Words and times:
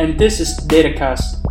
and 0.00 0.18
this 0.18 0.40
is 0.40 0.58
DataCast. 0.60 1.44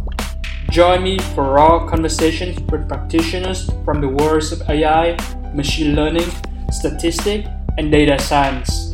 Join 0.72 1.04
me 1.04 1.20
for 1.36 1.54
raw 1.54 1.88
conversations 1.88 2.60
with 2.72 2.90
practitioners 2.90 3.70
from 3.86 4.02
the 4.02 4.08
worlds 4.08 4.52
of 4.52 4.68
AI, 4.68 5.16
machine 5.54 5.96
learning, 5.96 6.28
statistics, 6.72 7.48
and 7.78 7.92
data 7.92 8.18
science. 8.18 8.92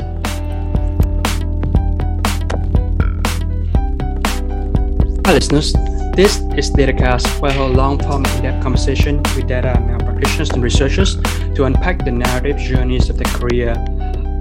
Hi, 5.23 5.31
listeners. 5.31 5.71
This 6.19 6.43
is 6.59 6.69
DataCast, 6.71 7.39
where 7.39 7.51
I 7.51 7.53
hold 7.53 7.77
long-form 7.77 8.25
in-depth 8.25 8.61
conversation 8.61 9.23
with 9.37 9.47
data 9.47 9.71
and 9.77 10.03
practitioners 10.03 10.49
and 10.49 10.61
researchers 10.61 11.15
to 11.55 11.63
unpack 11.63 12.03
the 12.03 12.11
narrative 12.11 12.57
journeys 12.57 13.09
of 13.09 13.15
their 13.17 13.31
career. 13.39 13.73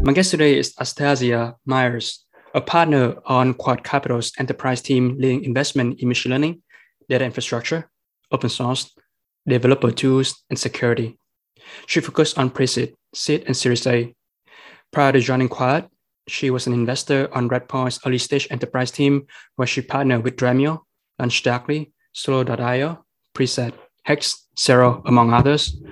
My 0.02 0.12
guest 0.12 0.32
today 0.32 0.58
is 0.58 0.74
Astasia 0.76 1.54
Myers, 1.64 2.23
a 2.54 2.60
partner 2.60 3.16
on 3.26 3.52
Quiet 3.54 3.82
Capital's 3.82 4.32
enterprise 4.38 4.80
team 4.80 5.16
leading 5.18 5.44
investment 5.44 6.00
in 6.00 6.08
machine 6.08 6.30
learning, 6.30 6.62
data 7.08 7.24
infrastructure, 7.24 7.90
open 8.30 8.48
source, 8.48 8.94
developer 9.46 9.90
tools, 9.90 10.44
and 10.48 10.58
security. 10.58 11.18
She 11.86 12.00
focused 12.00 12.38
on 12.38 12.50
pre-seed, 12.50 12.94
seed, 13.12 13.44
and 13.46 13.56
Series 13.56 13.86
A. 13.86 14.14
Prior 14.92 15.12
to 15.12 15.20
joining 15.20 15.48
Quad, 15.48 15.88
she 16.28 16.50
was 16.50 16.66
an 16.66 16.72
investor 16.72 17.28
on 17.32 17.48
Redpoint's 17.48 17.98
early 18.06 18.18
stage 18.18 18.46
enterprise 18.50 18.90
team, 18.90 19.26
where 19.56 19.66
she 19.66 19.82
partnered 19.82 20.22
with 20.22 20.36
Dremio, 20.36 20.82
LaunchDarkly, 21.20 21.92
Solo.io, 22.12 23.04
Preset, 23.34 23.74
Hex, 24.04 24.46
Cyral, 24.56 25.02
among 25.06 25.32
others. 25.32 25.82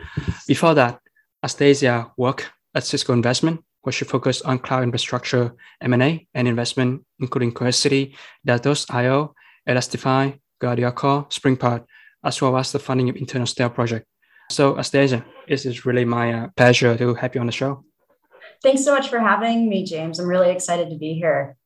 Before 0.46 0.74
that, 0.74 1.00
Astasia 1.42 2.12
worked 2.16 2.50
at 2.74 2.84
Cisco 2.84 3.12
Investment, 3.12 3.64
where 3.82 3.92
should 3.92 4.08
focus 4.08 4.42
on 4.42 4.58
cloud 4.58 4.82
infrastructure, 4.84 5.54
M&A, 5.80 6.26
and 6.34 6.48
investment, 6.48 7.04
including 7.20 7.52
Cohesity, 7.52 8.14
Datos.io, 8.46 9.34
Elastifile, 9.68 10.38
Guardicore, 10.60 11.28
Springpath, 11.30 11.84
as 12.24 12.40
well 12.40 12.56
as 12.56 12.72
the 12.72 12.78
funding 12.78 13.08
of 13.08 13.16
internal 13.16 13.46
stealth 13.46 13.74
project. 13.74 14.06
So, 14.50 14.78
Astasia, 14.78 15.24
it 15.48 15.64
is 15.66 15.84
really 15.84 16.04
my 16.04 16.32
uh, 16.32 16.48
pleasure 16.56 16.96
to 16.96 17.14
have 17.14 17.34
you 17.34 17.40
on 17.40 17.46
the 17.46 17.52
show. 17.52 17.84
Thanks 18.62 18.84
so 18.84 18.94
much 18.94 19.08
for 19.08 19.18
having 19.18 19.68
me, 19.68 19.84
James. 19.84 20.20
I'm 20.20 20.28
really 20.28 20.50
excited 20.50 20.90
to 20.90 20.96
be 20.96 21.14
here. 21.14 21.56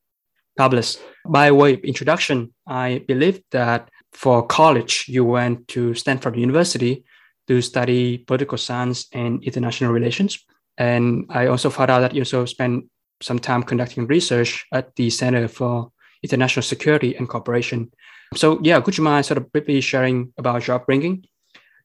Fabulous. 0.56 0.98
By 1.26 1.50
way 1.52 1.74
of 1.74 1.80
introduction, 1.80 2.54
I 2.66 3.04
believe 3.06 3.42
that 3.50 3.90
for 4.12 4.46
college, 4.46 5.04
you 5.06 5.24
went 5.24 5.68
to 5.68 5.92
Stanford 5.94 6.36
University 6.36 7.04
to 7.48 7.60
study 7.60 8.18
political 8.18 8.56
science 8.56 9.06
and 9.12 9.44
international 9.44 9.92
relations. 9.92 10.38
And 10.78 11.26
I 11.30 11.46
also 11.46 11.70
found 11.70 11.90
out 11.90 12.00
that 12.00 12.14
you 12.14 12.20
also 12.20 12.44
spent 12.44 12.84
some 13.22 13.38
time 13.38 13.62
conducting 13.62 14.06
research 14.06 14.66
at 14.72 14.94
the 14.96 15.10
Center 15.10 15.48
for 15.48 15.90
International 16.22 16.62
Security 16.62 17.16
and 17.16 17.28
Cooperation. 17.28 17.90
So, 18.34 18.60
yeah, 18.62 18.80
could 18.80 18.98
you 18.98 19.04
mind 19.04 19.24
sort 19.24 19.38
of 19.38 19.50
briefly 19.52 19.80
sharing 19.80 20.32
about 20.36 20.66
your 20.66 20.76
upbringing, 20.76 21.24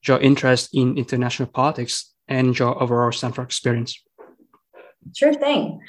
your 0.08 0.20
interest 0.20 0.70
in 0.74 0.98
international 0.98 1.50
politics, 1.50 2.14
and 2.28 2.58
your 2.58 2.82
overall 2.82 3.12
Stanford 3.12 3.46
experience? 3.46 4.02
Sure 5.16 5.34
thing. 5.34 5.82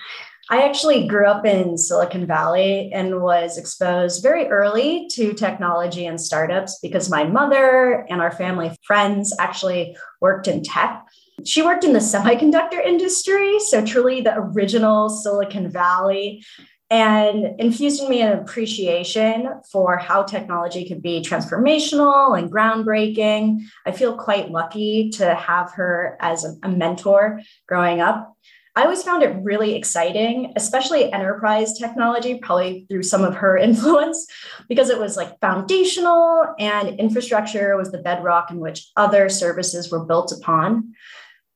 I 0.50 0.62
actually 0.62 1.06
grew 1.06 1.26
up 1.26 1.46
in 1.46 1.78
Silicon 1.78 2.26
Valley 2.26 2.92
and 2.92 3.22
was 3.22 3.56
exposed 3.56 4.22
very 4.22 4.48
early 4.48 5.08
to 5.12 5.32
technology 5.32 6.04
and 6.04 6.20
startups 6.20 6.78
because 6.82 7.08
my 7.08 7.24
mother 7.24 8.04
and 8.10 8.20
our 8.20 8.32
family 8.32 8.76
friends 8.82 9.34
actually 9.38 9.96
worked 10.20 10.48
in 10.48 10.62
tech. 10.62 11.06
She 11.44 11.62
worked 11.62 11.84
in 11.84 11.92
the 11.92 11.98
semiconductor 11.98 12.84
industry, 12.84 13.58
so 13.60 13.84
truly 13.84 14.20
the 14.20 14.36
original 14.36 15.08
Silicon 15.08 15.70
Valley, 15.70 16.44
and 16.92 17.58
infused 17.58 18.02
in 18.02 18.10
me 18.10 18.20
an 18.20 18.38
appreciation 18.38 19.48
for 19.70 19.96
how 19.96 20.22
technology 20.22 20.86
could 20.86 21.00
be 21.00 21.22
transformational 21.22 22.38
and 22.38 22.52
groundbreaking. 22.52 23.60
I 23.86 23.92
feel 23.92 24.18
quite 24.18 24.50
lucky 24.50 25.08
to 25.14 25.34
have 25.34 25.72
her 25.72 26.18
as 26.20 26.44
a, 26.62 26.68
mentor 26.68 27.40
growing 27.66 28.00
up. 28.02 28.36
I 28.76 28.82
always 28.82 29.02
found 29.02 29.22
it 29.22 29.36
really 29.42 29.74
exciting, 29.74 30.52
especially 30.56 31.12
enterprise 31.12 31.78
technology, 31.78 32.38
probably 32.38 32.86
through 32.90 33.04
some 33.04 33.24
of 33.24 33.36
her 33.36 33.56
influence, 33.68 34.26
because 34.68 34.90
it 34.90 34.98
was 34.98 35.16
like 35.16 35.40
foundational 35.40 36.54
and 36.58 37.00
infrastructure 37.00 37.76
was 37.76 37.90
the 37.90 38.02
bedrock 38.02 38.50
in 38.50 38.58
which 38.58 38.90
other 38.96 39.30
services 39.30 39.90
were 39.90 40.04
built 40.04 40.30
upon. 40.30 40.92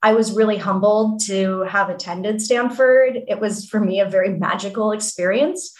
I 0.07 0.13
was 0.13 0.33
really 0.33 0.57
humbled 0.57 1.21
to 1.27 1.63
have 1.63 1.91
attended 1.91 2.41
Stanford. 2.41 3.19
It 3.27 3.41
was 3.41 3.69
for 3.69 3.81
me 3.81 4.01
a 4.01 4.09
very 4.09 4.31
magical 4.31 4.93
experience. 4.93 5.75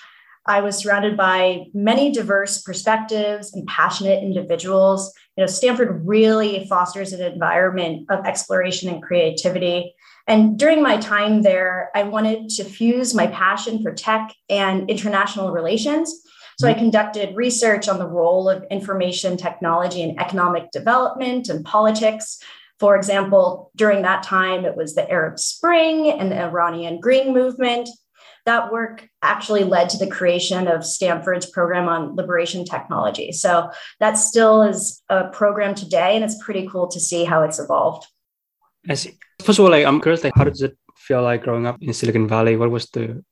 I 0.47 0.61
was 0.61 0.77
surrounded 0.77 1.17
by 1.17 1.67
many 1.75 2.13
diverse 2.13 2.63
perspectives 2.63 3.55
and 3.55 3.67
passionate 3.67 4.23
individuals. 4.23 5.13
You 5.37 5.43
know, 5.43 5.47
Stanford 5.47 6.07
really 6.07 6.67
fosters 6.67 7.13
an 7.13 7.21
environment 7.21 8.07
of 8.11 8.25
exploration 8.27 8.89
and 8.89 9.03
creativity 9.03 9.95
and 10.27 10.59
during 10.59 10.83
my 10.83 10.97
time 10.97 11.43
there, 11.43 11.91
I 11.95 12.03
wanted 12.03 12.49
to 12.51 12.65
fuse 12.65 13.15
my 13.15 13.29
passion 13.29 13.83
for 13.83 13.93
tech 13.93 14.35
and 14.49 14.91
international 14.91 15.53
relations. 15.53 16.13
So 16.59 16.67
I 16.67 16.75
conducted 16.75 17.37
research 17.37 17.87
on 17.87 17.99
the 17.99 18.09
role 18.09 18.49
of 18.49 18.65
information 18.71 19.37
technology 19.37 20.03
in 20.03 20.19
economic 20.19 20.71
development 20.71 21.49
and 21.49 21.65
politics. 21.65 22.43
For 22.79 22.97
example, 22.97 23.71
during 23.75 24.03
that 24.03 24.23
time, 24.23 24.65
it 24.65 24.77
was 24.77 24.95
the 24.95 25.11
Arab 25.11 25.39
Spring 25.39 26.11
and 26.11 26.31
the 26.31 26.41
Iranian 26.41 27.01
Green 27.01 27.33
Movement. 27.33 27.89
That 28.45 28.71
work 28.71 29.09
actually 29.23 29.65
led 29.65 29.89
to 29.91 29.99
the 29.99 30.07
creation 30.07 30.69
of 30.69 30.85
Stanford's 30.85 31.47
program 31.47 31.89
on 31.89 32.15
liberation 32.15 32.65
technology. 32.65 33.33
So 33.33 33.71
that 33.99 34.15
still 34.15 34.63
is 34.63 35.03
a 35.09 35.29
program 35.29 35.75
today, 35.75 36.15
and 36.15 36.25
it's 36.25 36.43
pretty 36.43 36.69
cool 36.69 36.87
to 36.89 37.01
see 37.01 37.25
how 37.25 37.43
it's 37.43 37.59
evolved. 37.59 38.07
I 38.89 38.95
see. 38.95 39.19
First 39.43 39.59
of 39.59 39.65
all, 39.65 39.71
like 39.71 39.85
I'm 39.85 40.01
curious, 40.01 40.23
like 40.23 40.35
how 40.37 40.45
does 40.45 40.63
it 40.63 40.77
feel 40.97 41.23
like 41.23 41.43
growing 41.43 41.67
up 41.67 41.79
in 41.81 41.93
Silicon 41.93 42.29
Valley? 42.29 42.57
What 42.57 42.71
was 42.71 42.87
the 42.91 43.25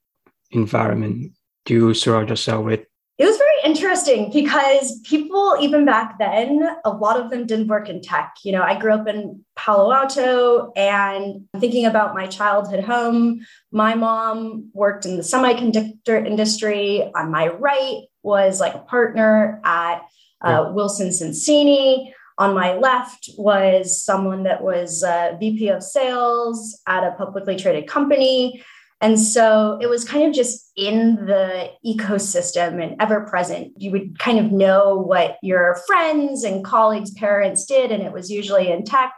environment 0.51 1.33
Do 1.65 1.75
you 1.75 1.95
surround 1.95 2.29
yourself 2.29 2.65
with? 2.65 2.81
It 3.19 3.25
was 3.25 3.39
interesting 3.85 4.31
because 4.33 4.99
people, 5.01 5.57
even 5.61 5.85
back 5.85 6.19
then, 6.19 6.67
a 6.87 6.91
lot 6.91 7.21
of 7.21 7.31
them 7.31 7.47
didn't 7.47 7.69
work 7.69 7.91
in 7.91 8.01
tech. 8.01 8.35
You 8.43 8.53
know, 8.53 8.63
I 8.63 8.79
grew 8.79 8.95
up 8.95 9.07
in 9.07 9.45
Palo 9.57 9.93
Alto 9.93 10.73
and 10.75 11.47
thinking 11.59 11.85
about 11.85 12.15
my 12.15 12.27
childhood 12.27 12.83
home, 12.83 13.45
my 13.73 13.95
mom 13.95 14.71
worked 14.73 15.05
in 15.05 15.17
the 15.17 15.23
semiconductor 15.23 16.27
industry. 16.27 17.11
On 17.15 17.31
my 17.31 17.49
right 17.49 18.05
was 18.23 18.59
like 18.59 18.75
a 18.75 18.79
partner 18.79 19.61
at 19.65 20.01
uh, 20.41 20.71
Wilson 20.73 21.09
Sonsini 21.09 22.11
on 22.39 22.55
my 22.55 22.75
left 22.75 23.31
was 23.39 24.03
someone 24.03 24.43
that 24.43 24.63
was 24.63 25.03
a 25.03 25.37
VP 25.39 25.69
of 25.69 25.83
sales 25.83 26.81
at 26.87 27.05
a 27.05 27.13
publicly 27.13 27.57
traded 27.57 27.87
company. 27.87 28.63
And 29.05 29.21
so 29.21 29.79
it 29.83 29.87
was 29.87 30.03
kind 30.03 30.27
of 30.27 30.33
just 30.33 30.73
in 30.77 31.27
the 31.27 31.71
ecosystem 31.85 32.83
and 32.83 32.97
ever 33.03 33.27
present. 33.27 33.75
You 33.77 33.91
would 33.91 34.19
kind 34.19 34.39
of 34.39 34.51
know 34.51 34.97
what 34.97 35.37
your 35.43 35.77
friends 35.87 36.43
and 36.43 36.65
colleagues' 36.65 37.11
parents 37.11 37.67
did, 37.67 37.93
and 37.93 38.03
it 38.03 38.15
was 38.15 38.31
usually 38.31 38.73
in 38.73 38.83
tech. 38.83 39.13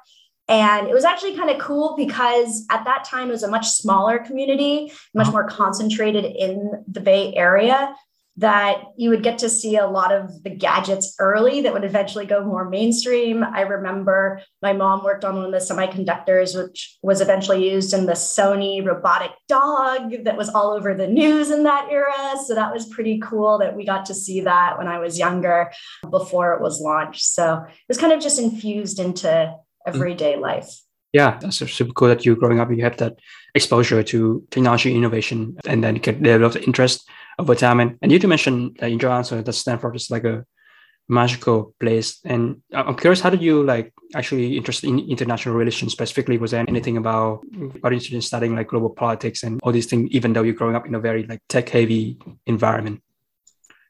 And 0.49 0.89
it 0.89 0.93
was 0.93 1.05
actually 1.05 1.37
kind 1.37 1.51
of 1.51 1.59
cool 1.59 1.95
because 1.97 2.67
at 2.69 2.85
that 2.85 3.05
time 3.05 3.29
it 3.29 3.33
was 3.33 3.45
a 3.45 3.51
much 3.51 3.69
smaller 3.69 4.19
community, 4.19 4.93
much 5.15 5.29
more 5.29 5.45
concentrated 5.45 6.25
in 6.25 6.85
the 6.89 7.01
Bay 7.01 7.33
Area 7.37 7.95
that 8.39 8.83
you 8.97 9.09
would 9.09 9.23
get 9.23 9.39
to 9.39 9.49
see 9.49 9.77
a 9.77 9.87
lot 9.87 10.13
of 10.13 10.43
the 10.43 10.51
gadgets 10.51 11.15
early 11.19 11.63
that 11.63 11.73
would 11.73 11.85
eventually 11.85 12.27
go 12.27 12.45
more 12.45 12.69
mainstream. 12.69 13.43
I 13.43 13.63
remember 13.63 14.43
my 14.61 14.75
mom 14.75 15.05
worked 15.05 15.25
on 15.25 15.37
one 15.37 15.47
of 15.47 15.53
the 15.53 15.59
semiconductors, 15.59 16.55
which 16.55 16.99
was 17.03 17.23
eventually 17.23 17.71
used 17.71 17.95
in 17.95 18.05
the 18.05 18.13
Sony 18.13 18.85
robotic 18.85 19.31
dog 19.49 20.25
that 20.25 20.37
was 20.37 20.51
all 20.51 20.73
over 20.73 20.93
the 20.93 21.07
news 21.07 21.51
in 21.51 21.63
that 21.63 21.89
era. 21.91 22.37
So 22.45 22.55
that 22.55 22.75
was 22.75 22.87
pretty 22.87 23.19
cool 23.21 23.59
that 23.59 23.75
we 23.75 23.87
got 23.87 24.05
to 24.07 24.15
see 24.15 24.43
that 24.43 24.77
when 24.77 24.87
I 24.87 24.99
was 24.99 25.19
younger 25.19 25.73
before 26.11 26.53
it 26.53 26.61
was 26.61 26.81
launched. 26.81 27.25
So 27.25 27.65
it 27.67 27.89
was 27.89 27.99
kind 27.99 28.13
of 28.13 28.21
just 28.21 28.39
infused 28.39 29.01
into 29.01 29.29
mm-hmm. 29.29 29.89
everyday 29.89 30.37
life. 30.37 30.69
Yeah, 31.15 31.39
that's 31.41 31.57
super 31.57 31.93
cool 31.95 32.09
that 32.09 32.27
you 32.27 32.37
growing 32.37 32.61
up, 32.61 32.71
you 32.71 32.83
have 32.83 32.99
that 32.99 33.19
exposure 33.55 34.03
to 34.03 34.47
technology 34.51 34.95
innovation 34.95 35.57
and 35.67 35.83
then 35.83 35.95
you 35.95 36.01
can 36.03 36.23
develop 36.23 36.53
the 36.53 36.65
interest 36.65 37.09
over 37.39 37.55
time. 37.55 37.81
And, 37.81 37.99
and 38.03 38.13
you 38.13 38.19
to 38.19 38.29
mention 38.29 38.75
that 38.79 38.91
in 38.91 38.99
your 38.99 39.11
answer 39.11 39.43
that 39.43 39.53
Stanford 39.53 39.97
is 39.97 40.11
like 40.11 40.25
a 40.25 40.45
magical 41.09 41.75
place. 41.79 42.19
And 42.25 42.63
I'm 42.73 42.97
curious, 42.97 43.21
how 43.21 43.31
did 43.31 43.43
you 43.43 43.63
like 43.63 43.93
actually 44.15 44.57
interested 44.57 44.89
in 44.89 44.99
international 45.01 45.55
relations 45.55 45.93
specifically? 45.93 46.39
Was 46.39 46.51
there 46.51 46.65
anything 46.67 46.97
about 46.97 47.45
are 47.83 47.93
interested 47.93 48.15
in 48.15 48.23
studying 48.23 48.57
like 48.57 48.69
global 48.69 48.91
politics 48.91 49.43
and 49.43 49.61
all 49.63 49.73
these 49.73 49.87
things, 49.87 50.11
even 50.11 50.33
though 50.33 50.43
you're 50.43 50.55
growing 50.55 50.77
up 50.77 50.87
in 50.87 50.95
a 50.95 51.01
very 51.01 51.25
like 51.27 51.41
tech 51.49 51.69
heavy 51.69 52.19
environment? 52.47 53.03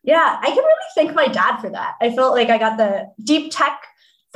Yeah, 0.02 0.38
I 0.40 0.46
can 0.46 0.58
really 0.58 0.72
thank 0.94 1.14
my 1.14 1.28
dad 1.28 1.60
for 1.60 1.70
that. 1.70 1.94
I 2.00 2.14
felt 2.14 2.34
like 2.34 2.48
I 2.48 2.58
got 2.58 2.76
the 2.76 3.10
deep 3.22 3.50
tech 3.50 3.80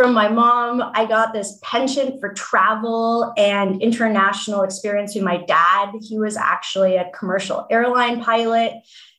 from 0.01 0.15
my 0.15 0.29
mom. 0.31 0.83
I 0.95 1.05
got 1.05 1.35
this 1.35 1.59
penchant 1.63 2.21
for 2.21 2.33
travel 2.33 3.35
and 3.37 3.83
international 3.83 4.63
experience 4.63 5.13
through 5.13 5.25
my 5.25 5.45
dad. 5.45 5.93
He 6.01 6.19
was 6.19 6.39
actually 6.39 6.97
a 6.97 7.11
commercial 7.11 7.67
airline 7.71 8.25
pilot. 8.25 8.73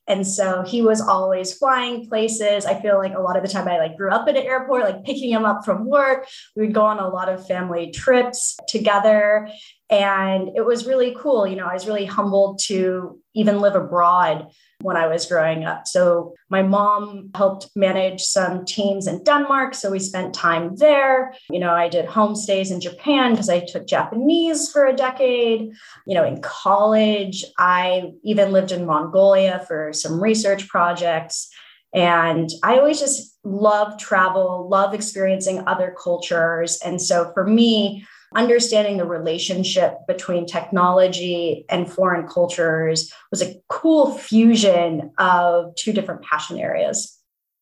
And 0.07 0.25
so 0.25 0.63
he 0.63 0.81
was 0.81 0.99
always 0.99 1.53
flying 1.53 2.07
places. 2.07 2.65
I 2.65 2.81
feel 2.81 2.97
like 2.97 3.13
a 3.13 3.19
lot 3.19 3.37
of 3.37 3.43
the 3.43 3.47
time 3.47 3.67
I 3.67 3.77
like 3.77 3.95
grew 3.95 4.09
up 4.09 4.27
at 4.27 4.35
an 4.35 4.43
airport, 4.43 4.81
like 4.81 5.03
picking 5.03 5.31
him 5.31 5.45
up 5.45 5.63
from 5.63 5.85
work. 5.85 6.27
We 6.55 6.65
would 6.65 6.73
go 6.73 6.81
on 6.81 6.97
a 6.97 7.07
lot 7.07 7.29
of 7.29 7.45
family 7.45 7.91
trips 7.91 8.57
together. 8.67 9.49
And 9.91 10.49
it 10.55 10.65
was 10.65 10.87
really 10.87 11.15
cool. 11.15 11.45
You 11.45 11.57
know, 11.57 11.67
I 11.67 11.73
was 11.73 11.85
really 11.85 12.07
humbled 12.07 12.57
to 12.65 13.19
even 13.35 13.59
live 13.59 13.75
abroad 13.75 14.47
when 14.81 14.97
I 14.97 15.07
was 15.07 15.25
growing 15.25 15.65
up. 15.65 15.87
So 15.87 16.33
my 16.49 16.61
mom 16.61 17.29
helped 17.35 17.69
manage 17.75 18.21
some 18.21 18.65
teams 18.65 19.07
in 19.07 19.23
Denmark. 19.23 19.75
So 19.75 19.91
we 19.91 19.99
spent 19.99 20.33
time 20.33 20.75
there. 20.75 21.33
You 21.49 21.59
know, 21.59 21.73
I 21.73 21.89
did 21.89 22.05
homestays 22.05 22.71
in 22.71 22.81
Japan 22.81 23.31
because 23.31 23.49
I 23.49 23.59
took 23.59 23.87
Japanese 23.87 24.71
for 24.71 24.85
a 24.85 24.95
decade. 24.95 25.71
You 26.05 26.15
know, 26.15 26.25
in 26.25 26.41
college, 26.41 27.45
I 27.57 28.11
even 28.23 28.51
lived 28.51 28.71
in 28.71 28.85
Mongolia 28.85 29.63
for 29.67 29.93
some 29.93 30.21
research 30.21 30.67
projects. 30.67 31.49
And 31.93 32.49
I 32.63 32.77
always 32.77 32.99
just 32.99 33.37
love 33.43 33.97
travel, 33.97 34.69
love 34.69 34.93
experiencing 34.93 35.67
other 35.67 35.95
cultures. 36.01 36.79
And 36.83 37.01
so 37.01 37.31
for 37.33 37.45
me, 37.45 38.05
understanding 38.35 38.97
the 38.97 39.05
relationship 39.05 39.95
between 40.07 40.45
technology 40.45 41.65
and 41.69 41.91
foreign 41.91 42.27
cultures 42.27 43.11
was 43.29 43.41
a 43.41 43.55
cool 43.67 44.17
fusion 44.17 45.11
of 45.17 45.75
two 45.75 45.93
different 45.93 46.23
passion 46.23 46.57
areas. 46.57 47.17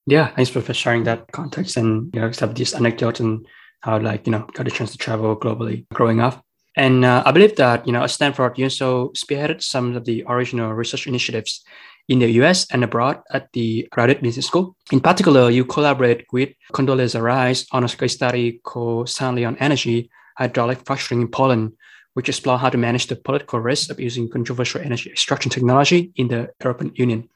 Yeah, 0.05 0.27
thanks 0.35 0.49
for 0.49 0.61
sharing 0.73 1.03
that 1.03 1.31
context 1.31 1.77
and 1.77 2.13
you 2.13 2.21
know 2.21 2.31
have 2.39 2.55
these 2.55 2.73
anecdotes 2.73 3.19
and 3.19 3.45
how 3.81 3.99
like 3.99 4.25
you 4.25 4.31
know 4.31 4.47
got 4.53 4.67
a 4.67 4.71
chance 4.71 4.91
to 4.91 4.97
travel 4.97 5.35
globally 5.35 5.85
growing 5.93 6.19
up. 6.19 6.43
And 6.75 7.03
uh, 7.03 7.23
I 7.25 7.31
believe 7.31 7.55
that 7.57 7.85
you 7.85 7.93
know 7.93 8.03
at 8.03 8.11
Stanford, 8.11 8.57
you 8.57 8.65
also 8.65 9.09
spearheaded 9.09 9.61
some 9.61 9.95
of 9.95 10.05
the 10.05 10.23
original 10.27 10.73
research 10.73 11.07
initiatives 11.07 11.63
in 12.07 12.19
the 12.19 12.31
US 12.41 12.65
and 12.71 12.83
abroad 12.83 13.21
at 13.31 13.51
the 13.53 13.87
Graduate 13.91 14.21
Business 14.21 14.47
School. 14.47 14.75
In 14.91 14.99
particular, 14.99 15.49
you 15.51 15.63
collaborate 15.63 16.25
with 16.33 16.49
Condoleezza 16.73 17.21
Rice 17.21 17.67
on 17.71 17.83
a 17.83 17.87
case 17.87 18.13
study 18.13 18.59
called 18.63 19.09
Soundly 19.09 19.41
Leon 19.41 19.57
Energy, 19.59 20.09
hydraulic 20.39 20.79
fracturing 20.85 21.21
in 21.21 21.27
Poland, 21.27 21.73
which 22.13 22.29
explore 22.29 22.57
how 22.57 22.69
to 22.69 22.77
manage 22.77 23.07
the 23.07 23.15
political 23.15 23.59
risk 23.59 23.91
of 23.91 23.99
using 23.99 24.29
controversial 24.29 24.81
energy 24.81 25.11
extraction 25.11 25.51
technology 25.51 26.11
in 26.15 26.29
the 26.29 26.49
European 26.63 26.91
Union. 26.95 27.29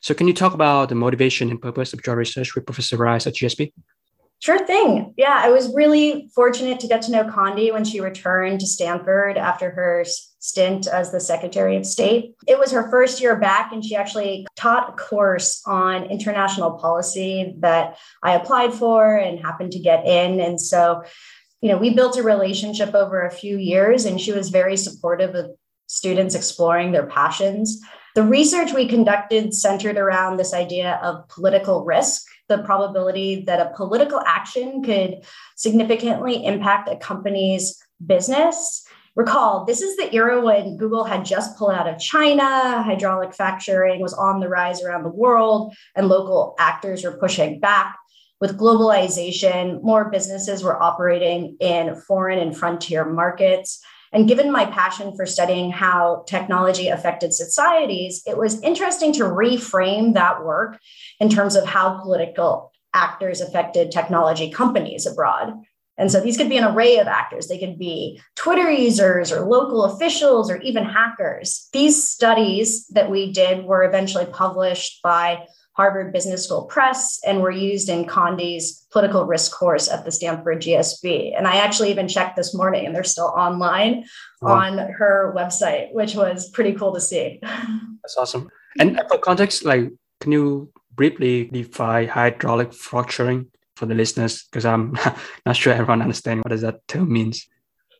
So, 0.00 0.14
can 0.14 0.26
you 0.28 0.34
talk 0.34 0.54
about 0.54 0.88
the 0.88 0.94
motivation 0.94 1.50
and 1.50 1.60
purpose 1.60 1.92
of 1.92 2.00
your 2.06 2.16
research 2.16 2.54
with 2.54 2.66
Professor 2.66 2.96
Rice 2.96 3.26
at 3.26 3.34
GSB? 3.34 3.72
Sure 4.38 4.64
thing. 4.66 5.14
Yeah, 5.16 5.40
I 5.42 5.50
was 5.50 5.74
really 5.74 6.28
fortunate 6.34 6.78
to 6.80 6.86
get 6.86 7.00
to 7.02 7.10
know 7.10 7.24
Condi 7.24 7.72
when 7.72 7.84
she 7.84 8.00
returned 8.00 8.60
to 8.60 8.66
Stanford 8.66 9.38
after 9.38 9.70
her 9.70 10.04
stint 10.40 10.86
as 10.86 11.10
the 11.10 11.20
Secretary 11.20 11.76
of 11.76 11.86
State. 11.86 12.34
It 12.46 12.58
was 12.58 12.70
her 12.70 12.90
first 12.90 13.20
year 13.20 13.36
back, 13.36 13.72
and 13.72 13.82
she 13.82 13.96
actually 13.96 14.46
taught 14.54 14.90
a 14.90 14.92
course 14.92 15.62
on 15.66 16.04
international 16.10 16.72
policy 16.72 17.54
that 17.60 17.96
I 18.22 18.34
applied 18.34 18.74
for 18.74 19.16
and 19.16 19.40
happened 19.40 19.72
to 19.72 19.78
get 19.78 20.06
in. 20.06 20.38
And 20.38 20.60
so 20.60 21.02
you 21.66 21.72
know, 21.72 21.78
we 21.78 21.90
built 21.90 22.16
a 22.16 22.22
relationship 22.22 22.94
over 22.94 23.22
a 23.22 23.30
few 23.30 23.58
years, 23.58 24.04
and 24.04 24.20
she 24.20 24.30
was 24.30 24.50
very 24.50 24.76
supportive 24.76 25.34
of 25.34 25.50
students 25.88 26.36
exploring 26.36 26.92
their 26.92 27.06
passions. 27.06 27.80
The 28.14 28.22
research 28.22 28.72
we 28.72 28.86
conducted 28.86 29.52
centered 29.52 29.96
around 29.96 30.36
this 30.36 30.54
idea 30.54 31.00
of 31.02 31.26
political 31.26 31.84
risk, 31.84 32.22
the 32.48 32.58
probability 32.58 33.42
that 33.46 33.58
a 33.58 33.74
political 33.74 34.20
action 34.24 34.80
could 34.84 35.24
significantly 35.56 36.46
impact 36.46 36.88
a 36.88 36.98
company's 36.98 37.76
business. 38.06 38.86
Recall, 39.16 39.64
this 39.64 39.82
is 39.82 39.96
the 39.96 40.14
era 40.14 40.40
when 40.40 40.76
Google 40.76 41.02
had 41.02 41.24
just 41.24 41.58
pulled 41.58 41.72
out 41.72 41.88
of 41.88 41.98
China, 41.98 42.80
hydraulic 42.84 43.34
fracturing 43.34 44.00
was 44.00 44.14
on 44.14 44.38
the 44.38 44.48
rise 44.48 44.84
around 44.84 45.02
the 45.02 45.08
world, 45.08 45.74
and 45.96 46.06
local 46.06 46.54
actors 46.60 47.02
were 47.02 47.18
pushing 47.18 47.58
back 47.58 47.96
with 48.40 48.58
globalization, 48.58 49.82
more 49.82 50.10
businesses 50.10 50.62
were 50.62 50.80
operating 50.82 51.56
in 51.60 51.94
foreign 51.94 52.38
and 52.38 52.56
frontier 52.56 53.04
markets. 53.04 53.82
And 54.12 54.28
given 54.28 54.52
my 54.52 54.66
passion 54.66 55.16
for 55.16 55.26
studying 55.26 55.70
how 55.70 56.24
technology 56.26 56.88
affected 56.88 57.32
societies, 57.32 58.22
it 58.26 58.38
was 58.38 58.60
interesting 58.62 59.12
to 59.14 59.24
reframe 59.24 60.14
that 60.14 60.44
work 60.44 60.78
in 61.18 61.28
terms 61.28 61.56
of 61.56 61.66
how 61.66 62.00
political 62.00 62.72
actors 62.94 63.40
affected 63.40 63.90
technology 63.90 64.50
companies 64.50 65.06
abroad. 65.06 65.52
And 65.98 66.12
so 66.12 66.20
these 66.20 66.36
could 66.36 66.50
be 66.50 66.58
an 66.58 66.64
array 66.64 66.98
of 66.98 67.06
actors. 67.06 67.48
They 67.48 67.58
could 67.58 67.78
be 67.78 68.20
Twitter 68.34 68.70
users 68.70 69.32
or 69.32 69.46
local 69.46 69.84
officials 69.84 70.50
or 70.50 70.58
even 70.58 70.84
hackers. 70.84 71.68
These 71.72 72.04
studies 72.04 72.86
that 72.88 73.10
we 73.10 73.32
did 73.32 73.64
were 73.64 73.82
eventually 73.82 74.26
published 74.26 75.02
by 75.02 75.46
Harvard 75.76 76.10
Business 76.10 76.44
School 76.44 76.64
Press 76.64 77.20
and 77.26 77.42
were 77.42 77.50
used 77.50 77.90
in 77.90 78.06
Condi's 78.06 78.86
political 78.90 79.26
risk 79.26 79.52
course 79.52 79.88
at 79.90 80.06
the 80.06 80.10
Stanford 80.10 80.62
GSB. 80.62 81.36
And 81.36 81.46
I 81.46 81.56
actually 81.56 81.90
even 81.90 82.08
checked 82.08 82.34
this 82.34 82.54
morning 82.54 82.86
and 82.86 82.94
they're 82.94 83.04
still 83.04 83.32
online 83.36 84.06
oh. 84.42 84.48
on 84.48 84.78
her 84.78 85.34
website, 85.36 85.92
which 85.92 86.14
was 86.14 86.48
pretty 86.48 86.72
cool 86.72 86.94
to 86.94 87.00
see. 87.00 87.40
That's 87.42 88.16
awesome. 88.16 88.48
And 88.78 88.98
for 89.08 89.18
context, 89.18 89.64
like, 89.66 89.90
can 90.20 90.32
you 90.32 90.72
briefly 90.94 91.44
define 91.44 92.08
hydraulic 92.08 92.72
fracturing 92.72 93.48
for 93.74 93.84
the 93.84 93.94
listeners? 93.94 94.44
Because 94.44 94.64
I'm 94.64 94.96
not 95.46 95.56
sure 95.56 95.74
everyone 95.74 96.00
understands 96.00 96.42
what 96.42 96.50
does 96.50 96.62
that 96.62 96.88
term 96.88 97.12
means. 97.12 97.46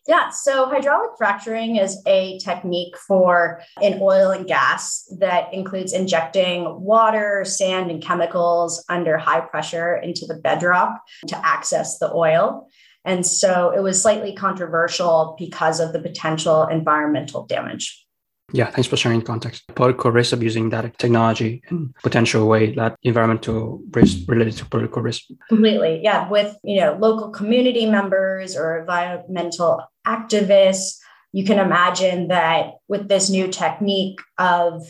Yeah, 0.08 0.30
so 0.30 0.66
hydraulic 0.66 1.10
fracturing 1.18 1.76
is 1.76 2.00
a 2.06 2.38
technique 2.38 2.96
for 2.96 3.60
in 3.82 3.98
oil 4.00 4.30
and 4.30 4.46
gas 4.46 5.04
that 5.18 5.52
includes 5.52 5.92
injecting 5.92 6.80
water, 6.80 7.44
sand, 7.44 7.90
and 7.90 8.02
chemicals 8.02 8.84
under 8.88 9.18
high 9.18 9.40
pressure 9.40 9.96
into 9.96 10.24
the 10.26 10.34
bedrock 10.34 11.00
to 11.26 11.46
access 11.46 11.98
the 11.98 12.12
oil. 12.12 12.68
And 13.04 13.26
so 13.26 13.70
it 13.70 13.82
was 13.82 14.00
slightly 14.00 14.34
controversial 14.34 15.36
because 15.38 15.80
of 15.80 15.92
the 15.92 16.00
potential 16.00 16.66
environmental 16.66 17.46
damage. 17.46 18.06
Yeah, 18.52 18.70
thanks 18.70 18.86
for 18.86 18.96
sharing 18.96 19.22
context. 19.22 19.64
Political 19.74 20.12
risk 20.12 20.32
of 20.32 20.42
using 20.42 20.70
that 20.70 20.96
technology 20.98 21.62
in 21.68 21.92
potential 22.02 22.46
way 22.46 22.74
that 22.76 22.96
environmental 23.02 23.82
risk 23.90 24.18
related 24.28 24.56
to 24.58 24.66
political 24.66 25.02
risk. 25.02 25.22
Completely. 25.48 26.00
Yeah. 26.02 26.28
With, 26.28 26.56
you 26.62 26.80
know, 26.80 26.96
local 27.00 27.30
community 27.30 27.86
members 27.86 28.56
or 28.56 28.78
environmental 28.78 29.82
activists, 30.06 30.98
you 31.32 31.44
can 31.44 31.58
imagine 31.58 32.28
that 32.28 32.74
with 32.88 33.08
this 33.08 33.28
new 33.28 33.48
technique 33.48 34.20
of 34.38 34.82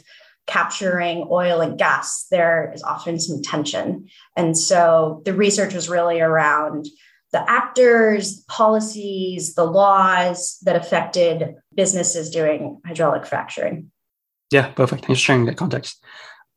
capturing 0.46 1.26
oil 1.30 1.60
and 1.60 1.78
gas, 1.78 2.26
there 2.30 2.72
is 2.74 2.82
often 2.82 3.18
some 3.18 3.42
tension. 3.42 4.08
And 4.36 4.56
so 4.56 5.22
the 5.24 5.34
research 5.34 5.74
was 5.74 5.88
really 5.88 6.20
around 6.20 6.86
the 7.32 7.50
actors, 7.50 8.44
policies, 8.48 9.54
the 9.54 9.64
laws 9.64 10.58
that 10.62 10.76
affected 10.76 11.56
businesses 11.74 12.30
doing 12.30 12.80
hydraulic 12.86 13.26
fracturing. 13.26 13.90
Yeah, 14.52 14.68
perfect. 14.68 15.06
Thanks 15.06 15.20
for 15.20 15.24
sharing 15.24 15.46
that 15.46 15.56
context. 15.56 16.02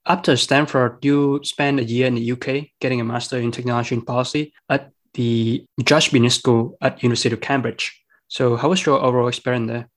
After 0.05 0.37
Stanford, 0.37 1.03
you 1.03 1.39
spent 1.43 1.79
a 1.79 1.83
year 1.83 2.07
in 2.07 2.15
the 2.15 2.31
UK 2.31 2.67
getting 2.79 3.01
a 3.01 3.03
master 3.03 3.37
in 3.37 3.51
technology 3.51 3.95
and 3.95 4.05
policy 4.05 4.53
at 4.69 4.91
the 5.15 5.65
Judge 5.83 6.11
Business 6.11 6.35
School 6.35 6.77
at 6.81 7.01
University 7.01 7.33
of 7.33 7.41
Cambridge. 7.41 7.99
So, 8.29 8.55
how 8.55 8.69
was 8.69 8.85
your 8.85 8.99
overall 8.99 9.27
experience 9.27 9.69
there? 9.69 9.89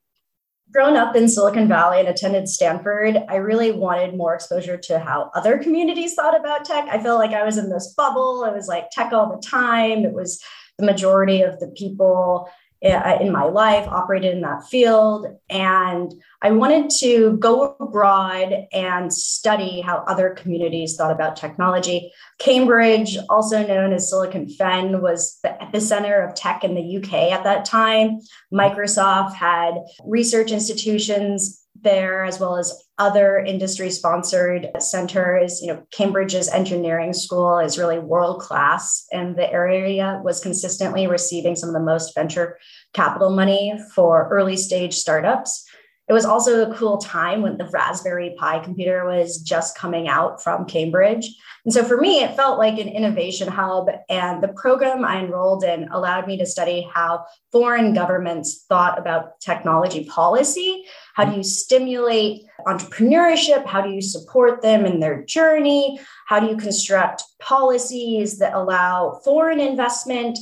Grown 0.71 0.97
up 0.97 1.15
in 1.15 1.29
Silicon 1.29 1.67
Valley 1.67 1.99
and 1.99 2.09
attended 2.09 2.49
Stanford, 2.49 3.17
I 3.29 3.35
really 3.35 3.71
wanted 3.71 4.17
more 4.17 4.33
exposure 4.33 4.75
to 4.75 4.97
how 4.97 5.29
other 5.35 5.59
communities 5.59 6.15
thought 6.15 6.37
about 6.37 6.65
tech. 6.65 6.87
I 6.89 7.01
feel 7.01 7.15
like 7.15 7.31
I 7.31 7.43
was 7.43 7.57
in 7.57 7.69
this 7.69 7.93
bubble. 7.95 8.43
It 8.43 8.55
was 8.55 8.67
like 8.67 8.89
tech 8.91 9.13
all 9.13 9.29
the 9.29 9.47
time. 9.47 10.03
It 10.03 10.13
was 10.13 10.41
the 10.79 10.85
majority 10.85 11.43
of 11.43 11.59
the 11.59 11.67
people 11.77 12.49
Uh, 12.83 13.17
in 13.21 13.31
my 13.31 13.45
life 13.45 13.87
operated 13.87 14.33
in 14.33 14.41
that 14.41 14.67
field. 14.67 15.25
And 15.49 16.13
I 16.41 16.51
wanted 16.51 16.89
to 16.99 17.37
go 17.37 17.77
abroad 17.79 18.67
and 18.73 19.13
study 19.13 19.79
how 19.79 19.99
other 19.99 20.31
communities 20.31 20.97
thought 20.97 21.13
about 21.13 21.37
technology. 21.37 22.11
Cambridge, 22.39 23.17
also 23.29 23.65
known 23.65 23.93
as 23.93 24.09
Silicon 24.09 24.49
Fen, 24.49 25.01
was 25.01 25.39
the 25.43 25.55
epicenter 25.61 26.27
of 26.27 26.35
tech 26.35 26.65
in 26.65 26.75
the 26.75 26.97
UK 26.97 27.31
at 27.31 27.45
that 27.45 27.63
time. 27.63 28.19
Microsoft 28.53 29.33
had 29.33 29.75
research 30.03 30.51
institutions 30.51 31.65
there, 31.81 32.25
as 32.25 32.37
well 32.37 32.57
as 32.57 32.82
other 32.99 33.39
industry 33.39 33.89
sponsored 33.89 34.69
centers. 34.79 35.61
You 35.61 35.73
know, 35.73 35.87
Cambridge's 35.91 36.49
engineering 36.49 37.13
school 37.13 37.59
is 37.59 37.77
really 37.77 37.99
world 37.99 38.41
class, 38.41 39.05
and 39.11 39.35
the 39.35 39.51
area 39.51 40.21
was 40.23 40.39
consistently 40.39 41.07
receiving 41.07 41.55
some 41.55 41.69
of 41.69 41.73
the 41.73 41.81
most 41.81 42.13
venture 42.13 42.59
capital 42.93 43.31
money 43.31 43.79
for 43.95 44.29
early 44.29 44.57
stage 44.57 44.93
startups. 44.93 45.65
It 46.09 46.13
was 46.13 46.25
also 46.25 46.69
a 46.69 46.75
cool 46.75 46.97
time 46.97 47.41
when 47.41 47.57
the 47.57 47.69
Raspberry 47.69 48.35
Pi 48.37 48.59
computer 48.59 49.05
was 49.05 49.37
just 49.37 49.77
coming 49.77 50.09
out 50.09 50.43
from 50.43 50.65
Cambridge. 50.65 51.29
And 51.63 51.73
so 51.73 51.83
for 51.83 51.95
me, 51.95 52.21
it 52.21 52.35
felt 52.35 52.57
like 52.57 52.77
an 52.77 52.89
innovation 52.89 53.47
hub. 53.47 53.89
And 54.09 54.43
the 54.43 54.49
program 54.49 55.05
I 55.05 55.19
enrolled 55.19 55.63
in 55.63 55.87
allowed 55.89 56.27
me 56.27 56.37
to 56.37 56.45
study 56.45 56.89
how 56.93 57.23
foreign 57.53 57.93
governments 57.93 58.65
thought 58.67 58.99
about 58.99 59.39
technology 59.39 60.03
policy. 60.03 60.83
How 61.15 61.23
do 61.23 61.37
you 61.37 61.43
stimulate 61.43 62.43
entrepreneurship? 62.67 63.65
How 63.65 63.81
do 63.81 63.89
you 63.89 64.01
support 64.01 64.61
them 64.61 64.85
in 64.85 64.99
their 64.99 65.23
journey? 65.23 66.01
How 66.27 66.41
do 66.41 66.47
you 66.47 66.57
construct 66.57 67.23
policies 67.39 68.39
that 68.39 68.53
allow 68.53 69.21
foreign 69.23 69.61
investment 69.61 70.37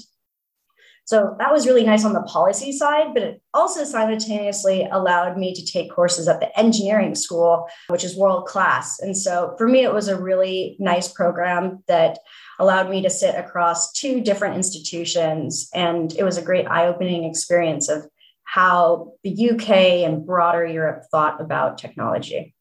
so 1.12 1.36
that 1.40 1.52
was 1.52 1.68
really 1.68 1.84
nice 1.84 2.06
on 2.06 2.14
the 2.14 2.22
policy 2.22 2.72
side, 2.72 3.14
but 3.14 3.22
it 3.22 3.42
also 3.54 3.84
simultaneously 3.84 4.88
allowed 4.90 5.38
me 5.38 5.54
to 5.54 5.66
take 5.66 5.92
courses 5.92 6.30
at 6.30 6.40
the 6.40 6.58
engineering 6.58 7.16
school, 7.16 7.68
which 7.90 8.06
is 8.06 8.16
world 8.16 8.46
class. 8.46 8.98
And 9.02 9.18
so 9.18 9.54
for 9.58 9.68
me, 9.68 9.84
it 9.84 9.94
was 9.94 10.08
a 10.08 10.16
really 10.16 10.78
nice 10.80 11.10
program 11.10 11.84
that 11.90 12.20
allowed 12.60 12.90
me 12.90 13.02
to 13.02 13.10
sit 13.10 13.36
across 13.36 13.92
two 13.92 14.22
different 14.22 14.56
institutions. 14.56 15.70
And 15.74 16.14
it 16.14 16.24
was 16.24 16.38
a 16.38 16.42
great 16.42 16.68
eye 16.68 16.88
opening 16.88 17.26
experience 17.26 17.90
of 17.90 18.06
how 18.46 19.12
the 19.26 19.50
UK 19.50 19.70
and 20.08 20.26
broader 20.26 20.66
Europe 20.66 21.04
thought 21.12 21.42
about 21.42 21.78
technology. 21.78 22.56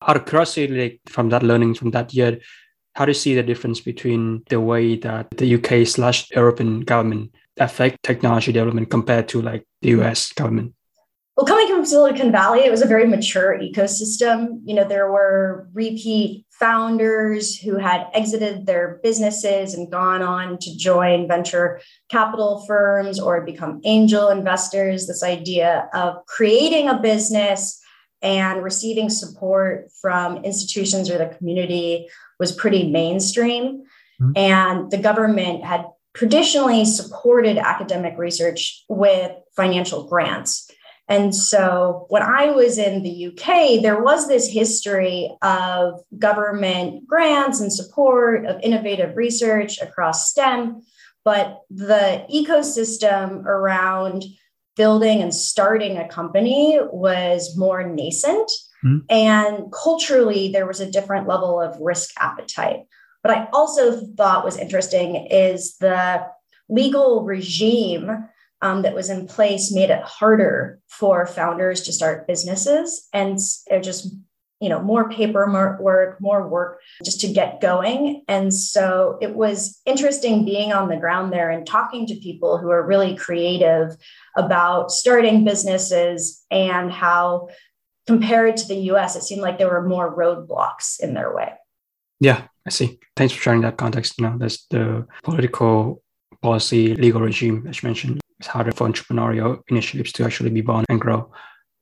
Out 0.00 0.16
of 0.16 0.24
curiosity, 0.24 0.80
like 0.80 1.00
from 1.08 1.28
that 1.28 1.42
learning 1.42 1.74
from 1.74 1.90
that 1.90 2.14
year, 2.14 2.40
how 2.94 3.04
do 3.04 3.10
you 3.10 3.14
see 3.14 3.34
the 3.34 3.42
difference 3.42 3.80
between 3.80 4.42
the 4.48 4.60
way 4.60 4.96
that 4.96 5.30
the 5.36 5.54
UK 5.56 5.86
slash 5.86 6.30
European 6.30 6.80
government 6.80 7.34
affect 7.58 8.02
technology 8.02 8.52
development 8.52 8.90
compared 8.90 9.28
to 9.28 9.42
like 9.42 9.66
the 9.82 9.90
US 10.00 10.32
government? 10.32 10.74
Well, 11.36 11.46
coming 11.46 11.66
from 11.66 11.84
Silicon 11.84 12.30
Valley, 12.30 12.60
it 12.60 12.70
was 12.70 12.82
a 12.82 12.86
very 12.86 13.08
mature 13.08 13.58
ecosystem. 13.58 14.60
You 14.64 14.76
know, 14.76 14.86
there 14.86 15.10
were 15.10 15.68
repeat 15.72 16.46
founders 16.50 17.58
who 17.58 17.76
had 17.76 18.06
exited 18.14 18.66
their 18.66 19.00
businesses 19.02 19.74
and 19.74 19.90
gone 19.90 20.22
on 20.22 20.58
to 20.58 20.76
join 20.76 21.26
venture 21.26 21.80
capital 22.08 22.64
firms 22.68 23.18
or 23.18 23.40
become 23.40 23.80
angel 23.82 24.28
investors. 24.28 25.08
This 25.08 25.24
idea 25.24 25.88
of 25.92 26.24
creating 26.26 26.88
a 26.88 27.00
business 27.00 27.80
and 28.22 28.62
receiving 28.62 29.10
support 29.10 29.90
from 30.00 30.44
institutions 30.44 31.10
or 31.10 31.18
the 31.18 31.34
community 31.36 32.08
was 32.38 32.52
pretty 32.52 32.90
mainstream. 32.90 33.84
Mm-hmm. 34.20 34.32
And 34.36 34.90
the 34.90 34.98
government 34.98 35.64
had 35.64 35.86
traditionally 36.14 36.84
supported 36.84 37.58
academic 37.58 38.16
research 38.16 38.84
with 38.88 39.32
financial 39.56 40.08
grants. 40.08 40.70
And 41.08 41.34
so 41.34 42.06
when 42.08 42.22
I 42.22 42.50
was 42.50 42.78
in 42.78 43.02
the 43.02 43.26
UK, 43.26 43.82
there 43.82 44.02
was 44.02 44.26
this 44.26 44.48
history 44.48 45.30
of 45.42 46.00
government 46.18 47.06
grants 47.06 47.60
and 47.60 47.72
support 47.72 48.46
of 48.46 48.60
innovative 48.62 49.16
research 49.16 49.80
across 49.82 50.30
STEM, 50.30 50.82
but 51.24 51.60
the 51.68 52.24
ecosystem 52.32 53.44
around 53.44 54.24
building 54.76 55.20
and 55.20 55.34
starting 55.34 55.98
a 55.98 56.08
company 56.08 56.78
was 56.90 57.56
more 57.56 57.82
nascent. 57.82 58.50
Mm-hmm. 58.84 58.98
And 59.10 59.72
culturally, 59.72 60.52
there 60.52 60.66
was 60.66 60.80
a 60.80 60.90
different 60.90 61.26
level 61.26 61.60
of 61.60 61.80
risk 61.80 62.10
appetite. 62.20 62.80
What 63.22 63.36
I 63.36 63.48
also 63.52 64.04
thought 64.16 64.44
was 64.44 64.58
interesting 64.58 65.26
is 65.30 65.76
the 65.78 66.26
legal 66.68 67.24
regime 67.24 68.28
um, 68.62 68.82
that 68.82 68.94
was 68.94 69.10
in 69.10 69.26
place 69.26 69.72
made 69.72 69.90
it 69.90 70.02
harder 70.02 70.80
for 70.88 71.26
founders 71.26 71.82
to 71.82 71.92
start 71.92 72.26
businesses 72.26 73.08
and 73.12 73.38
just 73.82 74.14
you 74.60 74.68
know 74.70 74.80
more 74.80 75.10
paperwork 75.10 76.20
more 76.20 76.48
work 76.48 76.80
just 77.04 77.20
to 77.20 77.28
get 77.28 77.60
going 77.60 78.22
and 78.28 78.54
so 78.54 79.18
it 79.20 79.34
was 79.34 79.80
interesting 79.84 80.44
being 80.44 80.72
on 80.72 80.88
the 80.88 80.96
ground 80.96 81.32
there 81.32 81.50
and 81.50 81.66
talking 81.66 82.06
to 82.06 82.14
people 82.14 82.56
who 82.56 82.70
are 82.70 82.86
really 82.86 83.16
creative 83.16 83.96
about 84.36 84.90
starting 84.90 85.44
businesses 85.44 86.46
and 86.50 86.90
how 86.90 87.48
compared 88.06 88.56
to 88.58 88.68
the 88.68 88.76
US 88.92 89.16
it 89.16 89.22
seemed 89.22 89.42
like 89.42 89.58
there 89.58 89.70
were 89.70 89.88
more 89.88 90.14
roadblocks 90.14 91.00
in 91.00 91.14
their 91.14 91.34
way. 91.34 91.52
Yeah 92.20 92.48
i 92.66 92.70
see. 92.70 92.98
Thanks 93.16 93.34
for 93.34 93.42
sharing 93.42 93.60
that 93.62 93.76
context. 93.76 94.14
You 94.18 94.26
know 94.26 94.38
there's 94.38 94.66
the 94.70 95.06
political 95.22 96.02
policy 96.42 96.94
legal 96.94 97.20
regime 97.20 97.66
as 97.68 97.82
you 97.82 97.86
mentioned. 97.88 98.20
It's 98.38 98.48
harder 98.48 98.72
for 98.72 98.88
entrepreneurial 98.88 99.60
initiatives 99.68 100.12
to 100.12 100.24
actually 100.24 100.50
be 100.50 100.60
born 100.60 100.84
and 100.88 101.00
grow. 101.00 101.30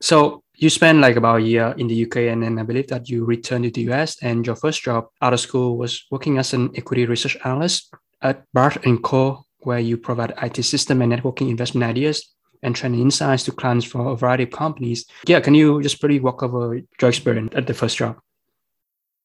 So 0.00 0.42
you 0.54 0.68
spent 0.68 0.98
like 0.98 1.16
about 1.16 1.40
a 1.40 1.42
year 1.42 1.74
in 1.78 1.88
the 1.88 2.04
UK, 2.04 2.16
and 2.32 2.42
then 2.42 2.58
I 2.58 2.62
believe 2.62 2.88
that 2.88 3.08
you 3.08 3.24
returned 3.24 3.64
to 3.64 3.70
the 3.70 3.92
US. 3.92 4.22
And 4.22 4.46
your 4.46 4.56
first 4.56 4.82
job 4.82 5.06
out 5.20 5.32
of 5.32 5.40
school 5.40 5.78
was 5.78 6.04
working 6.10 6.38
as 6.38 6.52
an 6.52 6.70
equity 6.76 7.06
research 7.06 7.36
analyst 7.44 7.94
at 8.20 8.44
Baird 8.52 8.84
and 8.84 9.02
Co, 9.02 9.44
where 9.60 9.78
you 9.78 9.96
provide 9.96 10.34
IT 10.42 10.62
system 10.64 11.02
and 11.02 11.12
networking 11.12 11.48
investment 11.50 11.88
ideas 11.88 12.28
and 12.62 12.74
training 12.76 13.00
insights 13.00 13.44
to 13.44 13.52
clients 13.52 13.84
for 13.84 14.12
a 14.12 14.16
variety 14.16 14.44
of 14.44 14.50
companies. 14.50 15.06
Yeah, 15.26 15.40
can 15.40 15.54
you 15.54 15.82
just 15.82 16.00
pretty 16.00 16.20
walk 16.20 16.42
over 16.42 16.74
your 16.76 17.08
experience 17.10 17.52
at 17.54 17.66
the 17.66 17.74
first 17.74 17.96
job? 17.96 18.18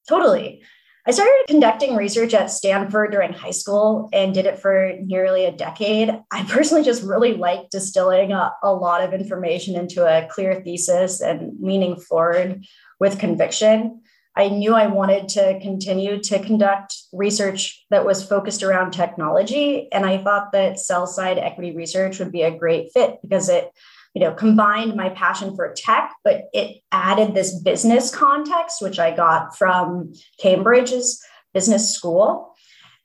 Totally. 0.08 0.62
I 1.08 1.10
started 1.10 1.44
conducting 1.48 1.96
research 1.96 2.34
at 2.34 2.50
Stanford 2.50 3.12
during 3.12 3.32
high 3.32 3.52
school 3.52 4.10
and 4.12 4.34
did 4.34 4.44
it 4.44 4.58
for 4.58 4.92
nearly 5.00 5.46
a 5.46 5.52
decade. 5.52 6.10
I 6.30 6.44
personally 6.44 6.84
just 6.84 7.02
really 7.02 7.32
like 7.32 7.70
distilling 7.70 8.32
a, 8.32 8.52
a, 8.62 8.74
lot 8.74 9.02
of 9.02 9.14
information 9.14 9.74
into 9.74 10.04
a 10.04 10.28
clear 10.28 10.60
thesis 10.60 11.22
and 11.22 11.52
leaning 11.60 11.96
forward 11.96 12.62
with 13.00 13.18
conviction. 13.18 14.02
I 14.38 14.48
knew 14.50 14.72
I 14.72 14.86
wanted 14.86 15.28
to 15.30 15.58
continue 15.60 16.20
to 16.20 16.38
conduct 16.38 16.94
research 17.12 17.84
that 17.90 18.06
was 18.06 18.24
focused 18.24 18.62
around 18.62 18.92
technology. 18.92 19.90
And 19.90 20.06
I 20.06 20.18
thought 20.18 20.52
that 20.52 20.78
sell 20.78 21.08
side 21.08 21.38
equity 21.38 21.74
research 21.74 22.20
would 22.20 22.30
be 22.30 22.42
a 22.42 22.56
great 22.56 22.92
fit 22.92 23.18
because 23.20 23.48
it 23.48 23.72
you 24.14 24.22
know 24.22 24.32
combined 24.32 24.96
my 24.96 25.10
passion 25.10 25.54
for 25.54 25.72
tech 25.76 26.14
but 26.24 26.44
it 26.54 26.78
added 26.90 27.34
this 27.34 27.60
business 27.60 28.12
context 28.12 28.80
which 28.80 28.98
i 28.98 29.14
got 29.14 29.54
from 29.54 30.12
cambridge's 30.40 31.22
business 31.52 31.94
school 31.94 32.54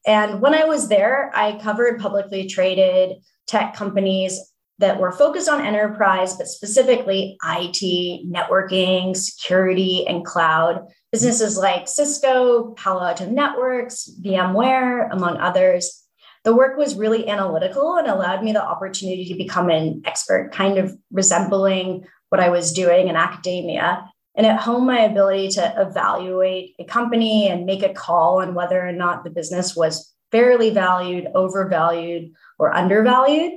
and 0.08 0.40
when 0.42 0.56
i 0.56 0.64
was 0.64 0.88
there 0.88 1.30
i 1.36 1.60
covered 1.60 2.00
publicly 2.00 2.48
traded 2.48 3.18
tech 3.48 3.76
companies 3.76 4.40
that 4.80 4.98
were 4.98 5.12
focused 5.12 5.50
on 5.50 5.64
enterprise 5.64 6.36
but 6.38 6.48
specifically 6.48 7.38
it 7.44 8.26
networking 8.34 9.16
security 9.16 10.08
and 10.08 10.26
cloud 10.26 10.88
businesses 11.14 11.58
like 11.58 11.88
cisco 11.88 12.72
palo 12.72 13.02
alto 13.02 13.26
networks 13.30 14.10
vmware 14.22 15.08
among 15.12 15.38
others 15.38 16.04
the 16.44 16.56
work 16.56 16.78
was 16.78 16.96
really 16.96 17.30
analytical 17.30 17.96
and 17.96 18.08
allowed 18.08 18.44
me 18.44 18.52
the 18.52 18.64
opportunity 18.64 19.26
to 19.26 19.36
become 19.36 19.70
an 19.70 20.02
expert, 20.06 20.52
kind 20.52 20.78
of 20.78 20.96
resembling 21.12 22.06
what 22.30 22.42
I 22.42 22.50
was 22.50 22.74
doing 22.74 23.08
in 23.08 23.16
academia. 23.16 24.10
And 24.36 24.46
at 24.46 24.60
home, 24.60 24.86
my 24.86 25.00
ability 25.02 25.50
to 25.50 25.74
evaluate 25.78 26.76
a 26.80 26.84
company 26.84 27.48
and 27.48 27.66
make 27.66 27.84
a 27.84 27.94
call 27.94 28.42
on 28.42 28.56
whether 28.56 28.86
or 28.86 28.92
not 28.92 29.24
the 29.24 29.30
business 29.30 29.76
was 29.76 30.14
fairly 30.32 30.72
valued, 30.72 31.28
overvalued, 31.36 32.34
or 32.60 32.74
undervalued. 32.74 33.54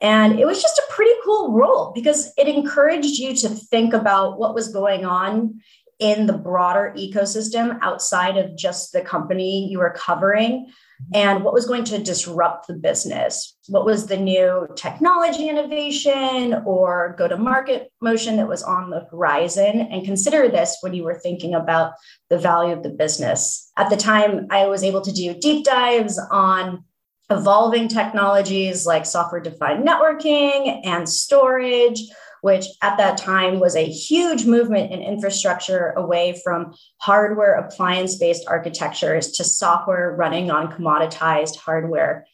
And 0.00 0.38
it 0.38 0.46
was 0.46 0.62
just 0.62 0.78
a 0.78 0.92
pretty 0.92 1.12
cool 1.24 1.52
role 1.52 1.92
because 1.94 2.32
it 2.38 2.48
encouraged 2.48 3.18
you 3.18 3.36
to 3.36 3.48
think 3.48 3.92
about 3.92 4.38
what 4.38 4.54
was 4.54 4.68
going 4.68 5.04
on 5.04 5.60
in 6.02 6.26
the 6.26 6.32
broader 6.32 6.92
ecosystem 6.98 7.78
outside 7.80 8.36
of 8.36 8.56
just 8.56 8.92
the 8.92 9.00
company 9.00 9.68
you 9.70 9.78
were 9.78 9.94
covering 9.96 10.66
mm-hmm. 10.66 11.14
and 11.14 11.44
what 11.44 11.54
was 11.54 11.64
going 11.64 11.84
to 11.84 12.02
disrupt 12.02 12.66
the 12.66 12.74
business. 12.74 13.56
What 13.68 13.86
was 13.86 14.08
the 14.08 14.16
new 14.16 14.66
technology 14.74 15.48
innovation 15.48 16.60
or 16.66 17.14
go 17.16 17.28
to 17.28 17.36
market 17.36 17.92
motion 18.00 18.36
that 18.38 18.48
was 18.48 18.64
on 18.64 18.90
the 18.90 19.06
horizon? 19.12 19.82
And 19.92 20.04
consider 20.04 20.48
this 20.48 20.78
when 20.80 20.92
you 20.92 21.04
were 21.04 21.20
thinking 21.20 21.54
about 21.54 21.92
the 22.30 22.38
value 22.38 22.72
of 22.72 22.82
the 22.82 22.90
business. 22.90 23.70
At 23.78 23.88
the 23.88 23.96
time, 23.96 24.48
I 24.50 24.66
was 24.66 24.82
able 24.82 25.02
to 25.02 25.12
do 25.12 25.34
deep 25.34 25.64
dives 25.64 26.20
on 26.32 26.84
evolving 27.30 27.86
technologies 27.86 28.84
like 28.84 29.06
software 29.06 29.40
defined 29.40 29.86
networking 29.86 30.80
and 30.84 31.08
storage 31.08 32.02
which 32.42 32.66
at 32.82 32.98
that 32.98 33.16
time 33.16 33.58
was 33.58 33.74
a 33.74 33.86
huge 33.86 34.44
movement 34.44 34.92
in 34.92 35.00
infrastructure 35.00 35.90
away 35.96 36.38
from 36.44 36.74
hardware 36.98 37.54
appliance 37.54 38.16
based 38.16 38.46
architectures 38.46 39.32
to 39.32 39.44
software 39.44 40.14
running 40.14 40.50
on 40.50 40.70
commoditized 40.70 41.56
hardware. 41.56 42.26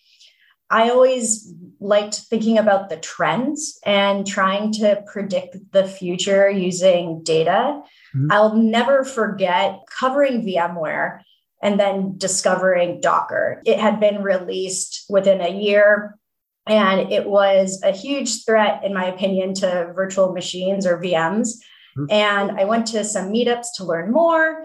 I 0.70 0.90
always 0.90 1.54
liked 1.80 2.16
thinking 2.16 2.58
about 2.58 2.90
the 2.90 2.96
trends 2.96 3.78
and 3.86 4.26
trying 4.26 4.72
to 4.72 5.02
predict 5.06 5.56
the 5.72 5.86
future 5.86 6.50
using 6.50 7.22
data. 7.22 7.82
Mm-hmm. 8.14 8.28
I'll 8.30 8.54
never 8.54 9.04
forget 9.04 9.80
covering 9.98 10.44
VMware 10.44 11.20
and 11.62 11.80
then 11.80 12.14
discovering 12.18 13.00
Docker. 13.00 13.62
It 13.64 13.78
had 13.78 14.00
been 14.00 14.22
released 14.22 15.06
within 15.08 15.40
a 15.40 15.48
year. 15.48 16.17
And 16.68 17.10
it 17.12 17.26
was 17.26 17.80
a 17.82 17.92
huge 17.92 18.44
threat, 18.44 18.84
in 18.84 18.92
my 18.92 19.06
opinion, 19.06 19.54
to 19.54 19.92
virtual 19.94 20.32
machines 20.32 20.86
or 20.86 20.98
VMs. 20.98 21.54
Mm-hmm. 21.96 22.06
And 22.10 22.50
I 22.52 22.64
went 22.64 22.86
to 22.88 23.04
some 23.04 23.32
meetups 23.32 23.66
to 23.76 23.84
learn 23.84 24.12
more. 24.12 24.64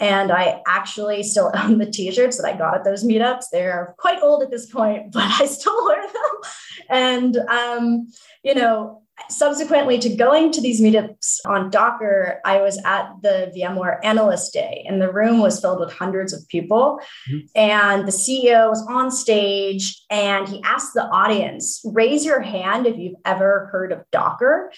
And 0.00 0.32
I 0.32 0.60
actually 0.66 1.22
still 1.22 1.52
own 1.56 1.78
the 1.78 1.90
t-shirts 1.90 2.36
that 2.38 2.46
I 2.46 2.56
got 2.56 2.74
at 2.74 2.84
those 2.84 3.04
meetups. 3.04 3.44
They're 3.52 3.94
quite 3.98 4.22
old 4.22 4.42
at 4.42 4.50
this 4.50 4.66
point, 4.66 5.12
but 5.12 5.22
I 5.40 5.46
still 5.46 5.84
wear 5.84 6.02
them. 6.02 6.50
And 6.90 7.36
um, 7.36 8.08
you 8.42 8.54
know, 8.54 9.03
subsequently 9.30 9.98
to 9.98 10.14
going 10.14 10.52
to 10.52 10.60
these 10.60 10.80
meetups 10.80 11.38
on 11.46 11.70
Docker, 11.70 12.40
I 12.44 12.60
was 12.60 12.80
at 12.84 13.10
the 13.22 13.52
VMware 13.56 13.98
Analyst 14.02 14.52
Day, 14.52 14.84
and 14.86 15.00
the 15.00 15.12
room 15.12 15.40
was 15.40 15.60
filled 15.60 15.80
with 15.80 15.92
hundreds 15.92 16.32
of 16.32 16.46
people. 16.48 17.00
Mm-hmm. 17.30 17.46
And 17.54 18.06
the 18.06 18.12
CEO 18.12 18.68
was 18.68 18.84
on 18.88 19.10
stage, 19.10 20.02
and 20.10 20.48
he 20.48 20.62
asked 20.62 20.94
the 20.94 21.04
audience, 21.04 21.80
"Raise 21.84 22.24
your 22.24 22.40
hand 22.40 22.86
if 22.86 22.96
you've 22.96 23.20
ever 23.24 23.68
heard 23.72 23.92
of 23.92 24.04
Docker." 24.10 24.72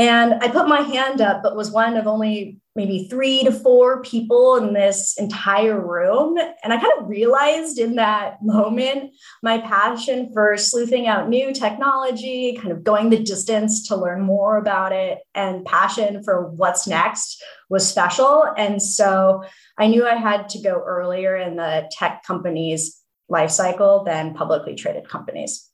And 0.00 0.32
I 0.42 0.48
put 0.48 0.66
my 0.66 0.80
hand 0.80 1.20
up, 1.20 1.42
but 1.42 1.54
was 1.54 1.70
one 1.70 1.98
of 1.98 2.06
only 2.06 2.58
maybe 2.74 3.06
three 3.10 3.44
to 3.44 3.52
four 3.52 4.00
people 4.00 4.56
in 4.56 4.72
this 4.72 5.18
entire 5.18 5.78
room. 5.78 6.38
And 6.64 6.72
I 6.72 6.80
kind 6.80 6.92
of 6.96 7.06
realized 7.06 7.78
in 7.78 7.96
that 7.96 8.42
moment 8.42 9.10
my 9.42 9.58
passion 9.58 10.32
for 10.32 10.56
sleuthing 10.56 11.06
out 11.06 11.28
new 11.28 11.52
technology, 11.52 12.56
kind 12.56 12.72
of 12.72 12.82
going 12.82 13.10
the 13.10 13.22
distance 13.22 13.88
to 13.88 13.96
learn 13.96 14.22
more 14.22 14.56
about 14.56 14.92
it, 14.92 15.18
and 15.34 15.66
passion 15.66 16.24
for 16.24 16.48
what's 16.48 16.86
next 16.86 17.44
was 17.68 17.86
special. 17.86 18.46
And 18.56 18.80
so 18.80 19.44
I 19.76 19.86
knew 19.86 20.06
I 20.06 20.14
had 20.14 20.48
to 20.50 20.62
go 20.62 20.82
earlier 20.82 21.36
in 21.36 21.56
the 21.56 21.90
tech 21.92 22.22
company's 22.24 22.98
life 23.28 23.50
cycle 23.50 24.02
than 24.04 24.32
publicly 24.32 24.76
traded 24.76 25.06
companies. 25.06 25.69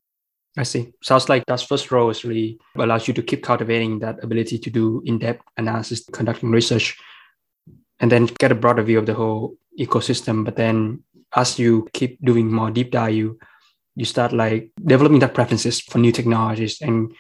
I 0.57 0.63
see. 0.63 0.93
Sounds 1.03 1.29
like 1.29 1.45
that 1.47 1.61
first 1.61 1.91
role 1.91 2.09
is 2.11 2.25
really 2.25 2.59
allows 2.77 3.07
you 3.07 3.15
to 3.15 3.23
keep 3.23 3.43
cultivating 3.43 3.99
that 3.99 4.23
ability 4.25 4.59
to 4.59 4.71
do 4.71 5.03
in-depth 5.05 5.43
analysis, 5.59 6.05
conducting 6.13 6.51
research, 6.51 6.99
and 8.01 8.11
then 8.11 8.27
get 8.39 8.53
a 8.53 8.55
broader 8.55 8.83
view 8.83 8.99
of 8.99 9.07
the 9.07 9.15
whole 9.15 9.57
ecosystem. 9.79 10.45
But 10.45 10.57
then 10.57 11.03
as 11.35 11.59
you 11.59 11.87
keep 11.93 12.19
doing 12.25 12.51
more 12.51 12.71
deep 12.71 12.91
dive, 12.91 13.15
you 13.15 13.39
you 13.97 14.05
start 14.05 14.33
like 14.33 14.71
developing 14.85 15.19
that 15.21 15.35
preferences 15.35 15.81
for 15.81 15.99
new 15.99 16.13
technologies 16.13 16.81
and 16.83 17.15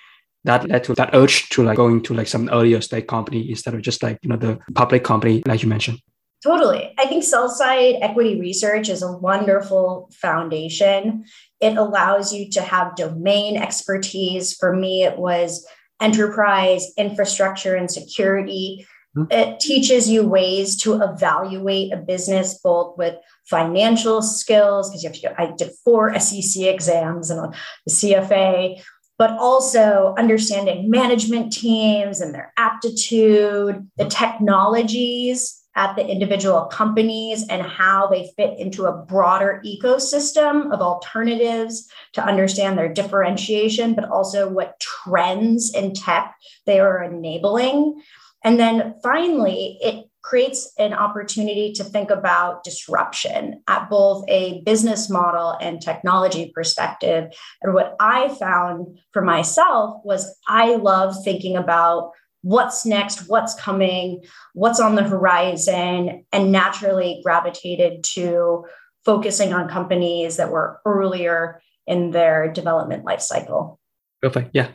that 0.45 0.69
led 0.69 0.85
to 0.85 0.95
that 0.95 1.11
urge 1.15 1.49
to 1.49 1.65
like 1.65 1.77
going 1.77 2.03
to 2.03 2.15
like 2.15 2.29
some 2.29 2.49
earlier 2.51 2.81
stage 2.81 3.07
company 3.07 3.49
instead 3.51 3.75
of 3.75 3.81
just 3.81 4.03
like 4.03 4.19
you 4.23 4.29
know 4.29 4.37
the 4.37 4.59
public 4.75 5.03
company 5.03 5.43
like 5.47 5.63
you 5.63 5.69
mentioned 5.69 5.99
Totally. 6.43 6.95
I 6.99 7.07
think 7.07 7.25
sell 7.25 7.49
side 7.49 7.97
equity 8.03 8.39
research 8.39 8.89
is 8.89 9.03
a 9.03 9.11
wonderful 9.11 10.09
foundation. 10.13 11.25
It 11.61 11.77
allows 11.77 12.33
you 12.33 12.51
to 12.51 12.63
have 12.63 12.97
domain 12.97 13.57
expertise. 13.57 14.55
For 14.55 14.75
me, 14.75 15.05
it 15.05 15.19
was 15.19 15.67
enterprise, 16.01 16.93
infrastructure, 16.99 17.75
and 17.75 17.91
security. 17.91 18.87
Mm-hmm. 19.17 19.33
It 19.33 19.61
teaches 19.61 20.11
you 20.11 20.27
ways 20.27 20.77
to 20.83 21.01
evaluate 21.01 21.93
a 21.93 21.97
business 21.97 22.59
both 22.63 22.99
with 22.99 23.15
financial 23.47 24.21
skills, 24.21 24.91
because 24.91 25.03
you 25.03 25.09
have 25.09 25.17
to 25.17 25.29
go, 25.29 25.35
I 25.39 25.55
did 25.57 25.71
four 25.85 26.19
SEC 26.19 26.65
exams 26.65 27.31
and 27.31 27.55
the 27.87 27.93
CFA, 27.93 28.83
but 29.19 29.31
also 29.31 30.15
understanding 30.19 30.91
management 30.91 31.51
teams 31.51 32.21
and 32.21 32.35
their 32.35 32.53
aptitude, 32.59 33.89
the 33.97 34.05
technologies 34.05 35.63
at 35.77 35.95
the 35.95 36.07
individual 36.07 36.65
companies 36.65 37.47
and 37.49 37.63
how 37.63 38.09
they 38.09 38.33
fit 38.37 38.59
into 38.59 38.87
a 38.87 38.97
broader 39.05 39.63
ecosystem 39.65 40.73
of 40.73 40.81
alternatives 40.81 41.89
to 42.15 42.25
understand 42.25 42.77
their 42.77 42.93
differentiation, 42.93 43.95
but 43.95 44.09
also 44.09 44.49
what 44.49 44.81
trends 44.81 45.75
in 45.75 45.95
tech 45.95 46.35
they 46.65 46.81
are 46.81 47.03
enabling. 47.03 48.03
And 48.43 48.59
then 48.59 48.95
finally, 49.03 49.79
it 49.81 50.07
creates 50.23 50.73
an 50.79 50.93
opportunity 50.93 51.73
to 51.73 51.85
think 51.85 52.11
about 52.11 52.65
disruption 52.65 53.63
at 53.69 53.89
both 53.89 54.25
a 54.29 54.61
business 54.63 55.09
model 55.09 55.57
and 55.61 55.81
technology 55.81 56.51
perspective. 56.53 57.33
And 57.63 57.75
what 57.75 57.95
I 58.01 58.29
found 58.31 58.99
for 59.13 59.23
myself 59.23 60.01
was 60.05 60.37
I 60.49 60.77
love 60.77 61.15
thinking 61.23 61.57
about 61.57 62.11
what's 62.47 62.87
next, 62.87 63.29
what's 63.29 63.55
coming, 63.55 64.23
what's 64.55 64.79
on 64.79 64.95
the 64.95 65.03
horizon, 65.03 66.25
and 66.33 66.53
naturally 66.53 67.21
gravitated 67.25 68.05
to 68.05 68.65
focusing 69.05 69.53
on 69.53 69.69
companies 69.69 70.37
that 70.37 70.53
were 70.53 70.81
earlier 70.87 71.61
in 71.89 72.13
their 72.13 72.53
development 72.53 73.05
life 73.05 73.21
cycle. 73.21 73.81
Perfect. 74.23 74.51
Yeah. 74.55 74.69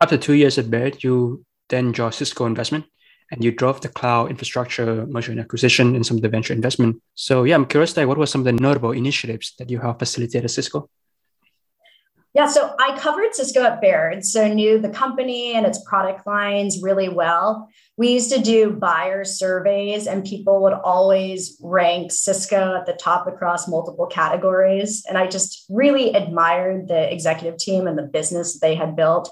After 0.00 0.16
two 0.16 0.32
years 0.32 0.58
at 0.58 0.68
Baird, 0.68 1.04
you 1.04 1.44
then 1.68 1.92
joined 1.92 2.14
Cisco 2.14 2.44
Investment 2.44 2.86
and 3.30 3.44
you 3.44 3.52
drove 3.52 3.82
the 3.82 3.88
cloud 3.88 4.28
infrastructure 4.30 5.06
merger 5.06 5.30
and 5.30 5.40
acquisition 5.40 5.94
and 5.94 6.04
some 6.04 6.16
of 6.16 6.24
the 6.24 6.28
venture 6.28 6.54
investment. 6.54 7.00
So 7.14 7.44
yeah, 7.44 7.54
I'm 7.54 7.66
curious 7.66 7.96
like 7.96 8.08
what 8.08 8.18
were 8.18 8.26
some 8.26 8.40
of 8.40 8.46
the 8.46 8.52
notable 8.52 8.90
initiatives 8.90 9.54
that 9.60 9.70
you 9.70 9.78
have 9.78 10.00
facilitated 10.00 10.46
at 10.46 10.50
Cisco? 10.50 10.90
Yeah, 12.36 12.48
so 12.48 12.74
I 12.78 12.98
covered 12.98 13.34
Cisco 13.34 13.62
at 13.62 13.80
Baird, 13.80 14.22
so 14.22 14.46
knew 14.46 14.78
the 14.78 14.90
company 14.90 15.54
and 15.54 15.64
its 15.64 15.82
product 15.86 16.26
lines 16.26 16.82
really 16.82 17.08
well. 17.08 17.70
We 17.96 18.08
used 18.08 18.30
to 18.30 18.42
do 18.42 18.72
buyer 18.72 19.24
surveys, 19.24 20.06
and 20.06 20.22
people 20.22 20.62
would 20.62 20.74
always 20.74 21.56
rank 21.62 22.12
Cisco 22.12 22.76
at 22.76 22.84
the 22.84 22.92
top 22.92 23.26
across 23.26 23.68
multiple 23.68 24.06
categories. 24.06 25.02
And 25.08 25.16
I 25.16 25.28
just 25.28 25.64
really 25.70 26.12
admired 26.12 26.88
the 26.88 27.10
executive 27.10 27.56
team 27.56 27.86
and 27.86 27.96
the 27.96 28.02
business 28.02 28.60
they 28.60 28.74
had 28.74 28.96
built. 28.96 29.30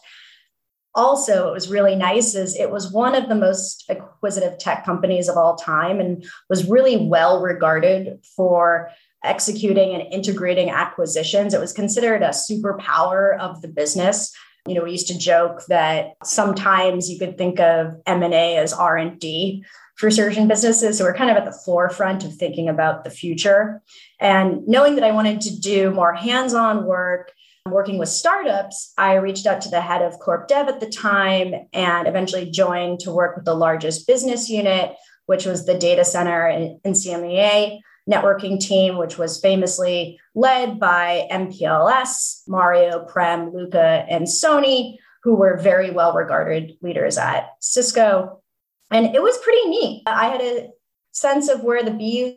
Also, 0.94 1.48
it 1.48 1.52
was 1.52 1.68
really 1.68 1.96
nice 1.96 2.34
is 2.34 2.56
it 2.56 2.70
was 2.70 2.90
one 2.90 3.14
of 3.14 3.28
the 3.28 3.34
most 3.34 3.84
acquisitive 3.90 4.56
tech 4.56 4.82
companies 4.86 5.28
of 5.28 5.36
all 5.36 5.56
time 5.56 6.00
and 6.00 6.24
was 6.48 6.70
really 6.70 6.96
well 6.96 7.42
regarded 7.42 8.24
for 8.34 8.90
executing 9.24 9.94
and 9.94 10.12
integrating 10.12 10.70
acquisitions. 10.70 11.54
It 11.54 11.60
was 11.60 11.72
considered 11.72 12.22
a 12.22 12.28
superpower 12.28 13.38
of 13.38 13.62
the 13.62 13.68
business. 13.68 14.32
You 14.66 14.74
know, 14.74 14.84
we 14.84 14.92
used 14.92 15.08
to 15.08 15.18
joke 15.18 15.62
that 15.68 16.12
sometimes 16.22 17.10
you 17.10 17.18
could 17.18 17.36
think 17.36 17.60
of 17.60 17.94
M&A 18.06 18.56
as 18.56 18.72
R&D 18.72 19.64
for 19.96 20.10
certain 20.10 20.48
businesses. 20.48 20.98
So 20.98 21.04
we're 21.04 21.14
kind 21.14 21.30
of 21.30 21.36
at 21.36 21.44
the 21.44 21.58
forefront 21.64 22.24
of 22.24 22.34
thinking 22.34 22.68
about 22.68 23.04
the 23.04 23.10
future. 23.10 23.82
And 24.20 24.66
knowing 24.66 24.94
that 24.96 25.04
I 25.04 25.12
wanted 25.12 25.40
to 25.42 25.60
do 25.60 25.90
more 25.90 26.14
hands-on 26.14 26.84
work, 26.84 27.32
working 27.66 27.98
with 27.98 28.08
startups, 28.08 28.92
I 28.98 29.14
reached 29.14 29.46
out 29.46 29.62
to 29.62 29.70
the 29.70 29.80
head 29.80 30.02
of 30.02 30.18
Corp 30.18 30.48
Dev 30.48 30.68
at 30.68 30.80
the 30.80 30.90
time 30.90 31.54
and 31.72 32.06
eventually 32.06 32.50
joined 32.50 33.00
to 33.00 33.12
work 33.12 33.36
with 33.36 33.44
the 33.44 33.54
largest 33.54 34.06
business 34.06 34.50
unit, 34.50 34.94
which 35.26 35.46
was 35.46 35.64
the 35.64 35.78
data 35.78 36.04
center 36.04 36.48
in, 36.48 36.80
in 36.84 36.92
CMEA 36.92 37.80
networking 38.10 38.60
team, 38.60 38.96
which 38.96 39.18
was 39.18 39.40
famously 39.40 40.18
led 40.34 40.78
by 40.78 41.26
MPLS, 41.30 42.42
Mario, 42.46 43.04
Prem, 43.04 43.52
Luca, 43.52 44.04
and 44.08 44.26
Soni, 44.26 44.98
who 45.22 45.34
were 45.34 45.56
very 45.56 45.90
well 45.90 46.12
regarded 46.12 46.72
leaders 46.82 47.16
at 47.16 47.50
Cisco. 47.60 48.42
And 48.90 49.14
it 49.14 49.22
was 49.22 49.38
pretty 49.38 49.68
neat. 49.68 50.02
I 50.06 50.28
had 50.28 50.40
a 50.42 50.68
sense 51.12 51.48
of 51.48 51.62
where 51.62 51.82
the 51.82 51.90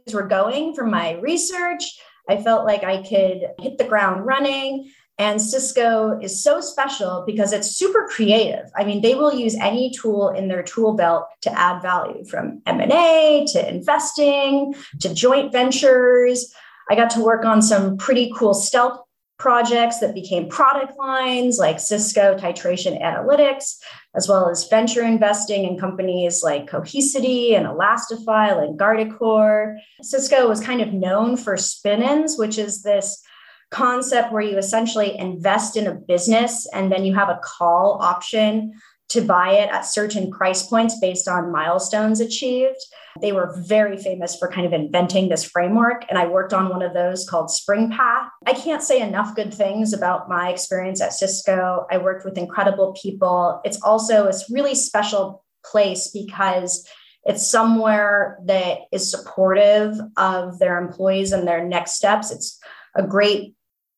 BUs 0.05 0.13
were 0.13 0.27
going 0.27 0.73
from 0.73 0.89
my 0.89 1.13
research. 1.15 1.99
I 2.29 2.37
felt 2.37 2.65
like 2.65 2.83
I 2.83 2.97
could 2.97 3.41
hit 3.59 3.77
the 3.77 3.83
ground 3.83 4.25
running 4.25 4.91
and 5.19 5.41
Cisco 5.41 6.19
is 6.21 6.43
so 6.43 6.61
special 6.61 7.23
because 7.25 7.51
it's 7.51 7.69
super 7.69 8.07
creative. 8.07 8.69
I 8.75 8.83
mean, 8.83 9.01
they 9.01 9.15
will 9.15 9.33
use 9.33 9.55
any 9.55 9.89
tool 9.89 10.29
in 10.29 10.47
their 10.47 10.61
tool 10.61 10.93
belt 10.93 11.27
to 11.41 11.59
add 11.59 11.81
value 11.81 12.23
from 12.25 12.61
M&A 12.67 13.45
to 13.53 13.69
investing 13.69 14.75
to 14.99 15.13
joint 15.13 15.51
ventures. 15.51 16.53
I 16.89 16.95
got 16.95 17.09
to 17.11 17.23
work 17.23 17.45
on 17.45 17.61
some 17.63 17.97
pretty 17.97 18.31
cool 18.35 18.53
stealth 18.53 19.01
projects 19.39 19.99
that 19.99 20.13
became 20.15 20.49
product 20.49 20.97
lines 20.97 21.57
like 21.59 21.79
Cisco 21.79 22.37
Tetration 22.37 22.97
Analytics, 22.99 23.77
as 24.15 24.27
well 24.27 24.49
as 24.49 24.67
venture 24.67 25.03
investing 25.03 25.63
in 25.63 25.79
companies 25.79 26.41
like 26.43 26.69
Cohesity 26.69 27.55
and 27.55 27.67
Elastifile 27.67 28.63
and 28.63 28.79
Guardicore. 28.79 29.77
Cisco 30.01 30.47
was 30.47 30.59
kind 30.59 30.81
of 30.81 30.93
known 30.93 31.37
for 31.37 31.55
spin-ins, 31.55 32.37
which 32.37 32.57
is 32.57 32.81
this 32.81 33.23
concept 33.71 34.31
where 34.31 34.41
you 34.41 34.57
essentially 34.57 35.17
invest 35.17 35.75
in 35.75 35.87
a 35.87 35.93
business 35.93 36.67
and 36.73 36.91
then 36.91 37.05
you 37.05 37.13
have 37.15 37.29
a 37.29 37.39
call 37.43 37.99
option 38.01 38.73
to 39.09 39.21
buy 39.21 39.51
it 39.51 39.69
at 39.69 39.85
certain 39.85 40.29
price 40.31 40.67
points 40.67 40.99
based 40.99 41.27
on 41.27 41.51
milestones 41.51 42.19
achieved. 42.19 42.75
They 43.21 43.31
were 43.31 43.55
very 43.65 43.97
famous 43.97 44.37
for 44.37 44.51
kind 44.51 44.67
of 44.67 44.73
inventing 44.73 45.29
this 45.29 45.45
framework. 45.45 46.03
And 46.09 46.17
I 46.17 46.27
worked 46.27 46.53
on 46.53 46.69
one 46.69 46.81
of 46.81 46.93
those 46.93 47.27
called 47.27 47.49
Springpath. 47.49 48.27
I 48.45 48.53
can't 48.53 48.83
say 48.83 49.01
enough 49.01 49.33
good 49.33 49.53
things 49.53 49.93
about 49.93 50.27
my 50.27 50.49
experience 50.49 51.01
at 51.01 51.13
Cisco. 51.13 51.85
I 51.89 51.97
worked 51.97 52.25
with 52.25 52.37
incredible 52.37 52.95
people. 53.01 53.61
It's 53.63 53.81
also 53.81 54.27
a 54.27 54.33
really 54.49 54.75
special 54.75 55.43
place 55.65 56.11
because 56.11 56.85
it's 57.23 57.49
somewhere 57.49 58.39
that 58.45 58.79
is 58.91 59.09
supportive 59.09 59.97
of 60.17 60.59
their 60.59 60.77
employees 60.77 61.31
and 61.31 61.47
their 61.47 61.65
next 61.65 61.93
steps. 61.93 62.29
It's 62.31 62.59
a 62.95 63.05
great 63.05 63.56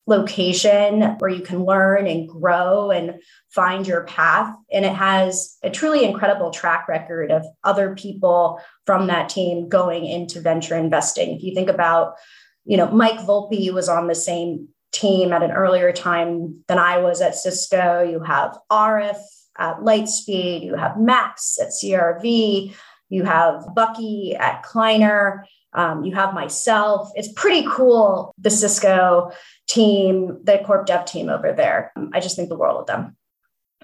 location 0.09 1.01
where 1.19 1.29
you 1.29 1.41
can 1.41 1.63
learn 1.63 2.07
and 2.07 2.27
grow 2.27 2.91
and 2.91 3.21
find 3.49 3.87
your 3.87 4.03
path. 4.05 4.53
And 4.73 4.83
it 4.83 4.93
has 4.93 5.57
a 5.63 5.69
truly 5.69 6.03
incredible 6.03 6.51
track 6.51 6.87
record 6.89 7.31
of 7.31 7.45
other 7.63 7.95
people 7.95 8.59
from 8.85 9.07
that 9.07 9.29
team 9.29 9.69
going 9.69 10.05
into 10.05 10.41
venture 10.41 10.75
investing. 10.75 11.35
If 11.35 11.43
you 11.43 11.53
think 11.53 11.69
about, 11.69 12.15
you 12.65 12.75
know, 12.75 12.89
Mike 12.91 13.19
Volpi 13.19 13.71
was 13.71 13.87
on 13.87 14.07
the 14.07 14.15
same 14.15 14.67
team 14.91 15.31
at 15.31 15.43
an 15.43 15.51
earlier 15.51 15.93
time 15.93 16.63
than 16.67 16.79
I 16.79 16.97
was 16.97 17.21
at 17.21 17.35
Cisco. 17.35 18.01
You 18.01 18.21
have 18.21 18.57
Arif 18.71 19.19
at 19.57 19.77
Lightspeed, 19.77 20.63
you 20.63 20.75
have 20.75 20.99
Max 20.99 21.59
at 21.61 21.69
CRV, 21.69 22.73
you 23.09 23.23
have 23.23 23.63
Bucky 23.75 24.35
at 24.35 24.63
Kleiner. 24.63 25.45
Um, 25.73 26.03
you 26.03 26.15
have 26.15 26.33
myself. 26.33 27.11
It's 27.15 27.31
pretty 27.33 27.67
cool, 27.69 28.33
the 28.37 28.49
Cisco 28.49 29.31
team, 29.67 30.39
the 30.43 30.61
corp 30.65 30.85
dev 30.85 31.05
team 31.05 31.29
over 31.29 31.53
there. 31.53 31.91
Um, 31.95 32.09
I 32.13 32.19
just 32.19 32.35
think 32.35 32.49
the 32.49 32.57
world 32.57 32.81
of 32.81 32.87
them. 32.87 33.15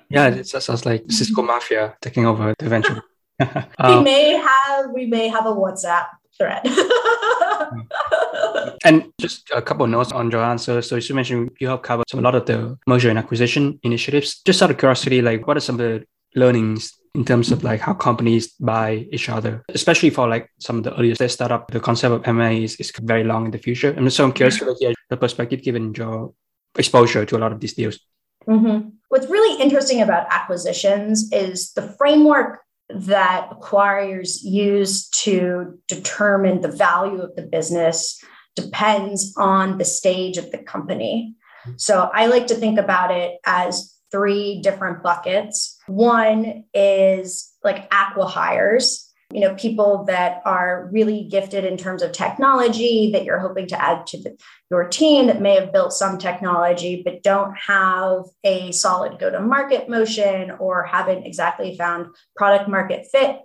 Yeah, 0.09 0.27
it 0.27 0.47
sounds 0.47 0.85
like 0.85 1.03
Cisco 1.09 1.41
Mafia 1.41 1.95
taking 2.01 2.25
over 2.25 2.53
the 2.57 2.69
venture. 2.69 3.01
um, 3.79 3.97
we 3.97 4.03
may 4.03 4.31
have 4.31 4.91
we 4.93 5.05
may 5.05 5.27
have 5.27 5.45
a 5.45 5.53
WhatsApp 5.53 6.05
thread. 6.37 6.61
and 8.85 9.11
just 9.19 9.49
a 9.53 9.61
couple 9.61 9.83
of 9.83 9.91
notes 9.91 10.11
on 10.11 10.31
your 10.31 10.41
answer. 10.41 10.81
So 10.81 10.95
you 10.95 11.15
mentioned 11.15 11.51
you 11.59 11.67
have 11.67 11.81
covered 11.81 12.09
some, 12.09 12.19
a 12.19 12.23
lot 12.23 12.35
of 12.35 12.45
the 12.45 12.77
merger 12.87 13.09
and 13.09 13.19
acquisition 13.19 13.79
initiatives. 13.83 14.41
Just 14.45 14.61
out 14.61 14.71
of 14.71 14.77
curiosity, 14.77 15.21
like 15.21 15.47
what 15.47 15.57
are 15.57 15.61
some 15.61 15.79
of 15.79 15.79
the 15.79 16.05
learnings 16.35 16.93
in 17.15 17.25
terms 17.25 17.51
of 17.51 17.63
like 17.63 17.79
how 17.79 17.93
companies 17.93 18.53
buy 18.59 19.07
each 19.11 19.29
other, 19.29 19.63
especially 19.69 20.09
for 20.09 20.27
like 20.27 20.49
some 20.59 20.77
of 20.77 20.83
the 20.83 20.93
earlier 20.97 21.15
startup, 21.27 21.71
the 21.71 21.79
concept 21.79 22.13
of 22.13 22.27
M&A 22.27 22.63
is, 22.63 22.75
is 22.75 22.91
very 23.01 23.23
long 23.23 23.45
in 23.45 23.51
the 23.51 23.57
future. 23.57 23.91
And 23.91 24.11
so 24.11 24.25
I'm 24.25 24.33
curious 24.33 24.59
to 24.59 24.75
hear 24.79 24.93
the 25.09 25.17
perspective 25.17 25.61
given 25.61 25.93
your 25.95 26.33
exposure 26.77 27.25
to 27.25 27.37
a 27.37 27.39
lot 27.39 27.51
of 27.51 27.59
these 27.59 27.73
deals. 27.73 27.99
Mm-hmm. 28.47 28.89
What's 29.09 29.29
really 29.29 29.61
interesting 29.61 30.01
about 30.01 30.27
acquisitions 30.29 31.31
is 31.31 31.71
the 31.73 31.93
framework 31.97 32.59
that 32.89 33.49
acquirers 33.49 34.43
use 34.43 35.09
to 35.09 35.79
determine 35.87 36.61
the 36.61 36.71
value 36.71 37.21
of 37.21 37.35
the 37.35 37.41
business 37.41 38.21
depends 38.55 39.33
on 39.37 39.77
the 39.77 39.85
stage 39.85 40.37
of 40.37 40.51
the 40.51 40.59
company. 40.59 41.35
So 41.77 42.11
I 42.13 42.27
like 42.27 42.47
to 42.47 42.55
think 42.55 42.77
about 42.77 43.11
it 43.11 43.39
as 43.45 43.94
three 44.15 44.61
different 44.61 45.03
buckets. 45.03 45.77
One 45.87 46.63
is 46.73 47.51
like 47.65 47.89
acqui-hires, 47.91 49.11
you 49.33 49.41
know, 49.41 49.55
people 49.55 50.05
that 50.05 50.41
are 50.45 50.87
really 50.93 51.27
gifted 51.29 51.65
in 51.65 51.75
terms 51.75 52.01
of 52.01 52.13
technology 52.13 53.11
that 53.11 53.25
you're 53.25 53.39
hoping 53.39 53.67
to 53.67 53.81
add 53.81 54.07
to 54.07 54.21
the, 54.23 54.37
your 54.71 54.87
team 54.87 55.27
that 55.27 55.41
may 55.41 55.55
have 55.59 55.73
built 55.73 55.91
some 55.91 56.17
technology, 56.17 57.01
but 57.03 57.23
don't 57.23 57.53
have 57.57 58.23
a 58.45 58.71
solid 58.71 59.19
go 59.19 59.29
to 59.29 59.41
market 59.41 59.89
motion 59.89 60.51
or 60.51 60.83
haven't 60.83 61.25
exactly 61.25 61.75
found 61.75 62.07
product 62.37 62.69
market 62.69 63.07
fit. 63.11 63.39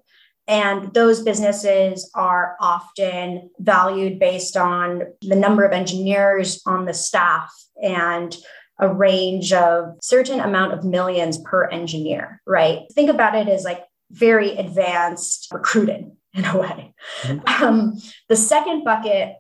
And 0.46 0.94
those 0.94 1.22
businesses 1.22 2.11
are 2.14 2.56
often 2.61 3.50
valued 3.59 4.20
based 4.20 4.56
on 4.56 5.02
the 5.22 5.37
number 5.37 5.64
of 5.64 5.72
engineers 5.72 6.62
on 6.64 6.85
the 6.85 6.94
staff 6.94 7.52
and 7.83 8.37
a 8.81 8.93
range 8.93 9.53
of 9.53 9.97
certain 10.03 10.40
amount 10.40 10.73
of 10.73 10.85
millions 10.85 11.38
per 11.38 11.66
engineer, 11.66 12.40
right? 12.47 12.81
Think 12.93 13.11
about 13.11 13.35
it 13.35 13.49
as 13.49 13.64
like 13.64 13.85
very 14.11 14.57
advanced 14.57 15.49
recruiting 15.53 16.16
in 16.35 16.45
a 16.45 16.59
way. 16.59 16.95
Mm-hmm. 17.23 17.64
Um, 17.64 17.99
the 18.29 18.37
second 18.37 18.85
bucket 18.85 19.37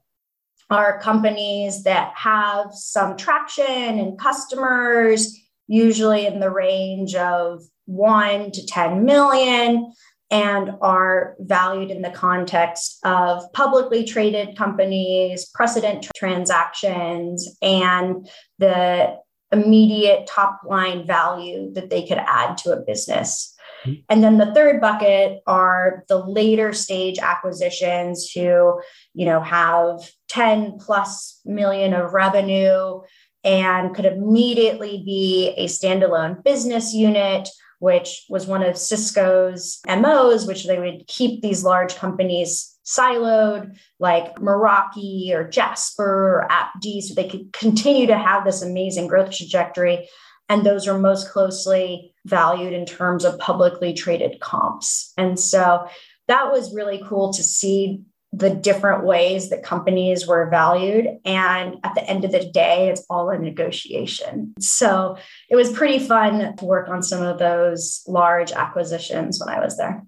are 0.68 1.00
companies 1.00 1.82
that 1.82 2.12
have 2.14 2.72
some 2.72 3.16
traction 3.16 3.64
and 3.98 4.18
customers, 4.18 5.36
usually 5.66 6.26
in 6.26 6.38
the 6.38 6.50
range 6.50 7.16
of 7.16 7.62
one 7.86 8.52
to 8.52 8.64
10 8.64 9.04
million, 9.04 9.92
and 10.30 10.70
are 10.80 11.34
valued 11.40 11.90
in 11.90 12.02
the 12.02 12.10
context 12.10 12.98
of 13.04 13.52
publicly 13.52 14.04
traded 14.04 14.56
companies, 14.56 15.46
precedent 15.46 16.06
transactions, 16.16 17.48
and 17.60 18.28
the 18.58 19.16
immediate 19.52 20.26
top 20.26 20.60
line 20.64 21.06
value 21.06 21.72
that 21.74 21.90
they 21.90 22.06
could 22.06 22.18
add 22.18 22.56
to 22.58 22.72
a 22.72 22.80
business. 22.80 23.54
Mm-hmm. 23.84 24.00
And 24.08 24.22
then 24.22 24.38
the 24.38 24.54
third 24.54 24.80
bucket 24.80 25.40
are 25.46 26.04
the 26.08 26.18
later 26.18 26.72
stage 26.72 27.18
acquisitions 27.18 28.30
who, 28.30 28.80
you 29.14 29.26
know, 29.26 29.40
have 29.40 30.00
10 30.28 30.78
plus 30.78 31.40
million 31.44 31.94
of 31.94 32.12
revenue 32.12 33.00
and 33.42 33.94
could 33.94 34.04
immediately 34.04 35.02
be 35.04 35.54
a 35.56 35.66
standalone 35.66 36.44
business 36.44 36.92
unit 36.92 37.48
which 37.80 38.26
was 38.28 38.46
one 38.46 38.62
of 38.62 38.76
Cisco's 38.76 39.80
MOs, 39.88 40.46
which 40.46 40.66
they 40.66 40.78
would 40.78 41.06
keep 41.06 41.42
these 41.42 41.64
large 41.64 41.96
companies 41.96 42.78
siloed, 42.90 43.76
like 43.98 44.36
Meraki 44.36 45.32
or 45.32 45.48
Jasper 45.48 46.40
or 46.40 46.48
AppD, 46.50 47.02
so 47.02 47.14
they 47.14 47.28
could 47.28 47.52
continue 47.52 48.06
to 48.06 48.18
have 48.18 48.44
this 48.44 48.62
amazing 48.62 49.06
growth 49.06 49.30
trajectory. 49.30 50.08
And 50.48 50.66
those 50.66 50.88
are 50.88 50.98
most 50.98 51.30
closely 51.30 52.12
valued 52.26 52.72
in 52.72 52.84
terms 52.84 53.24
of 53.24 53.38
publicly 53.38 53.94
traded 53.94 54.40
comps. 54.40 55.12
And 55.16 55.38
so 55.38 55.86
that 56.26 56.50
was 56.50 56.74
really 56.74 57.00
cool 57.06 57.32
to 57.32 57.42
see 57.42 58.02
the 58.32 58.50
different 58.50 59.04
ways 59.04 59.50
that 59.50 59.62
companies 59.62 60.26
were 60.26 60.48
valued. 60.50 61.06
And 61.24 61.76
at 61.82 61.94
the 61.94 62.08
end 62.08 62.24
of 62.24 62.32
the 62.32 62.48
day, 62.50 62.88
it's 62.88 63.04
all 63.10 63.30
a 63.30 63.38
negotiation. 63.38 64.54
So 64.60 65.16
it 65.48 65.56
was 65.56 65.72
pretty 65.72 65.98
fun 65.98 66.56
to 66.56 66.64
work 66.64 66.88
on 66.88 67.02
some 67.02 67.22
of 67.22 67.38
those 67.38 68.02
large 68.06 68.52
acquisitions 68.52 69.40
when 69.40 69.54
I 69.54 69.60
was 69.60 69.76
there. 69.76 70.04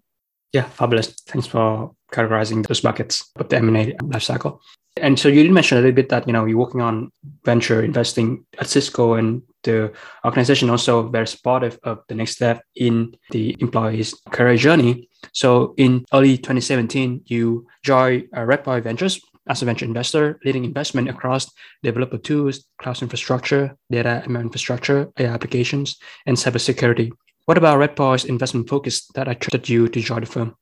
Yeah, 0.52 0.64
fabulous. 0.64 1.08
Thanks 1.26 1.46
for 1.46 1.92
categorizing 2.12 2.66
those 2.66 2.80
buckets 2.80 3.30
of 3.36 3.48
the 3.48 3.56
M&A 3.56 3.94
lifecycle. 4.02 4.60
And 4.98 5.18
so 5.18 5.28
you 5.28 5.42
did 5.42 5.52
mention 5.52 5.78
a 5.78 5.80
little 5.80 5.94
bit 5.94 6.10
that, 6.10 6.26
you 6.26 6.32
know, 6.32 6.44
you're 6.44 6.58
working 6.58 6.82
on 6.82 7.10
venture 7.44 7.82
investing 7.82 8.44
at 8.58 8.68
Cisco 8.68 9.14
and 9.14 9.42
the 9.64 9.92
organization 10.24 10.68
also 10.68 11.08
very 11.08 11.26
supportive 11.26 11.78
of 11.82 12.00
the 12.08 12.14
next 12.14 12.32
step 12.32 12.62
in 12.76 13.16
the 13.30 13.56
employee's 13.60 14.14
career 14.30 14.56
journey. 14.56 15.08
So 15.32 15.74
in 15.78 16.04
early 16.12 16.36
2017, 16.36 17.22
you 17.26 17.66
joined 17.82 18.28
uh, 18.34 18.40
Redpoint 18.40 18.82
Ventures 18.82 19.20
as 19.48 19.62
a 19.62 19.64
venture 19.64 19.86
investor, 19.86 20.38
leading 20.44 20.64
investment 20.64 21.08
across 21.08 21.50
developer 21.82 22.18
tools, 22.18 22.64
cloud 22.78 23.00
infrastructure, 23.02 23.76
data 23.90 24.22
infrastructure, 24.26 25.10
AI 25.18 25.32
applications, 25.32 25.96
and 26.26 26.36
cybersecurity. 26.36 27.10
What 27.46 27.58
about 27.58 27.78
Redpoint's 27.78 28.24
investment 28.24 28.68
focus 28.68 29.06
that 29.14 29.26
attracted 29.26 29.68
you 29.68 29.88
to 29.88 30.00
join 30.00 30.20
the 30.20 30.26
firm? 30.26 30.54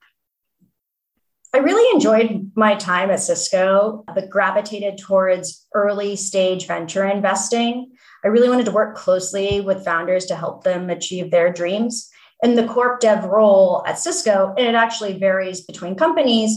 I 1.52 1.58
really 1.58 1.92
enjoyed 1.94 2.52
my 2.54 2.76
time 2.76 3.10
at 3.10 3.20
Cisco, 3.20 4.04
but 4.14 4.30
gravitated 4.30 4.98
towards 4.98 5.66
early 5.74 6.14
stage 6.14 6.66
venture 6.66 7.04
investing. 7.04 7.90
I 8.24 8.28
really 8.28 8.48
wanted 8.48 8.66
to 8.66 8.72
work 8.72 8.96
closely 8.96 9.60
with 9.60 9.84
founders 9.84 10.26
to 10.26 10.36
help 10.36 10.62
them 10.62 10.90
achieve 10.90 11.30
their 11.30 11.52
dreams. 11.52 12.08
And 12.42 12.56
the 12.56 12.68
corp 12.68 13.00
dev 13.00 13.24
role 13.24 13.82
at 13.86 13.98
Cisco, 13.98 14.54
and 14.56 14.66
it 14.66 14.74
actually 14.76 15.18
varies 15.18 15.62
between 15.62 15.96
companies. 15.96 16.56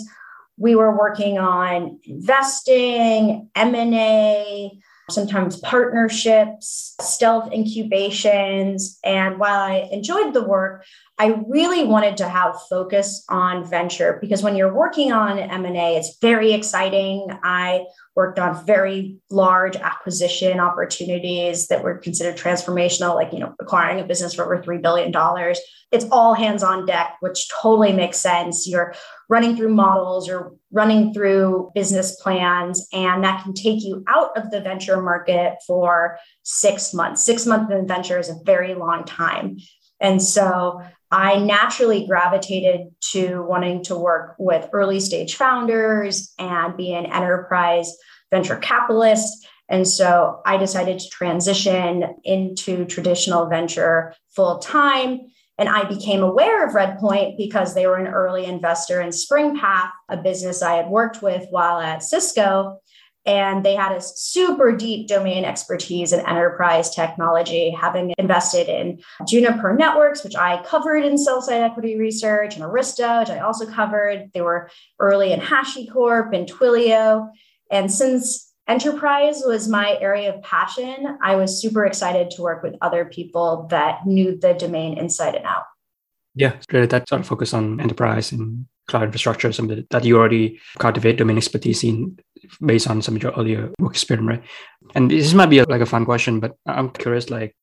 We 0.57 0.75
were 0.75 0.95
working 0.95 1.39
on 1.39 1.99
investing, 2.03 3.49
M&A, 3.55 4.79
sometimes 5.13 5.57
partnerships, 5.59 6.95
stealth 6.99 7.51
incubations. 7.51 8.99
And 9.03 9.39
while 9.39 9.59
I 9.59 9.87
enjoyed 9.91 10.33
the 10.33 10.43
work, 10.43 10.85
I 11.19 11.39
really 11.47 11.83
wanted 11.83 12.17
to 12.17 12.27
have 12.27 12.59
focus 12.69 13.23
on 13.29 13.69
venture 13.69 14.17
because 14.19 14.41
when 14.41 14.55
you're 14.55 14.73
working 14.73 15.11
on 15.11 15.37
M&A, 15.37 15.95
it's 15.95 16.17
very 16.19 16.53
exciting. 16.53 17.27
I 17.43 17.85
worked 18.15 18.39
on 18.39 18.65
very 18.65 19.17
large 19.29 19.75
acquisition 19.75 20.59
opportunities 20.59 21.67
that 21.67 21.83
were 21.83 21.97
considered 21.97 22.35
transformational, 22.35 23.13
like, 23.13 23.31
you 23.31 23.39
know, 23.39 23.53
acquiring 23.59 23.99
a 23.99 24.05
business 24.05 24.33
for 24.33 24.43
over 24.43 24.63
$3 24.63 24.81
billion. 24.81 25.13
It's 25.91 26.05
all 26.11 26.33
hands 26.33 26.63
on 26.63 26.87
deck, 26.87 27.17
which 27.19 27.47
totally 27.61 27.93
makes 27.93 28.17
sense. 28.17 28.67
You're 28.67 28.95
running 29.29 29.55
through 29.55 29.73
models, 29.73 30.27
you're 30.27 30.53
running 30.73 31.13
through 31.13 31.71
business 31.73 32.19
plans, 32.19 32.87
and 32.91 33.23
that 33.23 33.43
can 33.43 33.53
take 33.53 33.83
you 33.83 34.03
out 34.07 34.35
of 34.35 34.51
the 34.51 34.59
venture 34.59 35.01
market 35.01 35.53
for 35.65 36.17
six 36.41 36.93
months. 36.93 37.23
Six 37.23 37.45
months 37.45 37.71
in 37.71 37.87
venture 37.87 38.19
is 38.19 38.29
a 38.29 38.39
very 38.43 38.73
long 38.73 39.05
time. 39.05 39.57
And 40.01 40.21
so 40.21 40.81
I 41.11 41.37
naturally 41.37 42.07
gravitated 42.07 42.87
to 43.11 43.43
wanting 43.43 43.83
to 43.83 43.95
work 43.95 44.35
with 44.39 44.67
early 44.73 44.99
stage 44.99 45.35
founders 45.35 46.33
and 46.39 46.75
be 46.75 46.91
an 46.93 47.05
enterprise 47.05 47.95
venture 48.31 48.57
capitalist. 48.57 49.47
And 49.69 49.87
so 49.87 50.41
I 50.45 50.57
decided 50.57 50.99
to 50.99 51.09
transition 51.09 52.15
into 52.23 52.85
traditional 52.85 53.45
venture 53.45 54.15
full 54.31 54.57
time. 54.57 55.21
And 55.57 55.69
I 55.69 55.83
became 55.83 56.23
aware 56.23 56.65
of 56.65 56.73
Redpoint 56.73 57.37
because 57.37 57.73
they 57.73 57.85
were 57.85 57.97
an 57.97 58.07
early 58.07 58.45
investor 58.45 59.01
in 59.01 59.09
Springpath, 59.09 59.91
a 60.09 60.17
business 60.17 60.63
I 60.63 60.75
had 60.75 60.89
worked 60.89 61.21
with 61.21 61.45
while 61.51 61.79
at 61.79 62.01
Cisco. 62.01 62.79
And 63.25 63.63
they 63.63 63.75
had 63.75 63.93
a 63.93 64.01
super 64.01 64.75
deep 64.75 65.07
domain 65.07 65.45
expertise 65.45 66.11
in 66.11 66.19
enterprise 66.25 66.93
technology, 66.93 67.69
having 67.69 68.13
invested 68.17 68.67
in 68.67 68.99
Juniper 69.25 69.73
Networks, 69.73 70.25
which 70.25 70.35
I 70.35 70.61
covered 70.63 71.05
in 71.05 71.17
sell 71.17 71.41
side 71.41 71.61
equity 71.61 71.97
research, 71.97 72.55
and 72.55 72.65
Arista, 72.65 73.21
which 73.21 73.29
I 73.29 73.39
also 73.39 73.65
covered. 73.65 74.29
They 74.33 74.41
were 74.41 74.69
early 74.99 75.31
in 75.31 75.39
HashiCorp 75.39 76.35
and 76.35 76.51
Twilio. 76.51 77.29
And 77.71 77.89
since 77.89 78.52
enterprise 78.67 79.41
was 79.45 79.67
my 79.67 79.97
area 79.99 80.33
of 80.33 80.41
passion, 80.43 81.17
I 81.21 81.35
was 81.35 81.61
super 81.61 81.85
excited 81.85 82.31
to 82.31 82.41
work 82.41 82.63
with 82.63 82.75
other 82.81 83.05
people 83.05 83.67
that 83.69 84.05
knew 84.05 84.37
the 84.37 84.53
domain 84.53 84.97
inside 84.97 85.35
and 85.35 85.45
out. 85.45 85.63
Yeah, 86.35 86.55
really 86.71 86.87
that 86.87 87.07
sort 87.07 87.21
of 87.21 87.27
focus 87.27 87.53
on 87.53 87.79
enterprise 87.79 88.31
and 88.31 88.65
cloud 88.87 89.03
infrastructure, 89.03 89.51
something 89.51 89.85
that 89.89 90.03
you 90.03 90.17
already 90.17 90.59
cultivate 90.79 91.17
domain 91.17 91.37
expertise 91.37 91.83
in 91.83 92.17
based 92.65 92.89
on 92.89 93.01
some 93.01 93.15
of 93.15 93.23
your 93.23 93.31
earlier 93.33 93.71
work 93.79 93.93
experience, 93.93 94.27
right? 94.27 94.43
And 94.95 95.11
this 95.11 95.33
might 95.33 95.49
be 95.49 95.59
a, 95.59 95.65
like 95.65 95.81
a 95.81 95.85
fun 95.85 96.05
question, 96.05 96.39
but 96.39 96.53
I'm 96.65 96.89
curious, 96.89 97.29
like, 97.29 97.55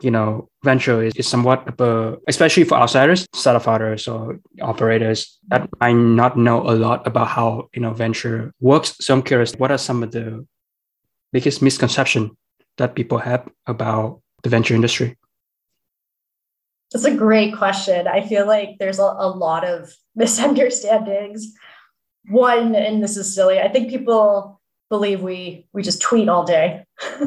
you 0.00 0.10
know, 0.10 0.48
venture 0.62 1.02
is, 1.02 1.14
is 1.16 1.26
somewhat, 1.26 1.80
uh, 1.80 2.16
especially 2.28 2.64
for 2.64 2.76
outsiders, 2.76 3.26
startup 3.34 3.62
founders 3.62 4.06
or 4.06 4.38
operators 4.60 5.38
that 5.48 5.68
might 5.80 5.94
not 5.94 6.36
know 6.36 6.68
a 6.68 6.74
lot 6.76 7.06
about 7.06 7.28
how, 7.28 7.68
you 7.74 7.80
know, 7.80 7.92
venture 7.92 8.52
works. 8.60 8.96
So 9.00 9.14
I'm 9.14 9.22
curious, 9.22 9.54
what 9.54 9.70
are 9.70 9.78
some 9.78 10.02
of 10.02 10.12
the 10.12 10.46
biggest 11.32 11.62
misconception 11.62 12.36
that 12.76 12.94
people 12.94 13.18
have 13.18 13.48
about 13.66 14.20
the 14.42 14.50
venture 14.50 14.74
industry? 14.74 15.16
That's 16.92 17.04
a 17.04 17.14
great 17.14 17.56
question. 17.56 18.06
I 18.06 18.20
feel 18.20 18.46
like 18.46 18.76
there's 18.78 18.98
a, 18.98 19.02
a 19.02 19.28
lot 19.28 19.64
of 19.64 19.92
misunderstandings. 20.14 21.52
One, 22.28 22.74
and 22.74 23.02
this 23.02 23.16
is 23.16 23.34
silly, 23.34 23.60
I 23.60 23.68
think 23.68 23.88
people 23.88 24.60
believe 24.88 25.20
we 25.20 25.66
we 25.72 25.82
just 25.82 26.00
tweet 26.00 26.28
all 26.28 26.44
day. 26.44 26.84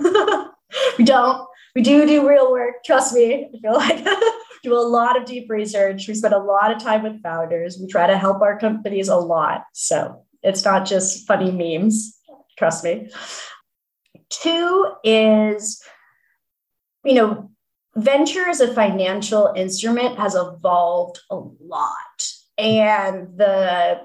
we 0.97 1.03
don't. 1.03 1.48
We 1.75 1.81
do 1.81 2.05
do 2.05 2.27
real 2.27 2.51
work. 2.51 2.83
Trust 2.83 3.13
me. 3.13 3.49
I 3.53 3.59
feel 3.59 3.73
like 3.73 4.03
do 4.63 4.73
a 4.73 4.79
lot 4.79 5.17
of 5.17 5.25
deep 5.25 5.49
research. 5.49 6.07
We 6.07 6.13
spend 6.13 6.33
a 6.33 6.39
lot 6.39 6.71
of 6.71 6.81
time 6.81 7.03
with 7.03 7.21
founders. 7.21 7.77
We 7.79 7.87
try 7.87 8.07
to 8.07 8.17
help 8.17 8.41
our 8.41 8.59
companies 8.59 9.07
a 9.07 9.15
lot. 9.15 9.65
So 9.73 10.25
it's 10.43 10.65
not 10.65 10.85
just 10.85 11.27
funny 11.27 11.51
memes. 11.51 12.17
Trust 12.57 12.83
me. 12.83 13.09
Two 14.29 14.91
is, 15.03 15.81
you 17.03 17.13
know, 17.13 17.51
venture 17.95 18.47
as 18.47 18.61
a 18.61 18.73
financial 18.73 19.53
instrument 19.55 20.17
has 20.17 20.35
evolved 20.35 21.19
a 21.29 21.35
lot. 21.35 21.95
And 22.57 23.37
the 23.37 24.01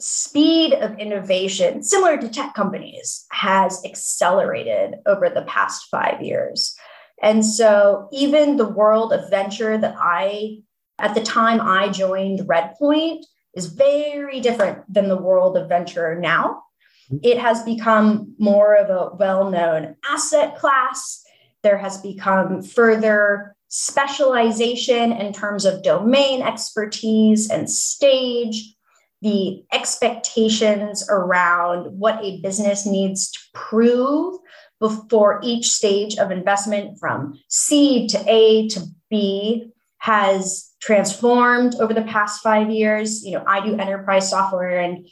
speed 0.00 0.72
of 0.74 0.98
innovation, 0.98 1.82
similar 1.82 2.16
to 2.16 2.28
tech 2.28 2.54
companies, 2.54 3.26
has 3.32 3.84
accelerated 3.84 4.94
over 5.06 5.28
the 5.28 5.42
past 5.42 5.88
five 5.90 6.22
years. 6.22 6.76
And 7.22 7.44
so, 7.44 8.08
even 8.12 8.56
the 8.56 8.68
world 8.68 9.12
of 9.12 9.28
venture 9.30 9.76
that 9.76 9.94
I, 9.98 10.58
at 10.98 11.14
the 11.14 11.22
time 11.22 11.60
I 11.60 11.88
joined 11.88 12.40
Redpoint, 12.40 13.24
is 13.54 13.66
very 13.66 14.40
different 14.40 14.92
than 14.92 15.08
the 15.08 15.16
world 15.16 15.56
of 15.56 15.68
venture 15.68 16.18
now. 16.18 16.62
Mm-hmm. 17.10 17.18
It 17.22 17.38
has 17.38 17.62
become 17.62 18.34
more 18.38 18.74
of 18.74 18.88
a 18.90 19.14
well 19.16 19.50
known 19.50 19.96
asset 20.08 20.56
class. 20.56 21.22
There 21.62 21.78
has 21.78 21.98
become 21.98 22.62
further 22.62 23.54
specialization 23.68 25.12
in 25.12 25.32
terms 25.32 25.64
of 25.64 25.82
domain 25.82 26.42
expertise 26.42 27.48
and 27.50 27.70
stage, 27.70 28.74
the 29.22 29.62
expectations 29.72 31.06
around 31.08 31.98
what 31.98 32.18
a 32.22 32.40
business 32.40 32.84
needs 32.86 33.30
to 33.30 33.38
prove 33.54 34.39
before 34.80 35.40
each 35.42 35.70
stage 35.70 36.16
of 36.16 36.30
investment 36.30 36.98
from 36.98 37.38
seed 37.48 38.10
to 38.10 38.24
A 38.26 38.68
to 38.68 38.80
B 39.10 39.72
has 39.98 40.70
transformed 40.80 41.74
over 41.76 41.92
the 41.92 42.02
past 42.02 42.42
five 42.42 42.70
years. 42.70 43.22
You 43.24 43.32
know, 43.32 43.44
I 43.46 43.64
do 43.64 43.76
enterprise 43.76 44.30
software 44.30 44.80
and 44.80 45.06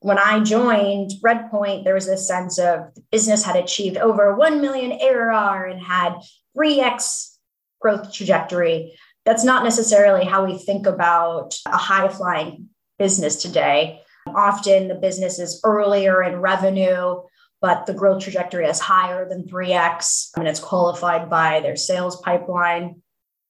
when 0.00 0.18
I 0.18 0.40
joined 0.40 1.12
Redpoint, 1.22 1.84
there 1.84 1.94
was 1.94 2.08
a 2.08 2.16
sense 2.16 2.58
of 2.58 2.94
the 2.94 3.02
business 3.12 3.44
had 3.44 3.56
achieved 3.56 3.96
over 3.96 4.34
1 4.34 4.60
million 4.60 4.98
ARR 5.00 5.66
and 5.66 5.80
had 5.80 6.14
3x 6.56 7.36
growth 7.80 8.12
trajectory. 8.12 8.98
That's 9.24 9.44
not 9.44 9.64
necessarily 9.64 10.24
how 10.24 10.46
we 10.46 10.58
think 10.58 10.86
about 10.86 11.54
a 11.66 11.76
high 11.76 12.08
flying 12.08 12.70
business 12.98 13.36
today. 13.36 14.00
Often 14.26 14.88
the 14.88 14.94
business 14.94 15.38
is 15.38 15.60
earlier 15.64 16.22
in 16.22 16.40
revenue, 16.40 17.20
but 17.60 17.86
the 17.86 17.94
growth 17.94 18.22
trajectory 18.22 18.66
is 18.66 18.78
higher 18.78 19.28
than 19.28 19.44
3x 19.44 20.30
and 20.36 20.46
it's 20.46 20.60
qualified 20.60 21.28
by 21.28 21.60
their 21.60 21.76
sales 21.76 22.20
pipeline. 22.20 23.02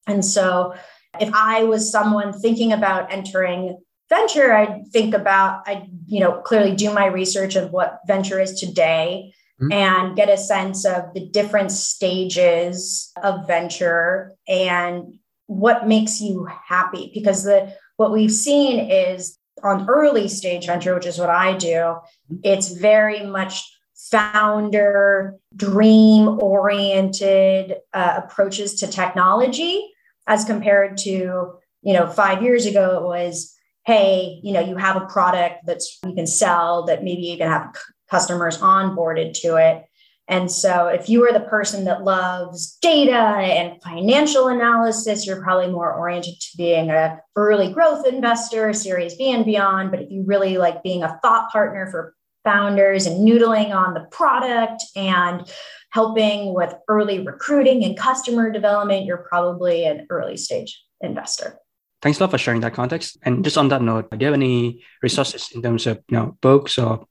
And 0.07 0.25
so 0.25 0.75
if 1.21 1.31
I 1.35 1.65
was 1.65 1.91
someone 1.91 2.33
thinking 2.33 2.73
about 2.73 3.13
entering 3.13 3.79
venture, 4.09 4.53
I'd 4.53 4.89
think 4.93 5.15
about, 5.15 5.63
I, 5.67 5.89
you 6.07 6.21
know, 6.21 6.41
clearly 6.41 6.75
do 6.75 6.93
my 6.93 7.07
research 7.07 7.57
of 7.57 7.71
what 7.71 8.01
venture 8.07 8.41
is 8.41 8.59
today 8.59 9.35
mm-hmm. 9.61 9.73
and 9.73 10.17
get 10.17 10.31
a 10.31 10.37
sense 10.39 10.85
of 10.85 11.13
the 11.15 11.29
different 11.29 11.71
stages 11.71 13.13
of 13.23 13.47
venture 13.47 14.35
and 14.47 15.19
what 15.47 15.87
makes 15.87 16.21
you 16.21 16.49
happy. 16.67 17.11
Because 17.13 17.45
the 17.45 17.75
what 17.97 18.13
we've 18.13 18.33
seen 18.33 18.91
is 18.91 19.39
on 19.63 19.89
early 19.89 20.29
stage 20.29 20.67
venture, 20.67 20.95
which 20.95 21.07
is 21.07 21.19
what 21.19 21.31
I 21.31 21.57
do, 21.57 21.67
mm-hmm. 21.69 22.37
it's 22.43 22.73
very 22.73 23.27
much 23.27 23.65
founder 24.11 25.37
dream 25.55 26.39
oriented 26.41 27.75
uh, 27.93 28.21
approaches 28.25 28.75
to 28.77 28.87
technology 28.87 29.91
as 30.27 30.45
compared 30.45 30.97
to 30.97 31.53
you 31.83 31.93
know 31.93 32.07
five 32.07 32.43
years 32.43 32.65
ago 32.67 32.99
it 32.99 33.03
was 33.03 33.55
hey, 33.89 34.39
you 34.43 34.53
know, 34.53 34.61
you 34.61 34.77
have 34.77 34.97
a 34.97 35.07
product 35.07 35.65
that's 35.65 35.99
you 36.05 36.13
can 36.13 36.27
sell 36.27 36.85
that 36.85 37.03
maybe 37.03 37.23
you 37.23 37.39
can 37.39 37.49
have 37.49 37.75
customers 38.11 38.59
onboarded 38.59 39.33
to 39.33 39.57
it. 39.57 39.83
And 40.29 40.53
so 40.53 40.89
if 40.89 41.09
you 41.09 41.27
are 41.27 41.33
the 41.33 41.49
person 41.49 41.87
that 41.87 42.05
loves 42.05 42.77
data 42.83 43.17
and 43.17 43.83
financial 43.83 44.49
analysis, 44.49 45.27
you're 45.27 45.43
probably 45.43 45.73
more 45.73 45.91
oriented 45.91 46.39
to 46.39 46.57
being 46.59 46.91
a 46.91 47.19
early 47.35 47.73
growth 47.73 48.07
investor, 48.07 48.75
series 48.75 49.15
B 49.15 49.33
and 49.33 49.47
beyond. 49.47 49.91
But 49.91 50.03
if 50.03 50.11
you 50.11 50.23
really 50.27 50.59
like 50.59 50.83
being 50.83 51.03
a 51.03 51.19
thought 51.23 51.51
partner 51.51 51.91
for 51.91 52.15
founders 52.45 53.07
and 53.07 53.27
noodling 53.27 53.75
on 53.75 53.95
the 53.95 54.07
product 54.11 54.83
and 54.97 55.51
helping 55.91 56.55
with 56.55 56.75
early 56.89 57.21
recruiting 57.25 57.85
and 57.85 57.97
customer 57.97 58.51
development, 58.51 59.07
you're 59.07 59.27
probably 59.29 59.85
an 59.85 60.07
early 60.11 60.37
stage 60.37 60.83
investor. 61.01 61.59
Thanks 62.01 62.21
a 62.21 62.23
lot 62.23 62.31
for 62.31 62.39
sharing 62.39 62.61
that 62.61 62.75
context. 62.75 63.19
And 63.23 63.43
just 63.43 63.59
on 63.59 63.69
that 63.69 63.83
note, 63.83 64.11
do 64.11 64.17
you 64.21 64.27
have 64.27 64.35
any 64.35 64.85
resources 65.03 65.51
in 65.53 65.63
terms 65.63 65.87
of 65.87 65.99
you 66.09 66.17
know 66.17 66.37
books 66.41 66.79
or 66.79 67.07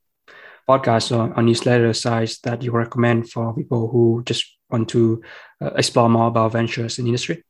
podcasts 0.68 1.16
or, 1.16 1.34
or 1.34 1.44
newsletter 1.44 1.94
sites 1.94 2.40
that 2.40 2.62
you 2.62 2.72
recommend 2.72 3.30
for 3.30 3.54
people 3.54 3.90
who 3.90 4.24
just 4.26 4.46
want 4.70 4.90
to 4.90 5.22
uh, 5.62 5.72
explore 5.76 6.10
more 6.10 6.28
about 6.28 6.54
ventures 6.54 7.00
in 7.00 7.06
industry? 7.06 7.44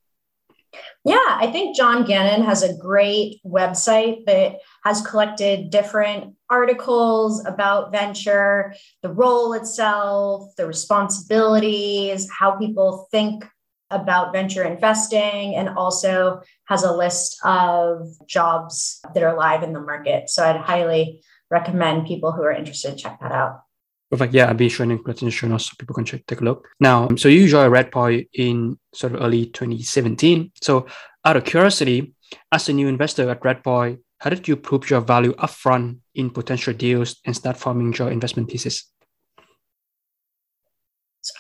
Yeah, 1.06 1.16
I 1.26 1.50
think 1.52 1.76
John 1.76 2.04
Gannon 2.04 2.44
has 2.44 2.64
a 2.64 2.76
great 2.76 3.40
website 3.46 4.26
that 4.26 4.58
has 4.84 5.02
collected 5.02 5.70
different 5.70 6.36
articles 6.50 7.46
about 7.46 7.92
venture, 7.92 8.74
the 9.02 9.14
role 9.14 9.54
itself, 9.54 10.54
the 10.58 10.68
responsibilities, 10.68 12.30
how 12.30 12.58
people 12.58 13.08
think 13.12 13.46
about 13.90 14.34
venture 14.34 14.64
investing 14.64 15.56
and 15.56 15.70
also 15.70 16.42
has 16.66 16.84
a 16.84 16.92
list 16.92 17.38
of 17.46 18.08
jobs 18.28 19.00
that 19.14 19.24
are 19.24 19.38
live 19.38 19.64
in 19.64 19.72
the 19.72 19.80
market. 19.80 20.30
So 20.30 20.44
I'd 20.44 20.58
highly 20.58 21.22
recommend 21.50 22.08
people 22.08 22.34
who 22.34 22.44
are 22.44 22.52
interested 22.52 22.98
check 22.98 23.20
that 23.22 23.32
out. 23.32 23.62
Perfect. 24.10 24.34
Yeah, 24.34 24.48
I'll 24.48 24.54
be 24.54 24.70
showing 24.70 24.92
in 24.92 25.04
the 25.04 25.32
show 25.32 25.58
so 25.58 25.74
people 25.78 25.94
can 25.94 26.06
check, 26.06 26.26
take 26.28 26.40
a 26.40 26.44
look. 26.44 26.68
Now, 26.80 27.08
um, 27.10 27.18
so 27.18 27.28
you 27.28 27.48
joined 27.48 27.74
Redpoint 27.74 28.30
in 28.34 28.80
sort 28.94 29.16
of 29.16 29.22
early 29.22 29.48
2017. 29.48 30.52
So 30.62 30.88
out 31.26 31.36
of 31.36 31.44
curiosity, 31.44 32.14
as 32.52 32.70
a 32.70 32.74
new 32.74 32.88
investor 32.88 33.30
at 33.30 33.42
Redpoint, 33.42 34.00
how 34.20 34.30
did 34.30 34.48
you 34.48 34.56
prove 34.56 34.90
your 34.90 35.02
value 35.02 35.34
upfront 35.36 36.00
in 36.16 36.30
potential 36.30 36.74
deals 36.74 37.18
and 37.26 37.36
start 37.36 37.58
forming 37.58 37.94
your 37.94 38.10
investment 38.10 38.50
thesis? 38.50 38.90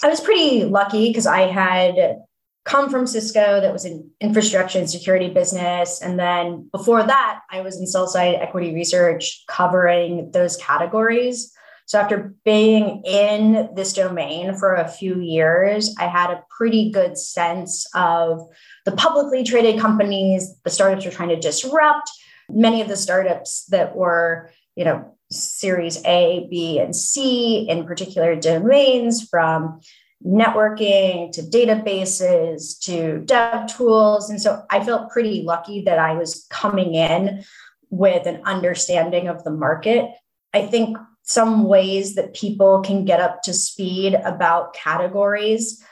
I 0.03 0.09
was 0.09 0.19
pretty 0.19 0.65
lucky 0.65 1.09
because 1.09 1.25
I 1.25 1.49
had 1.49 2.17
come 2.65 2.89
from 2.89 3.07
Cisco 3.07 3.61
that 3.61 3.71
was 3.71 3.85
an 3.85 4.11
infrastructure 4.19 4.77
and 4.77 4.89
security 4.89 5.29
business. 5.29 6.01
And 6.01 6.19
then 6.19 6.69
before 6.73 7.01
that, 7.01 7.39
I 7.49 7.61
was 7.61 7.79
in 7.79 7.87
sell 7.87 8.07
side 8.07 8.35
equity 8.35 8.75
research 8.75 9.45
covering 9.47 10.31
those 10.31 10.57
categories. 10.57 11.53
So 11.87 11.97
after 11.97 12.35
being 12.43 13.01
in 13.05 13.69
this 13.73 13.93
domain 13.93 14.55
for 14.55 14.75
a 14.75 14.89
few 14.89 15.21
years, 15.21 15.95
I 15.97 16.07
had 16.07 16.29
a 16.29 16.43
pretty 16.49 16.91
good 16.91 17.17
sense 17.17 17.87
of 17.95 18.41
the 18.83 18.91
publicly 18.91 19.45
traded 19.45 19.79
companies, 19.79 20.53
the 20.65 20.69
startups 20.69 21.05
are 21.05 21.11
trying 21.11 21.29
to 21.29 21.39
disrupt. 21.39 22.11
Many 22.49 22.81
of 22.81 22.89
the 22.89 22.97
startups 22.97 23.65
that 23.67 23.95
were, 23.95 24.51
you 24.75 24.83
know, 24.83 25.15
series 25.31 26.03
A, 26.05 26.45
B, 26.49 26.77
and 26.77 26.93
C 26.93 27.65
in 27.69 27.85
particular 27.85 28.35
domains 28.35 29.25
from 29.25 29.79
networking 30.25 31.31
to 31.31 31.41
databases 31.41 32.79
to 32.81 33.19
dev 33.19 33.73
tools. 33.73 34.29
And 34.29 34.41
so 34.41 34.63
I 34.69 34.83
felt 34.83 35.09
pretty 35.09 35.43
lucky 35.43 35.83
that 35.83 35.99
I 35.99 36.15
was 36.15 36.47
coming 36.49 36.95
in 36.95 37.45
with 37.89 38.25
an 38.25 38.41
understanding 38.43 39.29
of 39.29 39.45
the 39.45 39.51
market. 39.51 40.09
I 40.53 40.65
think 40.65 40.97
some 41.27 41.65
ways 41.65 42.15
that 42.15 42.33
people 42.33 42.81
can 42.81 43.05
get 43.05 43.19
up 43.19 43.43
to 43.43 43.53
speed 43.53 44.15
about 44.25 44.73
categories 44.73 45.83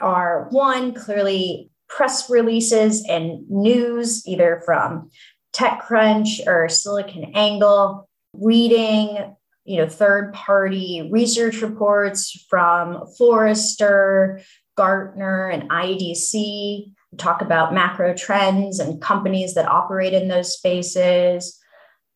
are 0.00 0.46
one, 0.50 0.94
clearly 0.94 1.70
press 1.88 2.30
releases 2.30 3.04
and 3.08 3.48
news, 3.50 4.26
either 4.26 4.62
from 4.64 5.10
TechCrunch 5.52 6.46
or 6.46 6.68
SiliconANGLE, 6.68 8.06
reading 8.34 9.34
you 9.64 9.78
know 9.78 9.88
third 9.88 10.32
party 10.32 11.08
research 11.10 11.60
reports 11.60 12.44
from 12.48 13.04
Forrester, 13.18 14.40
Gartner, 14.76 15.48
and 15.48 15.70
IDC 15.70 16.92
talk 17.18 17.42
about 17.42 17.74
macro 17.74 18.14
trends 18.14 18.78
and 18.78 19.00
companies 19.00 19.54
that 19.54 19.68
operate 19.68 20.12
in 20.12 20.28
those 20.28 20.52
spaces. 20.52 21.60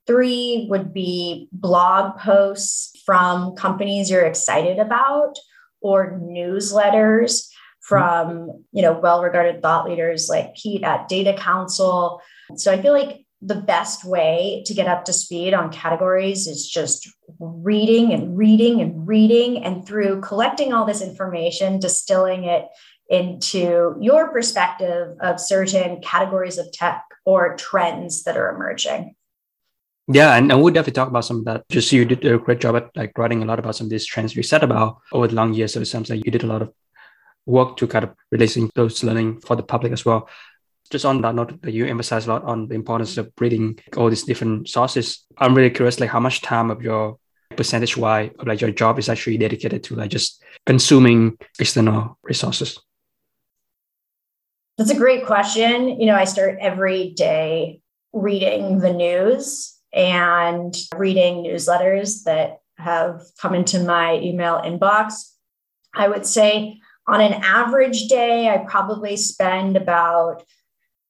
Three 0.09 0.67
would 0.71 0.95
be 0.95 1.49
blog 1.53 2.19
posts 2.19 2.99
from 3.05 3.55
companies 3.55 4.11
you're 4.11 4.25
excited 4.25 4.79
about 4.79 5.35
or 5.83 6.19
newsletters 6.19 7.47
from 7.83 8.65
you 8.73 8.83
know 8.83 8.99
well-regarded 8.99 9.61
thought 9.61 9.87
leaders 9.87 10.31
like 10.31 10.55
Pete 10.55 10.83
at 10.83 11.09
Data 11.09 11.37
Council. 11.39 12.23
So 12.57 12.73
I 12.73 12.81
feel 12.81 12.95
like 12.95 13.27
the 13.43 13.55
best 13.55 14.05
way 14.05 14.63
to 14.65 14.75
get 14.75 14.89
up 14.89 15.05
to 15.05 15.13
speed 15.13 15.53
on 15.53 15.71
categories 15.71 16.47
is 16.47 16.67
just 16.67 17.09
reading 17.39 18.13
and 18.13 18.37
reading 18.37 18.81
and 18.81 19.07
reading 19.07 19.63
and 19.63 19.87
through 19.87 20.23
collecting 20.23 20.73
all 20.73 20.87
this 20.87 21.03
information 21.03 21.79
distilling 21.79 22.45
it 22.45 22.65
into 23.11 23.95
your 24.01 24.33
perspective 24.33 25.17
of 25.21 25.39
certain 25.39 26.01
categories 26.01 26.57
of 26.59 26.73
tech 26.73 27.05
or 27.27 27.57
trends 27.57 28.25
that 28.25 28.39
are 28.39 28.55
emerging 28.55 29.15
yeah, 30.09 30.37
and, 30.37 30.51
and 30.51 30.63
we'll 30.63 30.73
definitely 30.73 30.95
talk 30.95 31.09
about 31.09 31.25
some 31.25 31.39
of 31.39 31.45
that. 31.45 31.69
Just 31.69 31.93
you 31.93 32.05
did 32.05 32.25
a 32.25 32.39
great 32.39 32.61
job 32.61 32.77
at 32.77 32.97
like 32.97 33.17
writing 33.19 33.43
a 33.43 33.47
lot 33.47 33.59
about 33.59 33.77
some 33.77 33.87
of 33.87 33.91
these 33.91 34.07
trends 34.07 34.35
you 34.35 34.43
said 34.43 34.63
about 34.63 34.99
over 35.13 35.29
the 35.29 35.35
long 35.35 35.53
years. 35.53 35.75
So 35.75 35.81
it 35.81 35.87
sounds 35.87 36.09
like 36.09 36.25
you 36.25 36.33
did 36.33 36.45
a 36.45 36.47
lot 36.47 36.63
of 36.63 36.73
work 37.45 37.77
to 37.77 37.87
kind 37.87 38.05
of 38.05 38.15
releasing 38.33 38.71
those 38.75 39.05
learning 39.05 39.41
for 39.41 39.55
the 39.55 39.63
public 39.63 39.93
as 39.93 40.05
well. 40.05 40.29
Just 40.91 41.05
on 41.05 41.21
that 41.21 41.35
note 41.35 41.61
that 41.61 41.73
you 41.73 41.85
emphasize 41.87 42.27
a 42.27 42.31
lot 42.31 42.45
on 42.45 42.69
the 42.69 42.75
importance 42.75 43.19
of 43.19 43.31
reading 43.39 43.79
all 43.99 44.09
these 44.09 44.25
different 44.25 44.69
sources. 44.69 45.27
I'm 45.37 45.55
really 45.55 45.71
curious 45.71 46.01
like 46.01 46.09
how 46.09 46.21
much 46.21 46.41
time 46.41 46.71
of 46.71 46.83
your 46.83 47.19
percentage 47.57 47.97
wise 47.97 48.31
of 48.39 48.47
like 48.47 48.63
your 48.63 48.71
job 48.71 48.99
is 48.99 49.11
actually 49.11 49.37
dedicated 49.37 49.83
to 49.85 49.97
like 49.97 50.11
just 50.11 50.43
consuming 50.65 51.37
external 51.59 52.19
resources? 52.23 52.79
That's 54.79 54.91
a 54.91 54.97
great 54.97 55.27
question. 55.27 56.01
You 56.01 56.07
know 56.07 56.15
i 56.15 56.25
start 56.25 56.59
every 56.61 57.11
day 57.11 57.83
reading 58.15 58.79
the 58.79 58.93
news 58.93 59.78
and 59.93 60.75
reading 60.97 61.45
newsletters 61.45 62.25
that 62.25 62.59
have 62.77 63.23
come 63.41 63.55
into 63.55 63.81
my 63.81 64.19
email 64.19 64.61
inbox 64.65 65.33
i 65.95 66.07
would 66.07 66.27
say 66.27 66.79
on 67.07 67.21
an 67.21 67.33
average 67.43 68.09
day 68.09 68.49
i 68.49 68.59
probably 68.59 69.17
spend 69.17 69.77
about 69.77 70.45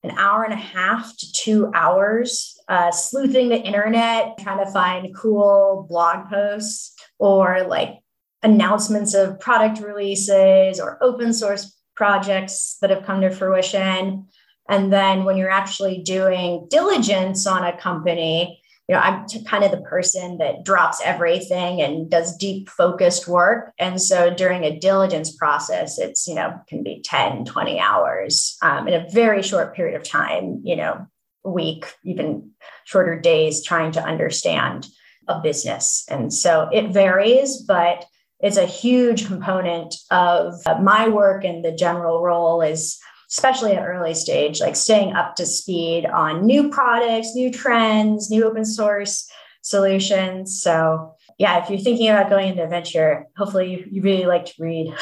an 0.05 0.13
hour 0.13 0.45
and 0.45 0.53
a 0.53 0.57
half 0.57 1.17
to 1.17 1.33
two 1.33 1.71
hours 1.75 2.59
uh, 2.69 2.91
sleuthing 2.91 3.49
the 3.49 3.61
internet, 3.61 4.39
trying 4.39 4.65
to 4.65 4.71
find 4.71 5.15
cool 5.17 5.87
blog 5.89 6.29
posts 6.29 6.95
or 7.19 7.65
like 7.65 7.99
announcements 8.43 9.15
of 9.15 9.41
product 9.41 9.81
releases 9.81 10.79
or 10.79 11.03
open 11.03 11.33
source 11.33 11.77
projects 11.97 12.77
that 12.81 12.91
have 12.91 13.05
come 13.05 13.21
to 13.21 13.31
fruition. 13.31 14.27
And 14.69 14.93
then 14.93 15.25
when 15.25 15.37
you're 15.37 15.51
actually 15.51 16.03
doing 16.03 16.69
diligence 16.71 17.47
on 17.47 17.65
a 17.65 17.77
company, 17.77 18.63
you 18.89 18.95
know, 18.95 19.01
I'm 19.03 19.27
kind 19.45 19.65
of 19.65 19.71
the 19.71 19.83
person 19.83 20.39
that 20.39 20.65
drops 20.65 21.01
everything 21.05 21.83
and 21.83 22.11
does 22.11 22.37
deep 22.37 22.71
focused 22.71 23.29
work. 23.29 23.73
And 23.79 24.01
so 24.01 24.33
during 24.33 24.65
a 24.65 24.79
diligence 24.79 25.31
process, 25.37 25.99
it's, 25.99 26.27
you 26.27 26.35
know, 26.35 26.59
can 26.69 26.83
be 26.83 27.03
10, 27.05 27.45
20 27.45 27.79
hours 27.79 28.57
um, 28.63 28.89
in 28.89 28.95
a 28.95 29.09
very 29.11 29.43
short 29.43 29.75
period 29.75 29.95
of 29.95 30.09
time, 30.09 30.63
you 30.65 30.75
know, 30.75 31.07
week, 31.45 31.85
even 32.03 32.51
shorter 32.87 33.21
days 33.21 33.63
trying 33.63 33.93
to 33.93 34.03
understand 34.03 34.87
a 35.29 35.39
business. 35.41 36.07
And 36.09 36.33
so 36.33 36.71
it 36.73 36.91
varies, 36.91 37.61
but 37.61 38.07
it's 38.41 38.57
a 38.57 38.65
huge 38.65 39.27
component 39.27 39.97
of 40.11 40.55
my 40.81 41.09
work 41.09 41.45
and 41.45 41.63
the 41.65 41.73
general 41.73 42.23
role 42.23 42.63
is 42.63 42.99
especially 43.31 43.73
at 43.75 43.85
early 43.87 44.15
stage, 44.15 44.61
like 44.61 44.77
staying 44.77 45.13
up 45.13 45.37
to 45.37 45.45
speed 45.45 46.07
on 46.07 46.47
new 46.47 46.71
products, 46.71 47.35
new 47.35 47.53
trends, 47.53 48.31
new 48.31 48.45
open 48.45 48.65
source 48.65 49.31
solutions. 49.63 50.63
So, 50.63 51.15
yeah, 51.39 51.63
if 51.63 51.71
you're 51.71 51.79
thinking 51.79 52.09
about 52.09 52.31
going 52.31 52.49
into 52.49 52.67
venture, 52.67 53.27
hopefully 53.37 53.71
you, 53.73 53.89
you 53.91 54.03
really 54.03 54.27
like 54.27 54.47
to 54.47 54.55
read. 54.59 54.95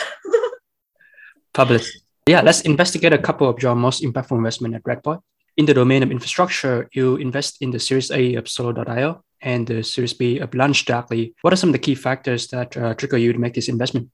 Publish. 1.54 1.88
Yeah, 2.26 2.40
let's 2.40 2.62
investigate 2.62 3.12
a 3.12 3.18
couple 3.18 3.48
of 3.48 3.62
your 3.62 3.76
most 3.76 4.02
impactful 4.02 4.36
investment 4.36 4.74
at 4.74 4.82
Redpoint. 4.82 5.20
In 5.56 5.64
the 5.64 5.74
domain 5.74 6.02
of 6.02 6.10
infrastructure, 6.10 6.88
you 6.92 7.16
invest 7.16 7.62
in 7.62 7.70
the 7.70 7.78
Series 7.78 8.10
A 8.10 8.34
of 8.34 8.48
Solo.io 8.48 9.22
and 9.40 9.66
the 9.66 9.82
Series 9.82 10.12
B 10.12 10.38
of 10.38 10.50
LaunchDarkly. 10.50 11.34
What 11.42 11.52
are 11.52 11.56
some 11.56 11.70
of 11.70 11.72
the 11.72 11.78
key 11.78 11.94
factors 11.94 12.48
that 12.48 12.76
uh, 12.76 12.94
trigger 12.94 13.16
you 13.16 13.32
to 13.32 13.38
make 13.38 13.54
this 13.54 13.68
investment? 13.68 14.10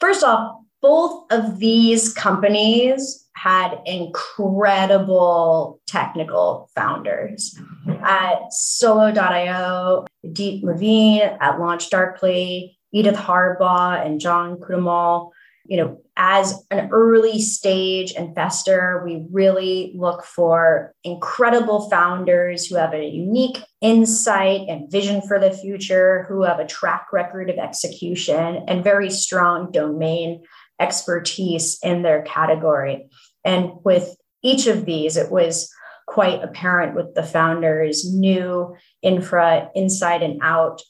First 0.00 0.22
off, 0.22 0.56
both 0.82 1.24
of 1.30 1.58
these 1.58 2.12
companies 2.12 3.26
had 3.34 3.78
incredible 3.84 5.80
technical 5.86 6.70
founders 6.74 7.58
at 8.02 8.52
solo.io, 8.52 10.06
Idit 10.24 10.62
Levine 10.62 11.22
at 11.22 11.58
LaunchDarkly, 11.58 12.76
Edith 12.92 13.16
Harbaugh 13.16 14.04
and 14.04 14.20
John 14.20 14.56
Kodumal. 14.56 15.30
You 15.66 15.76
know, 15.78 16.00
as 16.16 16.64
an 16.70 16.88
early 16.92 17.40
stage 17.40 18.12
investor, 18.12 19.02
we 19.04 19.26
really 19.30 19.92
look 19.96 20.24
for 20.24 20.94
incredible 21.04 21.90
founders 21.90 22.66
who 22.66 22.76
have 22.76 22.94
a 22.94 23.04
unique 23.04 23.58
insight 23.80 24.68
and 24.68 24.90
vision 24.90 25.20
for 25.20 25.38
the 25.38 25.50
future, 25.50 26.24
who 26.28 26.42
have 26.44 26.60
a 26.60 26.66
track 26.66 27.08
record 27.12 27.50
of 27.50 27.58
execution 27.58 28.64
and 28.68 28.84
very 28.84 29.10
strong 29.10 29.72
domain 29.72 30.42
expertise 30.80 31.78
in 31.82 32.02
their 32.02 32.22
category. 32.22 33.08
And 33.44 33.72
with 33.84 34.16
each 34.42 34.66
of 34.66 34.84
these, 34.84 35.16
it 35.16 35.30
was 35.30 35.70
quite 36.06 36.42
apparent 36.42 36.94
with 36.94 37.14
the 37.14 37.22
founders 37.22 38.10
new 38.12 38.76
infra 39.02 39.70
inside 39.74 40.22
and 40.22 40.40
out. 40.42 40.80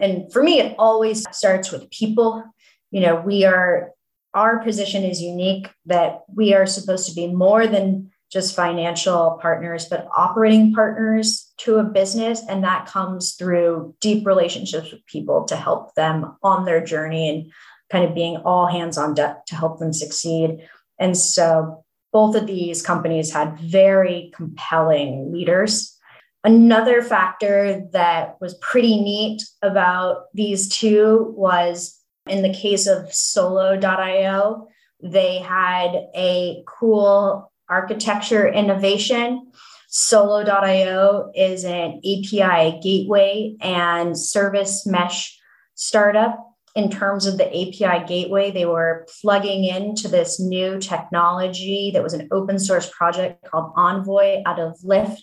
And 0.00 0.32
for 0.32 0.42
me, 0.42 0.60
it 0.60 0.74
always 0.78 1.24
starts 1.30 1.70
with 1.70 1.90
people. 1.90 2.42
You 2.90 3.00
know, 3.00 3.20
we 3.20 3.44
are, 3.44 3.92
our 4.34 4.58
position 4.62 5.04
is 5.04 5.22
unique 5.22 5.68
that 5.86 6.20
we 6.34 6.54
are 6.54 6.66
supposed 6.66 7.08
to 7.08 7.14
be 7.14 7.28
more 7.28 7.66
than 7.66 8.10
just 8.32 8.56
financial 8.56 9.38
partners, 9.40 9.86
but 9.88 10.08
operating 10.16 10.74
partners 10.74 11.52
to 11.58 11.76
a 11.76 11.84
business. 11.84 12.42
And 12.48 12.64
that 12.64 12.86
comes 12.86 13.34
through 13.34 13.94
deep 14.00 14.26
relationships 14.26 14.90
with 14.90 15.06
people 15.06 15.44
to 15.44 15.56
help 15.56 15.94
them 15.94 16.36
on 16.42 16.64
their 16.64 16.84
journey 16.84 17.28
and 17.28 17.52
kind 17.90 18.04
of 18.04 18.14
being 18.14 18.36
all 18.38 18.66
hands 18.66 18.98
on 18.98 19.14
deck 19.14 19.46
to 19.46 19.54
help 19.54 19.78
them 19.78 19.92
succeed. 19.92 20.66
And 20.98 21.16
so 21.16 21.84
both 22.12 22.36
of 22.36 22.46
these 22.46 22.82
companies 22.82 23.32
had 23.32 23.58
very 23.58 24.32
compelling 24.34 25.32
leaders. 25.32 25.98
Another 26.44 27.02
factor 27.02 27.82
that 27.92 28.36
was 28.40 28.54
pretty 28.58 29.00
neat 29.00 29.42
about 29.62 30.26
these 30.34 30.68
two 30.68 31.34
was 31.36 31.98
in 32.26 32.42
the 32.42 32.52
case 32.52 32.86
of 32.86 33.12
solo.io, 33.12 34.68
they 35.02 35.38
had 35.38 35.90
a 36.14 36.62
cool 36.66 37.50
architecture 37.68 38.46
innovation. 38.46 39.50
Solo.io 39.88 41.30
is 41.34 41.64
an 41.64 41.98
API 41.98 42.80
gateway 42.80 43.56
and 43.60 44.18
service 44.18 44.86
mesh 44.86 45.38
startup 45.74 46.43
in 46.74 46.90
terms 46.90 47.26
of 47.26 47.38
the 47.38 47.46
API 47.46 48.04
gateway. 48.06 48.50
They 48.50 48.66
were 48.66 49.06
plugging 49.20 49.64
into 49.64 50.08
this 50.08 50.40
new 50.40 50.78
technology 50.78 51.90
that 51.92 52.02
was 52.02 52.14
an 52.14 52.28
open 52.32 52.58
source 52.58 52.90
project 52.90 53.44
called 53.48 53.72
Envoy 53.76 54.42
out 54.44 54.58
of 54.58 54.78
Lyft. 54.84 55.22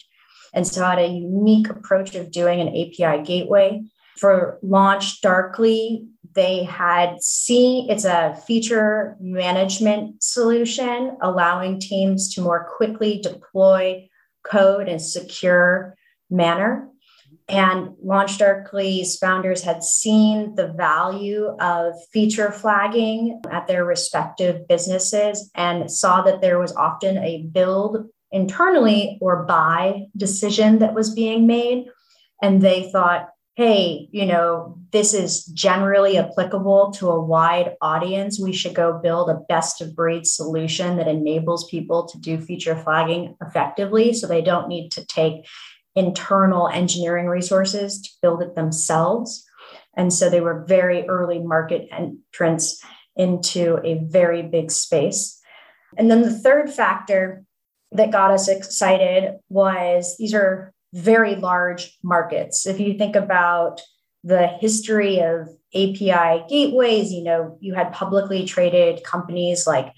And 0.54 0.66
so 0.66 0.84
had 0.84 1.00
a 1.00 1.08
unique 1.08 1.70
approach 1.70 2.16
of 2.16 2.32
doing 2.32 2.60
an 2.60 2.70
API 2.70 3.24
gateway. 3.24 3.82
For 4.18 4.60
Launch 4.62 5.22
Darkly, 5.22 6.08
they 6.34 6.64
had 6.64 7.22
C, 7.22 7.88
it's 7.90 8.06
a 8.06 8.40
feature 8.48 9.18
management 9.20 10.24
solution 10.24 11.18
allowing 11.22 11.80
teams 11.80 12.34
to 12.36 12.42
more 12.42 12.70
quickly 12.78 13.20
deploy 13.22 14.08
code 14.44 14.88
in 14.88 15.00
secure 15.00 15.96
manner 16.30 16.91
and 17.52 17.96
Launch 18.02 18.38
Darkly's 18.38 19.18
founders 19.18 19.62
had 19.62 19.84
seen 19.84 20.56
the 20.56 20.70
value 20.70 21.48
of 21.60 21.94
feature 22.14 22.50
flagging 22.50 23.42
at 23.52 23.68
their 23.68 23.84
respective 23.84 24.68
businesses 24.70 25.52
and 25.54 25.92
saw 25.92 26.22
that 26.22 26.40
there 26.40 26.60
was 26.60 26.74
often 26.76 27.18
a 27.18 27.44
build 27.52 28.08
internally 28.32 29.18
or 29.22 29.44
buy 29.44 30.06
decision 30.16 30.80
that 30.80 30.94
was 30.94 31.14
being 31.14 31.46
made. 31.46 31.88
And 32.42 32.62
they 32.62 32.90
thought, 32.90 33.28
hey, 33.56 34.08
you 34.12 34.26
know, 34.26 34.78
this 34.92 35.14
is 35.14 35.44
generally 35.46 36.18
applicable 36.18 36.92
to 36.92 37.10
a 37.10 37.22
wide 37.22 37.76
audience. 37.82 38.40
We 38.40 38.54
should 38.54 38.74
go 38.74 38.98
build 38.98 39.30
a 39.30 39.42
best 39.50 39.82
of 39.82 39.94
breed 39.94 40.26
solution 40.26 40.96
that 40.98 41.10
enables 41.10 41.70
people 41.70 42.08
to 42.08 42.18
do 42.18 42.40
feature 42.40 42.78
flagging 42.78 43.36
effectively 43.42 44.14
so 44.14 44.26
they 44.26 44.42
don't 44.42 44.70
need 44.70 44.92
to 44.94 45.06
take 45.06 45.46
internal 45.96 46.68
engineering 46.70 47.28
resources 47.28 48.02
to 48.02 48.10
build 48.22 48.42
it 48.42 48.56
themselves. 48.56 49.46
And 49.96 50.14
so 50.14 50.30
they 50.30 50.42
were 50.42 50.66
very 50.66 51.08
early 51.08 51.40
market 51.40 51.88
entrants 51.92 52.82
into 53.16 53.80
a 53.84 54.00
very 54.06 54.42
big 54.42 54.72
space. 54.72 55.40
And 55.98 56.10
then 56.10 56.22
the 56.22 56.34
third 56.34 56.72
factor 56.72 57.44
that 57.92 58.12
got 58.12 58.32
us 58.32 58.48
excited 58.48 59.36
was 59.50 60.16
these 60.18 60.34
are 60.34 60.74
very 60.94 61.36
large 61.36 61.98
markets. 62.04 62.66
If 62.66 62.80
you 62.80 62.98
think 62.98 63.16
about 63.16 63.82
the 64.24 64.48
history 64.48 65.20
of 65.20 65.50
API 65.74 66.46
gateways, 66.48 67.12
you 67.12 67.24
know, 67.24 67.58
you 67.60 67.74
had 67.74 67.92
publicly 67.92 68.46
traded 68.46 69.04
companies 69.04 69.66
like 69.66 69.92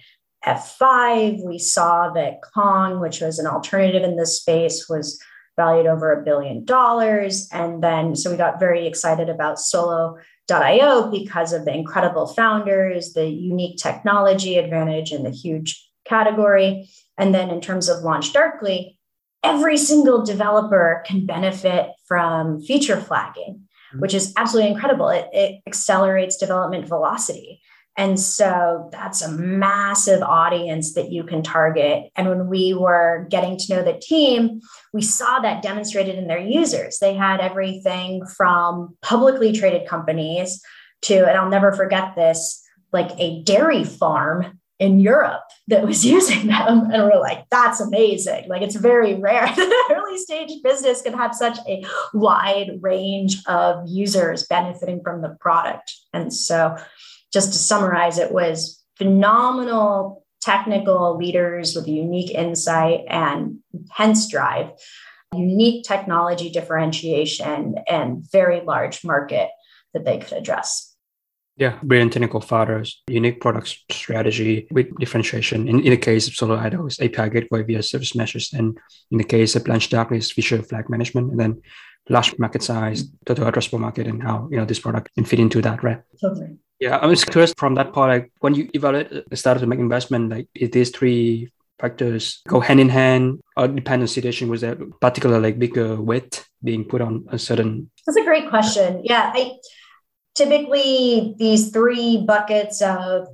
F5. 0.46 1.44
We 1.44 1.60
saw 1.60 2.10
that 2.12 2.42
Kong, 2.54 3.00
which 3.00 3.22
was 3.22 3.40
an 3.40 3.48
alternative 3.48 4.04
in 4.04 4.18
this 4.18 4.38
space, 4.40 4.88
was 4.90 5.22
valued 5.56 5.88
over 5.88 6.12
a 6.12 6.24
billion 6.24 6.66
dollars. 6.66 7.48
And 7.52 7.84
then, 7.84 8.16
so 8.16 8.32
we 8.32 8.38
got 8.38 8.60
very 8.60 8.88
excited 8.88 9.30
about 9.30 9.60
solo.io 9.60 11.12
because 11.12 11.54
of 11.54 11.66
the 11.66 11.74
incredible 11.74 12.28
founders, 12.28 13.14
the 13.14 13.28
unique 13.28 13.78
technology 13.78 14.58
advantage, 14.58 15.12
and 15.12 15.26
the 15.26 15.32
huge 15.32 15.88
category. 16.06 16.90
And 17.18 17.34
then, 17.34 17.50
in 17.50 17.62
terms 17.62 17.90
of 17.90 18.04
Launch 18.04 18.34
Darkly, 18.34 18.98
every 19.44 19.78
single 19.78 20.26
developer 20.26 21.04
can 21.06 21.26
benefit 21.26 21.92
from 22.08 22.62
feature 22.62 23.00
flagging, 23.00 23.62
mm-hmm. 23.92 24.00
which 24.00 24.14
is 24.14 24.34
absolutely 24.38 24.72
incredible. 24.72 25.10
It, 25.10 25.28
it 25.32 25.62
accelerates 25.68 26.38
development 26.38 26.88
velocity. 26.88 27.62
And 27.96 28.20
so 28.20 28.90
that's 28.92 29.22
a 29.22 29.32
massive 29.32 30.24
audience 30.24 30.94
that 30.94 31.12
you 31.12 31.24
can 31.24 31.44
target. 31.44 32.12
And 32.16 32.28
when 32.28 32.48
we 32.48 32.74
were 32.74 33.28
getting 33.30 33.58
to 33.58 33.76
know 33.76 33.84
the 33.84 34.00
team, 34.00 34.62
we 34.94 35.02
saw 35.02 35.40
that 35.40 35.62
demonstrated 35.62 36.16
in 36.16 36.28
their 36.28 36.40
users. 36.40 37.00
They 37.00 37.14
had 37.14 37.40
everything 37.40 38.26
from 38.26 38.98
publicly 39.02 39.52
traded 39.52 39.88
companies 39.88 40.62
to, 41.04 41.28
and 41.28 41.38
I'll 41.38 41.50
never 41.50 41.72
forget 41.72 42.16
this, 42.16 42.62
like 42.92 43.12
a 43.20 43.44
dairy 43.44 43.84
farm 43.84 44.60
in 44.80 45.00
Europe 45.00 45.44
that 45.68 45.86
was 45.86 46.06
using 46.16 46.48
them. 46.48 46.90
And 46.92 47.04
we're 47.04 47.20
like, 47.20 47.46
that's 47.52 47.80
amazing. 47.80 48.50
Like 48.50 48.64
it's 48.64 48.76
very 48.76 49.16
rare 49.16 49.46
that 49.56 49.88
an 49.90 49.96
early 49.96 50.18
stage 50.18 50.52
business 50.64 51.02
can 51.02 51.14
have 51.14 51.36
such 51.36 51.60
a 51.68 51.86
wide 52.14 52.80
range 52.82 53.38
of 53.46 53.84
users 53.88 54.48
benefiting 54.48 55.02
from 55.04 55.22
the 55.22 55.38
product. 55.40 55.94
And 56.12 56.34
so 56.34 56.76
just 57.34 57.52
to 57.54 57.60
summarize, 57.60 58.18
it 58.18 58.32
was 58.32 58.84
phenomenal 58.98 60.24
technical 60.42 61.18
leaders 61.18 61.76
with 61.76 61.88
unique 61.88 62.32
insight 62.32 63.02
and 63.08 63.60
intense 63.74 64.30
drive, 64.30 64.72
unique 65.34 65.86
technology 65.86 66.50
differentiation, 66.50 67.76
and 67.88 68.30
very 68.32 68.62
large 68.62 69.04
market 69.04 69.50
that 69.94 70.06
they 70.06 70.20
could 70.20 70.34
address. 70.34 70.96
Yeah, 71.56 71.78
brilliant 71.84 72.14
technical 72.14 72.42
founders, 72.42 73.04
unique 73.08 73.40
product 73.40 73.78
strategy 73.92 74.68
with 74.72 74.88
differentiation. 74.98 75.68
In, 75.68 75.82
in 75.82 75.92
the 75.92 75.98
case 75.98 76.28
of 76.28 76.34
Solo.io's, 76.34 77.00
API 77.00 77.30
gateway 77.30 77.62
via 77.62 77.84
service 77.84 78.16
meshes, 78.16 78.52
and 78.54 78.78
in 79.12 79.20
the 79.20 79.24
case 79.24 79.56
of 79.56 79.68
Launch 79.68 79.90
Darkly's 79.90 80.32
feature 80.32 80.62
flag 80.64 80.90
management, 80.90 81.30
and 81.30 81.40
then 81.40 81.62
large 82.10 82.38
market 82.38 82.64
size, 82.64 83.06
total 83.26 83.46
addressable 83.46 83.80
market, 83.80 84.08
and 84.08 84.22
how 84.22 84.48
you 84.52 84.58
know 84.58 84.66
this 84.66 84.80
product 84.80 85.14
can 85.16 85.26
fit 85.26 85.40
into 85.40 85.62
that, 85.62 85.84
right? 85.84 86.02
Totally. 86.22 86.58
Yeah, 86.80 86.98
I'm 86.98 87.10
just 87.10 87.28
curious 87.28 87.54
from 87.58 87.76
that 87.76 87.94
part, 87.94 88.10
like 88.10 88.32
when 88.40 88.56
you 88.56 88.70
evaluate 88.74 89.10
the 89.10 89.24
uh, 89.32 89.36
started 89.36 89.62
to 89.62 89.68
make 89.68 89.80
investment, 89.80 90.30
like 90.30 90.48
is 90.54 90.72
these 90.72 90.90
three 90.90 91.52
factors 91.80 92.42
go 92.48 92.60
hand 92.60 92.80
in 92.80 92.90
hand 92.90 93.40
or 93.56 93.68
depend 93.68 94.02
on 94.02 94.08
situation? 94.08 94.50
Was 94.50 94.62
there 94.62 94.78
particular 95.00 95.40
like 95.40 95.60
bigger 95.60 96.02
weight 96.02 96.46
being 96.64 96.84
put 96.84 97.02
on 97.02 97.26
a 97.30 97.40
certain? 97.40 97.90
That's 98.06 98.18
a 98.18 98.24
great 98.24 98.50
question. 98.50 99.02
Yeah, 99.04 99.32
I 99.34 99.54
typically 100.36 101.36
these 101.38 101.70
three 101.72 102.24
buckets 102.26 102.82
of 102.82 103.28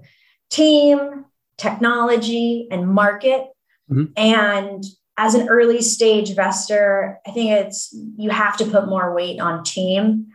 team, 0.50 1.26
technology, 1.58 2.68
and 2.72 2.88
market. 2.88 3.46
Mm-hmm. 3.92 4.12
And 4.16 4.84
as 5.20 5.36
an 5.36 5.50
early 5.50 5.82
stage 5.82 6.30
investor, 6.30 7.20
I 7.28 7.32
think 7.32 7.52
it's 7.52 7.94
you 8.18 8.30
have 8.30 8.56
to 8.58 8.66
put 8.66 8.88
more 8.88 9.14
weight 9.14 9.40
on 9.40 9.64
team 9.64 10.28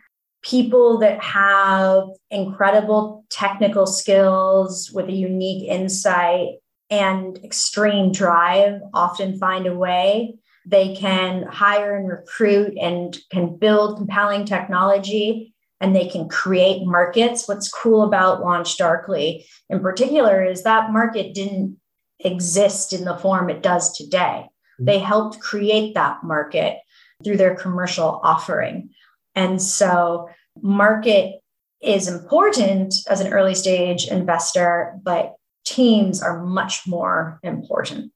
people 0.44 0.98
that 0.98 1.22
have 1.22 2.04
incredible 2.30 3.24
technical 3.30 3.86
skills 3.86 4.90
with 4.92 5.08
a 5.08 5.12
unique 5.12 5.66
insight 5.68 6.56
and 6.90 7.38
extreme 7.42 8.12
drive 8.12 8.80
often 8.92 9.38
find 9.38 9.66
a 9.66 9.74
way. 9.74 10.34
They 10.66 10.94
can 10.94 11.44
hire 11.44 11.96
and 11.96 12.08
recruit 12.08 12.76
and 12.78 13.18
can 13.30 13.56
build 13.56 13.96
compelling 13.96 14.44
technology 14.44 15.54
and 15.80 15.96
they 15.96 16.08
can 16.08 16.28
create 16.28 16.86
markets. 16.86 17.48
What's 17.48 17.70
cool 17.70 18.02
about 18.02 18.42
Launch 18.42 18.76
Darkly 18.76 19.46
in 19.70 19.80
particular 19.80 20.44
is 20.44 20.62
that 20.64 20.92
market 20.92 21.32
didn't 21.32 21.78
exist 22.20 22.92
in 22.92 23.04
the 23.04 23.16
form 23.16 23.48
it 23.48 23.62
does 23.62 23.96
today. 23.96 24.46
Mm-hmm. 24.74 24.84
They 24.86 24.98
helped 24.98 25.40
create 25.40 25.94
that 25.94 26.24
market 26.24 26.78
through 27.22 27.36
their 27.36 27.54
commercial 27.54 28.20
offering. 28.22 28.90
And 29.34 29.60
so, 29.60 30.28
market 30.62 31.40
is 31.80 32.08
important 32.08 32.94
as 33.08 33.20
an 33.20 33.32
early 33.32 33.54
stage 33.54 34.06
investor, 34.08 34.94
but 35.02 35.34
teams 35.64 36.22
are 36.22 36.44
much 36.44 36.86
more 36.86 37.40
important. 37.42 38.12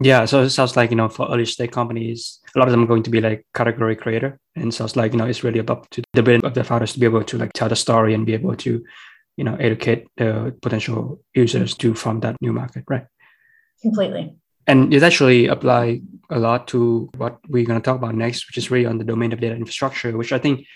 Yeah, 0.00 0.24
so 0.24 0.42
it 0.42 0.50
sounds 0.50 0.76
like 0.76 0.90
you 0.90 0.96
know 0.96 1.08
for 1.08 1.28
early 1.30 1.46
stage 1.46 1.70
companies, 1.70 2.40
a 2.54 2.58
lot 2.58 2.68
of 2.68 2.72
them 2.72 2.82
are 2.82 2.86
going 2.86 3.04
to 3.04 3.10
be 3.10 3.20
like 3.20 3.46
category 3.54 3.96
creator, 3.96 4.38
and 4.56 4.74
sounds 4.74 4.96
like 4.96 5.12
you 5.12 5.18
know 5.18 5.26
it's 5.26 5.44
really 5.44 5.60
up 5.60 5.88
to 5.90 6.02
the 6.12 6.22
brain 6.22 6.40
of 6.44 6.54
the 6.54 6.64
founders 6.64 6.92
to 6.92 7.00
be 7.00 7.06
able 7.06 7.24
to 7.24 7.38
like 7.38 7.52
tell 7.52 7.68
the 7.68 7.76
story 7.76 8.12
and 8.12 8.26
be 8.26 8.34
able 8.34 8.56
to, 8.56 8.84
you 9.36 9.44
know, 9.44 9.54
educate 9.56 10.06
the 10.16 10.54
potential 10.60 11.20
users 11.32 11.74
to 11.76 11.94
from 11.94 12.20
that 12.20 12.36
new 12.40 12.52
market, 12.52 12.84
right? 12.88 13.06
Completely 13.82 14.36
and 14.66 14.92
it 14.94 15.02
actually 15.02 15.46
apply 15.46 16.00
a 16.30 16.38
lot 16.38 16.68
to 16.68 17.10
what 17.16 17.38
we're 17.48 17.66
going 17.66 17.80
to 17.80 17.84
talk 17.84 17.96
about 17.96 18.14
next, 18.14 18.46
which 18.46 18.58
is 18.58 18.70
really 18.70 18.86
on 18.86 18.98
the 18.98 19.04
domain 19.04 19.32
of 19.32 19.40
data 19.40 19.54
infrastructure, 19.54 20.16
which 20.16 20.32
I 20.32 20.38
think, 20.38 20.66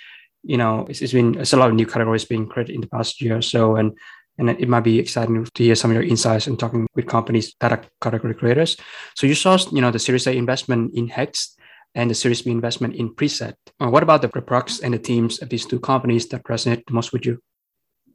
you 0.45 0.57
know, 0.57 0.86
it's, 0.89 1.01
it's 1.01 1.12
been 1.12 1.39
it's 1.39 1.53
a 1.53 1.57
lot 1.57 1.70
of 1.70 1.74
new 1.74 1.86
categories 1.86 2.24
being 2.24 2.47
created 2.47 2.74
in 2.74 2.80
the 2.80 2.89
past 2.89 3.20
year 3.20 3.39
or 3.39 3.43
so, 3.43 3.76
and 3.76 3.97
and 4.39 4.51
it 4.51 4.68
might 4.68 4.84
be 4.84 4.99
exciting 4.99 5.45
to 5.55 5.62
hear 5.62 5.74
some 5.74 5.91
of 5.91 5.95
your 5.95 6.05
insights 6.05 6.47
and 6.47 6.59
talking 6.59 6.86
with 6.95 7.07
companies 7.07 7.55
that 7.61 7.72
are 7.72 7.82
category 8.01 8.34
creators. 8.34 8.76
So 9.14 9.26
you 9.26 9.34
saw, 9.34 9.59
you 9.72 9.80
know, 9.80 9.91
the 9.91 9.99
Series 9.99 10.26
A 10.28 10.32
investment 10.32 10.95
in 10.95 11.09
Hex 11.09 11.57
and 11.95 12.09
the 12.09 12.14
Series 12.14 12.43
B 12.43 12.53
investment 12.53 12.95
in 12.95 13.14
Preset. 13.14 13.55
Uh, 13.80 13.89
what 13.89 14.05
about 14.05 14.22
the 14.22 14.28
products 14.28 14.78
and 14.78 14.95
the 14.95 14.99
teams 14.99 15.43
of 15.43 15.49
these 15.49 15.66
two 15.66 15.80
companies 15.80 16.28
that 16.28 16.45
resonate 16.45 16.84
the 16.86 16.95
most 16.95 17.12
with 17.12 17.26
you? 17.26 17.43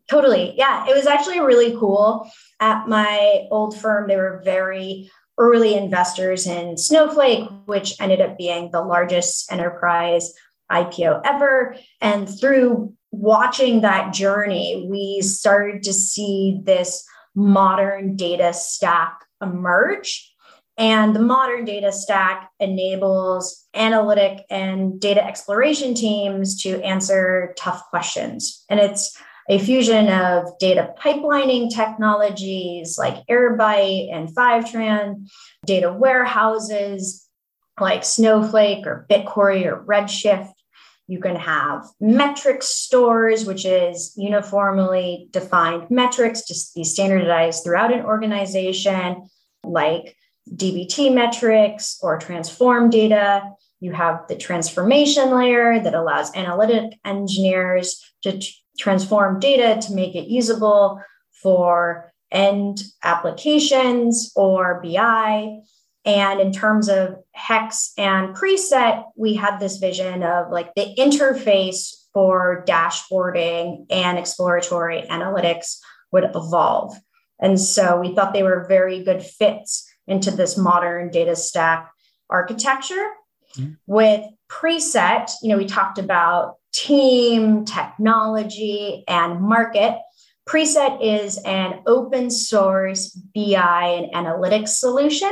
Totally. 0.09 0.53
Yeah, 0.57 0.87
it 0.87 0.95
was 0.95 1.07
actually 1.07 1.41
really 1.41 1.75
cool. 1.77 2.29
At 2.59 2.87
my 2.87 3.47
old 3.51 3.77
firm, 3.77 4.07
they 4.07 4.15
were 4.15 4.41
very 4.45 5.09
early 5.37 5.75
investors 5.75 6.45
in 6.45 6.77
Snowflake, 6.77 7.49
which 7.65 7.99
ended 7.99 8.21
up 8.21 8.37
being 8.37 8.71
the 8.71 8.81
largest 8.81 9.51
enterprise 9.51 10.33
IPO 10.71 11.21
ever. 11.25 11.75
And 12.01 12.27
through 12.27 12.93
watching 13.11 13.81
that 13.81 14.13
journey, 14.13 14.87
we 14.89 15.21
started 15.21 15.83
to 15.83 15.93
see 15.93 16.59
this 16.63 17.05
modern 17.35 18.15
data 18.15 18.53
stack 18.53 19.25
emerge. 19.41 20.29
And 20.75 21.15
the 21.15 21.21
modern 21.21 21.65
data 21.65 21.91
stack 21.91 22.49
enables 22.59 23.63
analytic 23.75 24.43
and 24.49 24.99
data 24.99 25.23
exploration 25.23 25.93
teams 25.93 26.63
to 26.63 26.81
answer 26.81 27.53
tough 27.57 27.83
questions. 27.91 28.65
And 28.69 28.79
it's 28.79 29.15
a 29.53 29.59
fusion 29.59 30.09
of 30.09 30.57
data 30.57 30.95
pipelining 30.99 31.69
technologies 31.69 32.97
like 32.97 33.23
Airbyte 33.27 34.11
and 34.11 34.27
Fivetran, 34.29 35.29
data 35.63 35.93
warehouses 35.93 37.27
like 37.79 38.03
Snowflake 38.03 38.87
or 38.87 39.05
BigQuery 39.11 39.65
or 39.65 39.83
Redshift. 39.85 40.53
You 41.07 41.19
can 41.19 41.35
have 41.35 41.85
metric 42.01 42.63
stores, 42.63 43.45
which 43.45 43.63
is 43.63 44.13
uniformly 44.17 45.27
defined 45.29 45.91
metrics 45.91 46.45
to 46.45 46.55
be 46.75 46.83
standardized 46.83 47.63
throughout 47.63 47.93
an 47.93 48.05
organization, 48.05 49.29
like 49.63 50.15
DBT 50.49 51.13
metrics 51.13 51.99
or 52.01 52.17
transform 52.17 52.89
data. 52.89 53.43
You 53.81 53.91
have 53.91 54.27
the 54.27 54.35
transformation 54.35 55.29
layer 55.29 55.79
that 55.79 55.93
allows 55.93 56.33
analytic 56.35 56.97
engineers 57.05 58.01
to 58.23 58.39
transform 58.77 59.39
data 59.39 59.81
to 59.87 59.93
make 59.93 60.15
it 60.15 60.27
usable 60.27 61.01
for 61.41 62.11
end 62.31 62.83
applications 63.03 64.31
or 64.35 64.81
BI. 64.83 65.59
And 66.05 66.41
in 66.41 66.51
terms 66.51 66.89
of 66.89 67.15
hex 67.31 67.93
and 67.97 68.35
preset, 68.35 69.05
we 69.15 69.35
had 69.35 69.59
this 69.59 69.77
vision 69.77 70.23
of 70.23 70.51
like 70.51 70.73
the 70.75 70.95
interface 70.97 71.93
for 72.13 72.63
dashboarding 72.67 73.85
and 73.89 74.17
exploratory 74.17 75.03
analytics 75.09 75.77
would 76.11 76.25
evolve. 76.35 76.95
And 77.39 77.59
so 77.59 77.99
we 77.99 78.13
thought 78.13 78.33
they 78.33 78.43
were 78.43 78.65
very 78.67 79.03
good 79.03 79.23
fits 79.23 79.89
into 80.07 80.31
this 80.31 80.57
modern 80.57 81.09
data 81.09 81.35
stack 81.35 81.91
architecture. 82.29 83.11
Mm-hmm. 83.57 83.73
With 83.85 84.25
preset, 84.49 85.31
you 85.41 85.49
know, 85.49 85.57
we 85.57 85.65
talked 85.65 85.97
about 85.97 86.55
team, 86.73 87.65
technology, 87.65 89.03
and 89.07 89.41
market. 89.41 89.97
Preset 90.47 90.99
is 91.01 91.37
an 91.45 91.81
open 91.87 92.29
source 92.29 93.09
BI 93.33 93.85
and 93.85 94.13
analytics 94.13 94.69
solution. 94.69 95.31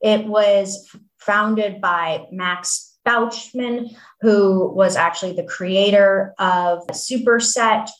It 0.00 0.26
was 0.26 0.88
founded 1.18 1.80
by 1.80 2.26
Max 2.30 2.98
Beauchemin, 3.06 3.96
who 4.20 4.72
was 4.72 4.94
actually 4.94 5.32
the 5.32 5.44
creator 5.44 6.34
of 6.38 6.86
Superset. 6.88 7.90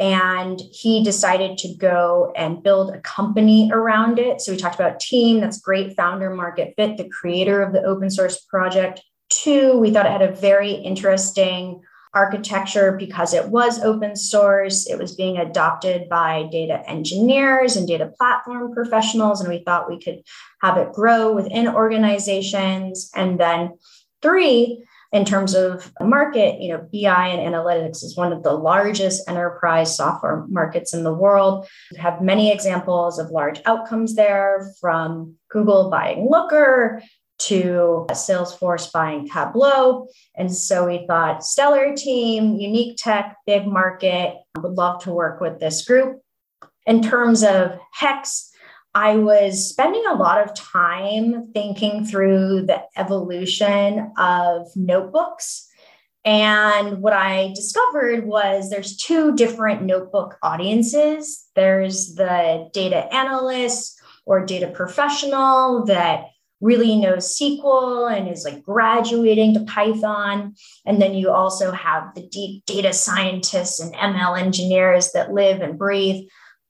And 0.00 0.60
he 0.72 1.04
decided 1.04 1.58
to 1.58 1.74
go 1.76 2.32
and 2.36 2.62
build 2.62 2.94
a 2.94 3.00
company 3.00 3.70
around 3.72 4.18
it. 4.18 4.40
So 4.40 4.50
we 4.50 4.58
talked 4.58 4.74
about 4.74 4.98
team, 4.98 5.40
that's 5.40 5.60
great 5.60 5.94
founder 5.96 6.30
market 6.30 6.74
fit, 6.76 6.96
the 6.96 7.08
creator 7.08 7.62
of 7.62 7.72
the 7.72 7.82
open 7.82 8.10
source 8.10 8.40
project. 8.40 9.02
Two, 9.28 9.78
we 9.78 9.92
thought 9.92 10.06
it 10.06 10.12
had 10.12 10.22
a 10.22 10.34
very 10.34 10.72
interesting 10.72 11.80
architecture 12.14 12.92
because 12.92 13.34
it 13.34 13.48
was 13.48 13.82
open 13.82 14.16
source. 14.16 14.88
It 14.88 14.98
was 14.98 15.14
being 15.14 15.36
adopted 15.36 16.08
by 16.08 16.48
data 16.50 16.82
engineers 16.88 17.76
and 17.76 17.86
data 17.86 18.12
platform 18.18 18.72
professionals. 18.72 19.40
And 19.40 19.48
we 19.48 19.62
thought 19.64 19.90
we 19.90 20.00
could 20.00 20.22
have 20.62 20.76
it 20.78 20.92
grow 20.92 21.32
within 21.32 21.68
organizations. 21.68 23.10
And 23.14 23.38
then 23.38 23.78
three, 24.22 24.84
in 25.12 25.24
terms 25.24 25.54
of 25.54 25.92
market, 26.00 26.60
you 26.60 26.70
know, 26.70 26.88
BI 26.92 27.28
and 27.28 27.54
analytics 27.54 28.02
is 28.02 28.16
one 28.16 28.32
of 28.32 28.42
the 28.42 28.52
largest 28.52 29.28
enterprise 29.28 29.96
software 29.96 30.44
markets 30.48 30.92
in 30.92 31.04
the 31.04 31.14
world. 31.14 31.68
We 31.92 31.98
have 31.98 32.20
many 32.20 32.50
examples 32.50 33.20
of 33.20 33.30
large 33.30 33.60
outcomes 33.64 34.16
there 34.16 34.72
from 34.80 35.36
Google 35.50 35.88
buying 35.88 36.28
Looker 36.28 37.00
to 37.38 38.06
Salesforce 38.10 38.90
buying 38.92 39.28
Tableau. 39.28 40.06
And 40.36 40.54
so 40.54 40.86
we 40.86 41.06
thought 41.06 41.44
stellar 41.44 41.94
team, 41.94 42.56
unique 42.56 42.96
tech, 42.96 43.36
big 43.46 43.66
market, 43.66 44.36
would 44.56 44.72
love 44.72 45.02
to 45.04 45.12
work 45.12 45.40
with 45.40 45.58
this 45.58 45.84
group. 45.84 46.20
In 46.86 47.02
terms 47.02 47.42
of 47.42 47.78
Hex, 47.92 48.50
I 48.94 49.16
was 49.16 49.68
spending 49.68 50.04
a 50.06 50.14
lot 50.14 50.40
of 50.40 50.54
time 50.54 51.50
thinking 51.52 52.04
through 52.04 52.66
the 52.66 52.82
evolution 52.96 54.12
of 54.16 54.68
notebooks. 54.76 55.68
And 56.24 57.02
what 57.02 57.12
I 57.12 57.52
discovered 57.54 58.24
was 58.24 58.70
there's 58.70 58.96
two 58.96 59.34
different 59.34 59.82
notebook 59.82 60.38
audiences. 60.42 61.46
There's 61.54 62.14
the 62.14 62.70
data 62.72 63.12
analyst 63.12 64.00
or 64.24 64.46
data 64.46 64.68
professional 64.68 65.84
that 65.86 66.26
really 66.60 66.96
knows 66.96 67.38
SQL 67.38 68.16
and 68.16 68.28
is 68.28 68.44
like 68.44 68.62
graduating 68.62 69.54
to 69.54 69.64
Python. 69.64 70.54
And 70.86 71.00
then 71.00 71.14
you 71.14 71.30
also 71.30 71.72
have 71.72 72.14
the 72.14 72.26
deep 72.28 72.64
data 72.66 72.92
scientists 72.92 73.80
and 73.80 73.94
ML 73.94 74.40
engineers 74.40 75.12
that 75.12 75.32
live 75.32 75.60
and 75.60 75.78
breathe 75.78 76.24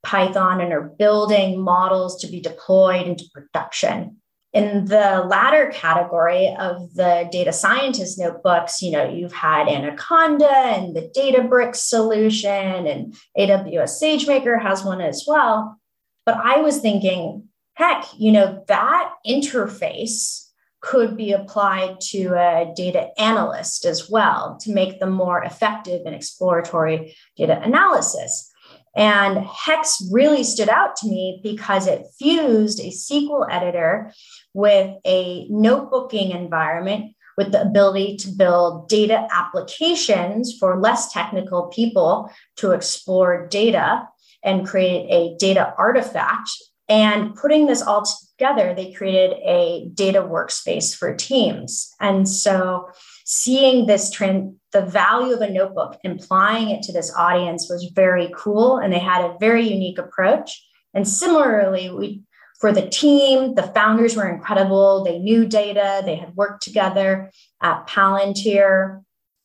Python 0.05 0.61
and 0.61 0.72
are 0.72 0.93
building 0.99 1.61
models 1.61 2.20
to 2.20 2.26
be 2.26 2.41
deployed 2.41 3.07
into 3.07 3.24
production. 3.32 4.16
In 4.53 4.85
the 4.85 5.26
latter 5.28 5.72
category 5.74 6.55
of 6.61 6.95
the 6.95 7.28
data 7.32 7.53
scientist 7.53 8.20
notebooks, 8.20 8.82
you 8.82 8.93
know, 8.93 9.11
you've 9.11 9.32
had 9.32 9.66
Anaconda 9.66 10.49
and 10.49 10.95
the 10.95 11.11
Databricks 11.16 11.76
solution, 11.76 12.87
and 12.87 13.16
AWS 13.37 14.01
SageMaker 14.01 14.62
has 14.62 14.85
one 14.85 15.01
as 15.01 15.24
well. 15.26 15.80
But 16.24 16.37
I 16.37 16.59
was 16.59 16.78
thinking, 16.78 17.49
heck, 17.75 18.07
you 18.16 18.33
know, 18.33 18.64
that 18.68 19.11
interface 19.27 20.49
could 20.81 21.16
be 21.16 21.33
applied 21.33 21.99
to 21.99 22.35
a 22.35 22.72
data 22.77 23.09
analyst 23.18 23.87
as 23.87 24.11
well 24.11 24.59
to 24.61 24.72
make 24.72 25.01
them 25.01 25.11
more 25.11 25.43
effective 25.43 26.03
in 26.05 26.12
exploratory 26.12 27.16
data 27.37 27.61
analysis. 27.62 28.51
And 28.95 29.39
Hex 29.39 30.07
really 30.12 30.45
stood 30.45 30.68
out 30.68 30.95
to 30.97 31.09
me 31.09 31.41
because 31.43 31.87
it 31.87 32.07
fused 32.18 32.81
a 32.81 32.91
SQL 32.91 33.47
editor 33.51 34.12
with 34.53 34.95
a 35.05 35.49
notebooking 35.49 36.35
environment 36.35 37.14
with 37.37 37.51
the 37.51 37.62
ability 37.62 38.16
to 38.18 38.29
build 38.29 38.89
data 38.89 39.27
applications 39.33 40.57
for 40.61 40.81
less 40.81 41.12
technical 41.12 41.68
people 41.68 42.31
to 42.57 42.70
explore 42.70 43.49
data 43.49 44.07
and 44.45 44.66
create 44.66 45.09
a 45.11 45.37
data 45.39 45.75
artifact 45.77 46.51
and 46.89 47.35
putting 47.35 47.66
this 47.66 47.82
all 47.82 48.05
together, 48.05 48.74
they 48.74 48.93
created 48.93 49.39
a 49.39 49.89
data 49.95 50.20
workspace 50.22 50.95
for 50.95 51.14
teams. 51.14 51.95
And 52.01 52.28
so 52.28 52.89
seeing 53.24 53.87
this 53.87 54.11
trend, 54.11 54.57
the 54.72 54.82
value 54.82 55.35
of 55.35 55.41
a 55.41 55.51
notebook, 55.51 55.99
applying 56.05 56.70
it 56.70 56.82
to 56.82 56.93
this 56.93 57.14
audience 57.16 57.68
was 57.70 57.91
very 57.95 58.30
cool. 58.37 58.78
And 58.78 58.93
they 58.93 58.99
had 58.99 59.24
a 59.24 59.37
very 59.39 59.62
unique 59.62 59.99
approach. 59.99 60.62
And 60.93 61.09
similarly, 61.09 61.91
we 61.91 62.22
for 62.61 62.72
the 62.72 62.89
team, 62.89 63.57
the 63.57 63.64
founders 63.74 64.16
were 64.16 64.26
incredible. 64.26 65.05
They 65.05 65.18
knew 65.18 65.45
data, 65.45 66.03
they 66.03 66.16
had 66.16 66.35
worked 66.35 66.62
together 66.62 67.30
at 67.61 67.87
Palantir 67.87 69.04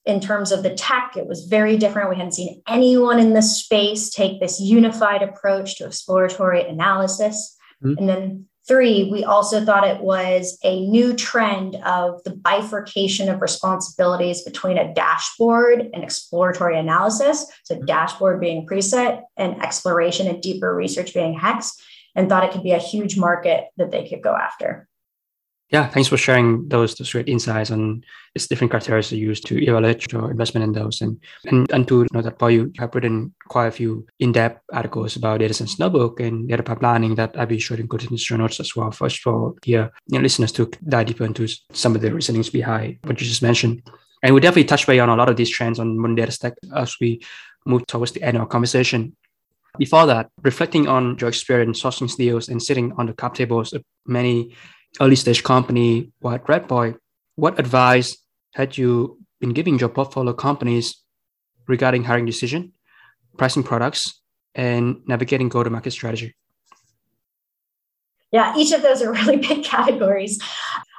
in 0.09 0.19
terms 0.19 0.51
of 0.51 0.63
the 0.63 0.73
tech, 0.73 1.15
it 1.15 1.27
was 1.27 1.45
very 1.45 1.77
different. 1.77 2.09
We 2.09 2.15
hadn't 2.15 2.33
seen 2.33 2.61
anyone 2.67 3.19
in 3.19 3.33
this 3.33 3.63
space 3.63 4.09
take 4.09 4.39
this 4.39 4.59
unified 4.59 5.21
approach 5.21 5.77
to 5.77 5.85
exploratory 5.85 6.67
analysis. 6.67 7.55
Mm-hmm. 7.83 7.97
And 7.97 8.09
then 8.09 8.45
three, 8.67 9.09
we 9.11 9.23
also 9.23 9.63
thought 9.63 9.87
it 9.87 10.01
was 10.01 10.57
a 10.63 10.85
new 10.87 11.13
trend 11.13 11.75
of 11.77 12.21
the 12.23 12.35
bifurcation 12.35 13.29
of 13.29 13.41
responsibilities 13.41 14.43
between 14.43 14.77
a 14.77 14.93
dashboard 14.93 15.89
and 15.93 16.03
exploratory 16.03 16.77
analysis. 16.77 17.45
So, 17.63 17.75
mm-hmm. 17.75 17.85
dashboard 17.85 18.41
being 18.41 18.65
preset 18.65 19.21
and 19.37 19.61
exploration 19.61 20.27
and 20.27 20.41
deeper 20.41 20.73
research 20.73 21.13
being 21.13 21.37
hex, 21.37 21.79
and 22.15 22.27
thought 22.27 22.43
it 22.43 22.51
could 22.51 22.63
be 22.63 22.71
a 22.71 22.79
huge 22.79 23.17
market 23.17 23.65
that 23.77 23.91
they 23.91 24.09
could 24.09 24.23
go 24.23 24.35
after 24.35 24.89
yeah, 25.71 25.87
thanks 25.87 26.09
for 26.09 26.17
sharing 26.17 26.67
those 26.67 26.95
those 26.95 27.11
great 27.11 27.29
insights 27.29 27.69
on 27.69 28.03
its 28.33 28.47
different 28.47 28.71
criteria 28.71 29.03
to 29.03 29.15
use 29.15 29.39
to 29.41 29.61
evaluate 29.61 30.11
your 30.11 30.31
investment 30.31 30.63
in 30.63 30.71
those. 30.71 31.01
And 31.01 31.19
and, 31.45 31.71
and 31.71 31.87
to 31.87 32.07
know 32.11 32.23
that 32.23 32.39
Paul, 32.39 32.51
you 32.51 32.73
have 32.79 32.95
written 32.95 33.33
quite 33.47 33.67
a 33.67 33.71
few 33.71 34.07
in-depth 34.19 34.61
articles 34.73 35.15
about 35.15 35.39
data 35.39 35.53
science 35.53 35.77
notebook 35.77 36.19
and 36.19 36.49
data 36.49 36.63
pipelining 36.63 37.15
that 37.17 37.37
I'll 37.37 37.45
be 37.45 37.59
sure 37.59 37.77
to 37.77 37.83
include 37.83 38.03
in 38.03 38.09
the 38.09 38.17
show 38.17 38.35
notes 38.35 38.59
as 38.59 38.75
well. 38.75 38.91
First 38.91 39.19
for 39.19 39.53
here, 39.63 39.91
you 40.07 40.17
know, 40.17 40.23
listeners 40.23 40.51
to 40.53 40.71
dive 40.87 41.07
deeper 41.07 41.25
into 41.25 41.47
some 41.71 41.95
of 41.95 42.01
the 42.01 42.13
reasonings 42.13 42.49
behind 42.49 42.97
what 43.03 43.21
you 43.21 43.27
just 43.27 43.43
mentioned. 43.43 43.83
And 44.23 44.33
we 44.33 44.41
definitely 44.41 44.65
touch 44.65 44.87
base 44.87 44.99
on 44.99 45.09
a 45.09 45.15
lot 45.15 45.29
of 45.29 45.37
these 45.37 45.49
trends 45.49 45.79
on 45.79 45.97
modern 45.97 46.15
data 46.15 46.31
stack 46.31 46.53
as 46.75 46.95
we 46.99 47.21
move 47.65 47.85
towards 47.85 48.11
the 48.11 48.23
end 48.23 48.37
of 48.37 48.41
our 48.41 48.47
conversation. 48.47 49.15
Before 49.77 50.07
that, 50.07 50.29
reflecting 50.41 50.87
on 50.87 51.15
your 51.19 51.29
experience 51.29 51.81
sourcing 51.81 52.13
deals 52.17 52.49
and 52.49 52.61
sitting 52.61 52.91
on 52.97 53.05
the 53.05 53.13
cap 53.13 53.35
tables 53.35 53.71
of 53.71 53.83
many 54.05 54.55
early 54.99 55.15
stage 55.15 55.43
company 55.43 56.11
at 56.25 56.45
Redpoint, 56.45 56.97
what 57.35 57.59
advice 57.59 58.17
had 58.53 58.77
you 58.77 59.19
been 59.39 59.53
giving 59.53 59.79
your 59.79 59.89
portfolio 59.89 60.33
companies 60.33 61.01
regarding 61.67 62.03
hiring 62.03 62.25
decision, 62.25 62.73
pricing 63.37 63.63
products, 63.63 64.21
and 64.55 65.01
navigating 65.07 65.49
go-to-market 65.49 65.91
strategy? 65.91 66.35
Yeah, 68.31 68.55
each 68.57 68.71
of 68.71 68.81
those 68.81 69.01
are 69.01 69.11
really 69.19 69.37
big 69.37 69.63
categories. 69.63 70.41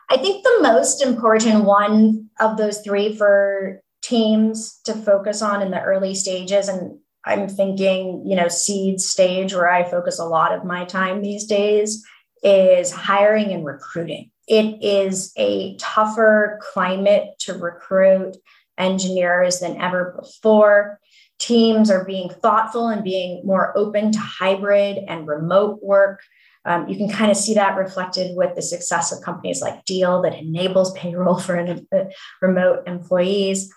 I 0.09 0.17
think 0.17 0.43
the 0.43 0.59
most 0.63 1.03
important 1.03 1.65
one 1.65 2.31
of 2.41 2.57
those 2.57 2.81
three 2.81 3.17
for 3.17 3.81
teams 4.03 4.81
to 4.85 4.95
focus 4.95 5.43
on 5.43 5.63
in 5.63 5.71
the 5.71 5.81
early 5.81 6.15
stages, 6.15 6.69
and 6.69 6.99
I'm 7.25 7.49
thinking, 7.49 8.25
you 8.27 8.35
know, 8.35 8.49
seed 8.49 9.01
stage 9.01 9.55
where 9.55 9.71
I 9.71 9.89
focus 9.89 10.19
a 10.19 10.25
lot 10.25 10.53
of 10.53 10.65
my 10.65 10.85
time 10.85 11.23
these 11.23 11.45
days 11.45 12.03
is 12.43 12.91
hiring 12.91 13.53
and 13.53 13.65
recruiting. 13.65 14.31
It 14.49 14.83
is 14.83 15.33
a 15.37 15.77
tougher 15.77 16.59
climate 16.73 17.39
to 17.41 17.55
recruit 17.55 18.37
engineers 18.79 19.61
than 19.61 19.81
ever 19.81 20.17
before. 20.21 20.99
Teams 21.39 21.91
are 21.91 22.05
being 22.05 22.31
thoughtful 22.31 22.89
and 22.89 23.05
being 23.05 23.45
more 23.45 23.77
open 23.77 24.13
to 24.13 24.19
hybrid 24.19 24.99
and 25.09 25.27
remote 25.27 25.81
work. 25.83 26.21
Um, 26.65 26.89
you 26.89 26.97
can 26.97 27.09
kind 27.09 27.31
of 27.31 27.37
see 27.37 27.55
that 27.55 27.79
reflected 27.79 28.37
with 28.37 28.55
the 28.55 28.63
success 28.63 29.13
of 29.13 29.23
companies 29.23 29.63
like 29.63 29.85
Deel 29.85 30.21
that 30.23 30.35
enables 30.35 30.93
payroll 30.93 31.39
for 31.39 31.55
an, 31.55 31.87
uh, 31.95 32.05
remote 32.43 32.83
employees. 32.87 33.73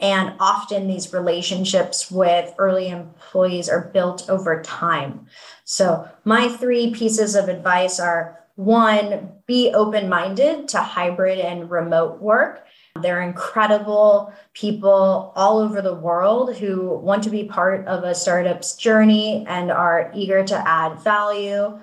And 0.00 0.34
often 0.40 0.86
these 0.86 1.12
relationships 1.12 2.10
with 2.10 2.52
early 2.58 2.88
employees 2.88 3.68
are 3.68 3.90
built 3.92 4.28
over 4.28 4.62
time. 4.62 5.26
So, 5.64 6.08
my 6.24 6.48
three 6.48 6.92
pieces 6.92 7.34
of 7.34 7.48
advice 7.48 7.98
are 7.98 8.38
one, 8.56 9.32
be 9.46 9.72
open 9.74 10.08
minded 10.08 10.68
to 10.68 10.78
hybrid 10.78 11.38
and 11.38 11.70
remote 11.70 12.20
work. 12.20 12.66
They're 13.00 13.22
incredible 13.22 14.32
people 14.52 15.32
all 15.34 15.58
over 15.58 15.82
the 15.82 15.94
world 15.94 16.56
who 16.56 16.96
want 16.98 17.24
to 17.24 17.30
be 17.30 17.44
part 17.44 17.86
of 17.86 18.04
a 18.04 18.14
startup's 18.14 18.76
journey 18.76 19.44
and 19.48 19.72
are 19.72 20.12
eager 20.14 20.44
to 20.44 20.68
add 20.68 21.00
value. 21.00 21.80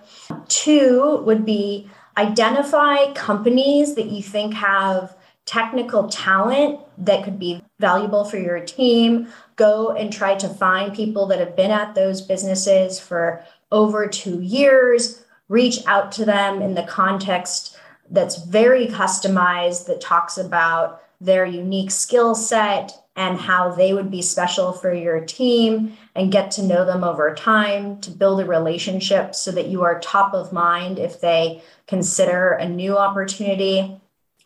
Two 0.47 1.21
would 1.25 1.43
be 1.43 1.89
identify 2.17 3.11
companies 3.13 3.95
that 3.95 4.05
you 4.05 4.23
think 4.23 4.53
have 4.53 5.15
technical 5.45 6.07
talent 6.07 6.79
that 6.97 7.23
could 7.23 7.39
be 7.39 7.61
valuable 7.79 8.23
for 8.23 8.37
your 8.37 8.59
team. 8.59 9.27
Go 9.57 9.89
and 9.89 10.13
try 10.13 10.35
to 10.35 10.47
find 10.47 10.93
people 10.93 11.25
that 11.27 11.39
have 11.39 11.55
been 11.55 11.71
at 11.71 11.95
those 11.95 12.21
businesses 12.21 12.99
for 12.99 13.43
over 13.71 14.07
two 14.07 14.41
years. 14.41 15.23
Reach 15.49 15.85
out 15.85 16.11
to 16.13 16.25
them 16.25 16.61
in 16.61 16.75
the 16.75 16.83
context 16.83 17.77
that's 18.09 18.43
very 18.43 18.87
customized, 18.87 19.85
that 19.87 20.01
talks 20.01 20.37
about 20.37 21.01
their 21.21 21.45
unique 21.45 21.91
skill 21.91 22.35
set 22.35 22.91
and 23.15 23.37
how 23.37 23.71
they 23.71 23.93
would 23.93 24.09
be 24.09 24.21
special 24.21 24.71
for 24.71 24.93
your 24.93 25.19
team 25.19 25.95
and 26.15 26.31
get 26.31 26.49
to 26.51 26.63
know 26.63 26.85
them 26.85 27.03
over 27.03 27.33
time 27.35 27.99
to 28.01 28.09
build 28.09 28.39
a 28.39 28.45
relationship 28.45 29.35
so 29.35 29.51
that 29.51 29.67
you 29.67 29.83
are 29.83 29.99
top 29.99 30.33
of 30.33 30.53
mind 30.53 30.97
if 30.97 31.21
they 31.21 31.61
consider 31.87 32.53
a 32.53 32.67
new 32.67 32.97
opportunity. 32.97 33.99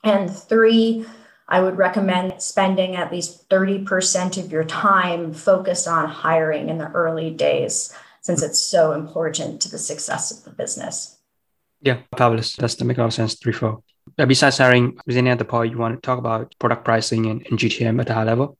And 0.03 0.29
three, 0.35 1.05
I 1.47 1.61
would 1.61 1.77
recommend 1.77 2.41
spending 2.41 2.95
at 2.95 3.11
least 3.11 3.47
30% 3.49 4.43
of 4.43 4.51
your 4.51 4.63
time 4.63 5.31
focused 5.31 5.87
on 5.87 6.09
hiring 6.09 6.69
in 6.69 6.79
the 6.79 6.91
early 6.91 7.29
days, 7.29 7.95
since 8.25 8.41
it's 8.41 8.57
so 8.57 8.93
important 8.93 9.61
to 9.61 9.69
the 9.69 9.77
success 9.77 10.31
of 10.31 10.43
the 10.45 10.49
business. 10.49 11.19
Yeah, 11.81 11.99
fabulous. 12.17 12.55
That's 12.55 12.73
the 12.73 12.83
make 12.83 12.97
a 12.97 13.01
lot 13.01 13.07
of 13.07 13.13
sense. 13.13 13.35
Three, 13.35 13.53
four. 13.53 13.83
Besides 14.17 14.57
hiring, 14.57 14.97
is 15.05 15.15
any 15.15 15.29
other 15.29 15.43
part 15.43 15.69
you 15.69 15.77
want 15.77 15.93
to 15.93 16.01
talk 16.01 16.17
about 16.17 16.55
product 16.57 16.83
pricing 16.83 17.27
and, 17.27 17.45
and 17.45 17.59
GTM 17.59 18.01
at 18.01 18.09
a 18.09 18.15
high 18.15 18.23
level? 18.23 18.57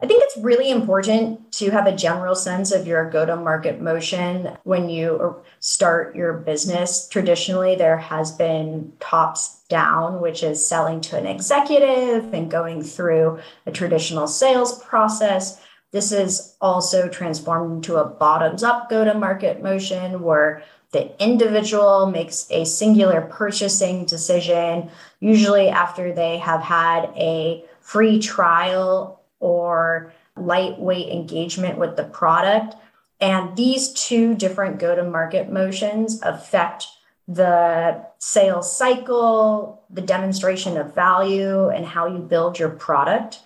I 0.00 0.06
think 0.06 0.22
it's 0.22 0.36
really 0.36 0.70
important 0.70 1.50
to 1.54 1.70
have 1.70 1.88
a 1.88 1.96
general 1.96 2.36
sense 2.36 2.70
of 2.70 2.86
your 2.86 3.10
go 3.10 3.26
to 3.26 3.34
market 3.34 3.80
motion 3.80 4.56
when 4.62 4.88
you 4.88 5.42
start 5.58 6.14
your 6.14 6.34
business. 6.34 7.08
Traditionally, 7.08 7.74
there 7.74 7.98
has 7.98 8.30
been 8.30 8.92
tops 9.00 9.64
down, 9.68 10.20
which 10.20 10.44
is 10.44 10.64
selling 10.64 11.00
to 11.02 11.18
an 11.18 11.26
executive 11.26 12.32
and 12.32 12.48
going 12.50 12.84
through 12.84 13.40
a 13.66 13.72
traditional 13.72 14.28
sales 14.28 14.80
process. 14.84 15.60
This 15.92 16.12
is 16.12 16.54
also 16.60 17.08
transformed 17.08 17.76
into 17.76 17.96
a 17.96 18.04
bottoms 18.04 18.62
up 18.62 18.88
go 18.88 19.04
to 19.04 19.14
market 19.14 19.62
motion 19.62 20.22
where 20.22 20.62
the 20.92 21.10
individual 21.22 22.06
makes 22.06 22.46
a 22.50 22.64
singular 22.64 23.20
purchasing 23.20 24.04
decision, 24.04 24.90
usually 25.20 25.68
after 25.68 26.12
they 26.12 26.38
have 26.38 26.62
had 26.62 27.10
a 27.16 27.64
free 27.80 28.18
trial 28.18 29.20
or 29.38 30.12
lightweight 30.36 31.08
engagement 31.08 31.78
with 31.78 31.96
the 31.96 32.04
product. 32.04 32.74
And 33.20 33.56
these 33.56 33.92
two 33.92 34.34
different 34.34 34.78
go 34.78 34.94
to 34.94 35.04
market 35.04 35.52
motions 35.52 36.20
affect 36.22 36.86
the 37.28 38.04
sales 38.18 38.76
cycle, 38.76 39.84
the 39.90 40.00
demonstration 40.00 40.76
of 40.76 40.94
value, 40.94 41.68
and 41.68 41.86
how 41.86 42.06
you 42.06 42.18
build 42.18 42.58
your 42.58 42.70
product. 42.70 43.40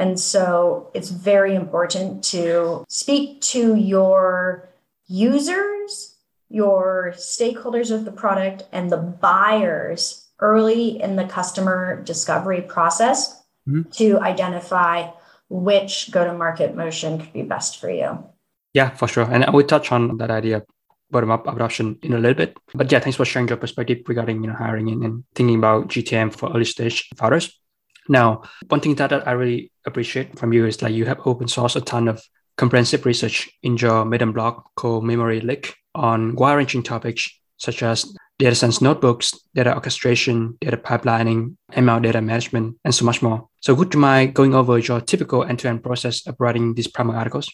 And 0.00 0.18
so 0.18 0.90
it's 0.94 1.10
very 1.10 1.54
important 1.54 2.24
to 2.32 2.86
speak 2.88 3.42
to 3.52 3.76
your 3.76 4.70
users, 5.06 6.16
your 6.48 7.12
stakeholders 7.16 7.90
of 7.90 8.06
the 8.06 8.10
product, 8.10 8.62
and 8.72 8.90
the 8.90 8.96
buyers 8.96 10.26
early 10.40 10.98
in 11.02 11.16
the 11.16 11.26
customer 11.26 12.02
discovery 12.02 12.62
process 12.62 13.42
mm-hmm. 13.68 13.90
to 13.90 14.18
identify 14.20 15.10
which 15.50 16.10
go 16.10 16.24
to 16.24 16.32
market 16.32 16.74
motion 16.74 17.18
could 17.18 17.34
be 17.34 17.42
best 17.42 17.78
for 17.78 17.90
you. 17.90 18.24
Yeah, 18.72 18.88
for 18.96 19.06
sure. 19.06 19.30
And 19.30 19.52
we 19.52 19.64
touch 19.64 19.92
on 19.92 20.16
that 20.16 20.30
idea 20.30 20.62
bottom 21.10 21.30
up 21.30 21.46
adoption 21.46 21.98
in 22.02 22.14
a 22.14 22.18
little 22.18 22.34
bit. 22.34 22.56
But 22.72 22.90
yeah, 22.90 23.00
thanks 23.00 23.16
for 23.16 23.26
sharing 23.26 23.48
your 23.48 23.58
perspective 23.58 23.98
regarding 24.06 24.42
you 24.42 24.48
know 24.48 24.56
hiring 24.56 24.88
and, 24.88 25.04
and 25.04 25.24
thinking 25.34 25.58
about 25.58 25.88
GTM 25.88 26.32
for 26.32 26.48
early 26.50 26.64
stage 26.64 27.08
founders. 27.16 27.59
Now, 28.08 28.42
one 28.68 28.80
thing 28.80 28.94
that 28.96 29.26
I 29.26 29.32
really 29.32 29.72
appreciate 29.86 30.38
from 30.38 30.52
you 30.52 30.66
is 30.66 30.82
like 30.82 30.94
you 30.94 31.04
have 31.06 31.20
open 31.26 31.48
source 31.48 31.76
a 31.76 31.80
ton 31.80 32.08
of 32.08 32.22
comprehensive 32.56 33.06
research 33.06 33.48
in 33.62 33.76
your 33.76 34.04
Medium 34.04 34.32
blog 34.32 34.62
called 34.76 35.04
Memory 35.04 35.40
Leak 35.40 35.74
on 35.94 36.34
wide 36.36 36.54
ranging 36.54 36.82
topics 36.82 37.28
such 37.56 37.82
as 37.82 38.14
data 38.38 38.54
science 38.54 38.80
notebooks, 38.80 39.34
data 39.54 39.74
orchestration, 39.74 40.56
data 40.60 40.76
pipelining, 40.76 41.56
ML 41.72 42.02
data 42.02 42.20
management, 42.22 42.76
and 42.84 42.94
so 42.94 43.04
much 43.04 43.20
more. 43.20 43.48
So 43.60 43.74
would 43.74 43.92
you 43.92 44.00
mind 44.00 44.34
going 44.34 44.54
over 44.54 44.78
your 44.78 45.00
typical 45.00 45.44
end-to-end 45.44 45.82
process 45.82 46.26
of 46.26 46.36
writing 46.38 46.74
these 46.74 46.88
primary 46.88 47.18
articles? 47.18 47.50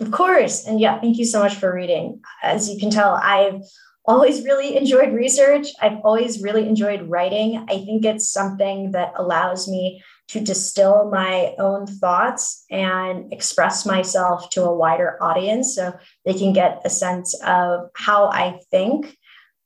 Of 0.00 0.10
course. 0.10 0.66
And 0.66 0.80
yeah, 0.80 1.00
thank 1.00 1.16
you 1.16 1.24
so 1.24 1.40
much 1.40 1.54
for 1.54 1.72
reading. 1.72 2.20
As 2.42 2.68
you 2.68 2.78
can 2.78 2.90
tell, 2.90 3.14
I've 3.14 3.62
always 4.06 4.44
really 4.44 4.76
enjoyed 4.76 5.12
research. 5.12 5.68
I've 5.80 5.98
always 6.04 6.42
really 6.42 6.68
enjoyed 6.68 7.02
writing. 7.08 7.66
I 7.68 7.78
think 7.84 8.04
it's 8.04 8.28
something 8.28 8.92
that 8.92 9.12
allows 9.16 9.68
me 9.68 10.02
to 10.28 10.40
distill 10.40 11.08
my 11.10 11.54
own 11.58 11.86
thoughts 11.86 12.64
and 12.70 13.32
express 13.32 13.86
myself 13.86 14.50
to 14.50 14.64
a 14.64 14.74
wider 14.74 15.22
audience 15.22 15.74
so 15.74 15.92
they 16.24 16.34
can 16.34 16.52
get 16.52 16.82
a 16.84 16.90
sense 16.90 17.34
of 17.44 17.90
how 17.94 18.26
I 18.26 18.60
think 18.70 19.16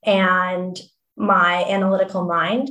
and 0.05 0.81
my 1.17 1.65
analytical 1.65 2.25
mind. 2.25 2.71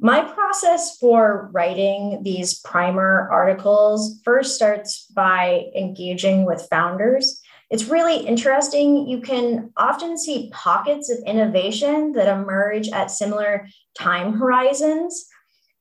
My 0.00 0.22
process 0.22 0.96
for 0.98 1.50
writing 1.52 2.22
these 2.22 2.60
primer 2.60 3.28
articles 3.32 4.20
first 4.24 4.54
starts 4.54 5.06
by 5.06 5.66
engaging 5.74 6.44
with 6.44 6.68
founders. 6.70 7.40
It's 7.70 7.84
really 7.84 8.26
interesting. 8.26 9.06
You 9.06 9.20
can 9.20 9.72
often 9.76 10.16
see 10.16 10.50
pockets 10.52 11.10
of 11.10 11.18
innovation 11.26 12.12
that 12.12 12.28
emerge 12.28 12.88
at 12.88 13.10
similar 13.10 13.66
time 13.98 14.32
horizons. 14.34 15.26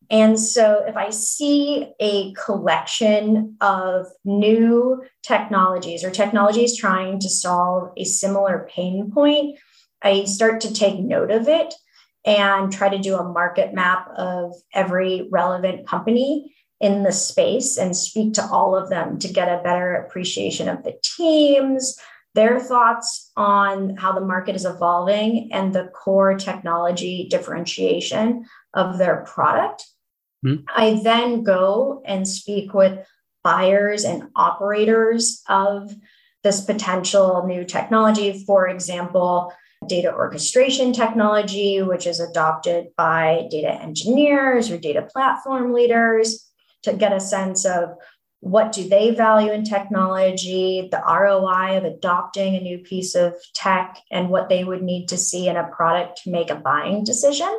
And 0.10 0.40
so, 0.40 0.84
if 0.88 0.96
I 0.96 1.10
see 1.10 1.94
a 2.00 2.34
collection 2.34 3.58
of 3.60 4.06
new 4.24 5.04
technologies 5.22 6.04
or 6.04 6.12
technologies 6.12 6.78
trying 6.78 7.20
to 7.20 7.30
solve 7.30 7.92
a 7.98 8.06
similar 8.06 8.70
pain 8.74 9.12
point, 9.12 9.58
I 10.02 10.26
start 10.26 10.62
to 10.62 10.74
take 10.74 11.00
note 11.00 11.32
of 11.32 11.50
it 11.50 11.74
and 12.26 12.72
try 12.72 12.90
to 12.90 12.98
do 12.98 13.16
a 13.16 13.24
market 13.24 13.74
map 13.74 14.10
of 14.16 14.54
every 14.74 15.28
relevant 15.32 15.88
company 15.88 16.54
in 16.80 17.04
the 17.04 17.12
space 17.12 17.78
and 17.78 17.96
speak 17.96 18.34
to 18.34 18.46
all 18.46 18.76
of 18.76 18.90
them 18.90 19.18
to 19.20 19.28
get 19.28 19.48
a 19.48 19.64
better 19.64 19.96
appreciation 19.96 20.70
of 20.70 20.84
the 20.84 20.94
teams, 21.02 21.98
their 22.36 22.60
thoughts 22.60 23.32
on 23.36 23.96
how 23.98 24.12
the 24.12 24.26
market 24.26 24.56
is 24.56 24.66
evolving, 24.66 25.50
and 25.52 25.74
the 25.74 25.86
core 25.88 26.36
technology 26.36 27.28
differentiation 27.30 28.46
of 28.74 29.00
their 29.00 29.24
product. 29.26 29.86
Mm-hmm. 30.46 30.64
I 30.70 31.02
then 31.04 31.44
go 31.44 32.04
and 32.06 32.28
speak 32.28 32.74
with 32.74 33.00
buyers 33.44 34.04
and 34.04 34.30
operators 34.36 35.42
of 35.50 35.96
this 36.44 36.62
potential 36.62 37.44
new 37.48 37.66
technology. 37.66 38.44
For 38.46 38.68
example, 38.68 39.52
data 39.88 40.14
orchestration 40.14 40.94
technology, 40.94 41.82
which 41.82 42.06
is 42.06 42.20
adopted 42.20 42.88
by 42.96 43.48
data 43.50 43.74
engineers 43.74 44.70
or 44.70 44.78
data 44.78 45.02
platform 45.02 45.74
leaders 45.74 46.47
to 46.84 46.94
get 46.94 47.14
a 47.14 47.20
sense 47.20 47.66
of 47.66 47.90
what 48.40 48.72
do 48.72 48.88
they 48.88 49.12
value 49.12 49.52
in 49.52 49.64
technology, 49.64 50.88
the 50.92 51.02
ROI 51.02 51.78
of 51.78 51.86
adopting 51.86 52.56
a 52.56 52.62
new 52.62 52.78
piece 52.78 53.16
of 53.16 53.36
tech, 53.54 53.98
and 54.12 54.30
what 54.30 54.48
they 54.48 54.64
would 54.64 54.84
need 54.84 55.08
to 55.08 55.18
see 55.18 55.48
in 55.48 55.58
a 55.58 55.68
product 55.68 56.24
to 56.24 56.32
make 56.32 56.50
a 56.50 56.56
buying 56.56 57.04
decision. 57.04 57.50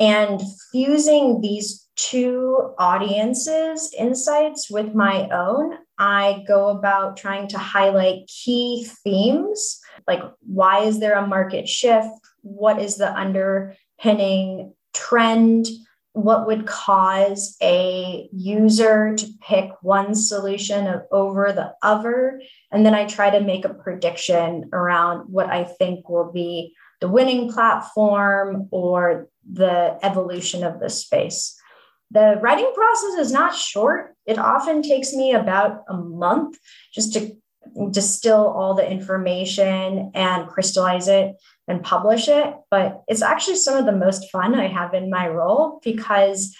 And 0.00 0.40
fusing 0.72 1.40
these 1.40 1.88
two 1.96 2.74
audiences 2.78 3.94
insights 3.98 4.70
with 4.70 4.94
my 4.94 5.28
own. 5.30 5.74
I 5.98 6.44
go 6.46 6.68
about 6.68 7.16
trying 7.16 7.48
to 7.48 7.58
highlight 7.58 8.28
key 8.28 8.86
themes 9.02 9.80
like 10.06 10.22
why 10.40 10.80
is 10.80 11.00
there 11.00 11.16
a 11.16 11.26
market 11.26 11.68
shift? 11.68 12.08
What 12.42 12.80
is 12.80 12.96
the 12.96 13.12
underpinning 13.12 14.74
trend? 14.94 15.66
What 16.16 16.46
would 16.46 16.66
cause 16.66 17.58
a 17.62 18.26
user 18.32 19.14
to 19.16 19.26
pick 19.42 19.70
one 19.82 20.14
solution 20.14 21.02
over 21.12 21.52
the 21.52 21.74
other? 21.82 22.40
And 22.72 22.86
then 22.86 22.94
I 22.94 23.04
try 23.04 23.28
to 23.28 23.44
make 23.44 23.66
a 23.66 23.74
prediction 23.74 24.70
around 24.72 25.26
what 25.28 25.50
I 25.50 25.64
think 25.64 26.08
will 26.08 26.32
be 26.32 26.74
the 27.02 27.08
winning 27.08 27.52
platform 27.52 28.68
or 28.70 29.28
the 29.52 29.98
evolution 30.02 30.64
of 30.64 30.80
the 30.80 30.88
space. 30.88 31.54
The 32.10 32.38
writing 32.40 32.72
process 32.74 33.18
is 33.18 33.30
not 33.30 33.54
short. 33.54 34.16
It 34.24 34.38
often 34.38 34.80
takes 34.80 35.12
me 35.12 35.34
about 35.34 35.82
a 35.86 35.98
month 35.98 36.56
just 36.94 37.12
to 37.12 37.36
distill 37.90 38.46
all 38.46 38.72
the 38.72 38.90
information 38.90 40.12
and 40.14 40.48
crystallize 40.48 41.08
it 41.08 41.36
and 41.68 41.82
publish 41.82 42.28
it. 42.28 42.54
But 42.70 43.02
it's 43.08 43.22
actually 43.22 43.56
some 43.56 43.76
of 43.76 43.86
the 43.86 43.92
most 43.92 44.30
fun 44.30 44.54
I 44.54 44.68
have 44.68 44.94
in 44.94 45.10
my 45.10 45.28
role 45.28 45.80
because, 45.84 46.54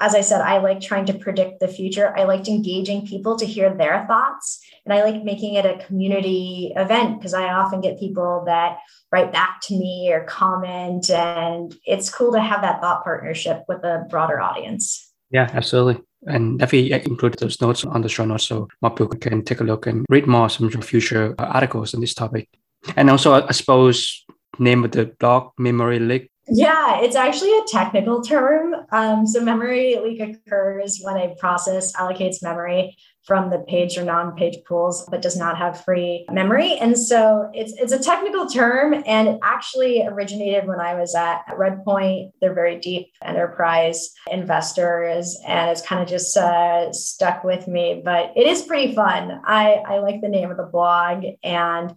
as 0.00 0.14
I 0.14 0.20
said, 0.20 0.40
I 0.40 0.58
like 0.58 0.80
trying 0.80 1.06
to 1.06 1.14
predict 1.14 1.60
the 1.60 1.68
future. 1.68 2.16
I 2.16 2.24
liked 2.24 2.48
engaging 2.48 3.06
people 3.06 3.36
to 3.36 3.46
hear 3.46 3.74
their 3.74 4.06
thoughts. 4.06 4.60
And 4.84 4.92
I 4.92 5.02
like 5.02 5.24
making 5.24 5.54
it 5.54 5.64
a 5.64 5.82
community 5.86 6.72
event 6.76 7.18
because 7.18 7.32
I 7.32 7.48
often 7.52 7.80
get 7.80 7.98
people 7.98 8.44
that 8.46 8.78
write 9.10 9.32
back 9.32 9.60
to 9.62 9.74
me 9.74 10.10
or 10.12 10.24
comment. 10.24 11.10
And 11.10 11.74
it's 11.86 12.10
cool 12.10 12.32
to 12.32 12.40
have 12.40 12.60
that 12.62 12.80
thought 12.82 13.02
partnership 13.02 13.64
with 13.66 13.82
a 13.84 14.06
broader 14.10 14.40
audience. 14.40 15.12
Yeah, 15.30 15.48
absolutely. 15.52 16.02
And 16.26 16.58
definitely 16.58 16.92
include 16.92 17.38
those 17.38 17.60
notes 17.60 17.84
on 17.84 18.02
the 18.02 18.08
show 18.08 18.24
notes 18.24 18.44
so 18.44 18.68
more 18.82 18.90
people 18.90 19.08
can 19.08 19.42
take 19.44 19.60
a 19.60 19.64
look 19.64 19.86
and 19.86 20.06
read 20.08 20.26
more 20.26 20.48
some 20.48 20.66
of 20.66 20.74
your 20.74 20.82
future 20.82 21.34
uh, 21.38 21.44
articles 21.44 21.94
on 21.94 22.00
this 22.00 22.14
topic. 22.14 22.48
And 22.96 23.10
also, 23.10 23.32
I 23.46 23.52
suppose, 23.52 24.23
name 24.58 24.84
of 24.84 24.92
the 24.92 25.06
blog, 25.18 25.52
Memory 25.58 25.98
Leak, 25.98 26.30
yeah, 26.46 27.00
it's 27.00 27.16
actually 27.16 27.52
a 27.56 27.64
technical 27.66 28.20
term. 28.20 28.74
Um, 28.92 29.26
so 29.26 29.40
memory 29.40 29.96
leak 30.02 30.20
occurs 30.20 31.00
when 31.02 31.16
a 31.16 31.34
process 31.36 31.94
allocates 31.94 32.42
memory 32.42 32.96
from 33.24 33.48
the 33.48 33.60
page 33.60 33.96
or 33.96 34.04
non-page 34.04 34.58
pools, 34.68 35.06
but 35.10 35.22
does 35.22 35.38
not 35.38 35.56
have 35.56 35.82
free 35.82 36.26
memory. 36.30 36.76
And 36.76 36.98
so 36.98 37.48
it's 37.54 37.72
it's 37.80 37.92
a 37.92 37.98
technical 37.98 38.46
term, 38.46 38.92
and 39.06 39.28
it 39.28 39.38
actually 39.42 40.06
originated 40.06 40.68
when 40.68 40.80
I 40.80 40.94
was 40.94 41.14
at 41.14 41.46
Redpoint. 41.48 42.32
They're 42.42 42.52
very 42.52 42.78
deep 42.78 43.06
enterprise 43.22 44.10
investors, 44.30 45.38
and 45.46 45.70
it's 45.70 45.80
kind 45.80 46.02
of 46.02 46.08
just 46.08 46.36
uh, 46.36 46.92
stuck 46.92 47.42
with 47.42 47.66
me. 47.66 48.02
But 48.04 48.32
it 48.36 48.46
is 48.46 48.62
pretty 48.62 48.94
fun. 48.94 49.40
I 49.46 49.82
I 49.86 50.00
like 50.00 50.20
the 50.20 50.28
name 50.28 50.50
of 50.50 50.58
the 50.58 50.64
blog, 50.70 51.24
and 51.42 51.94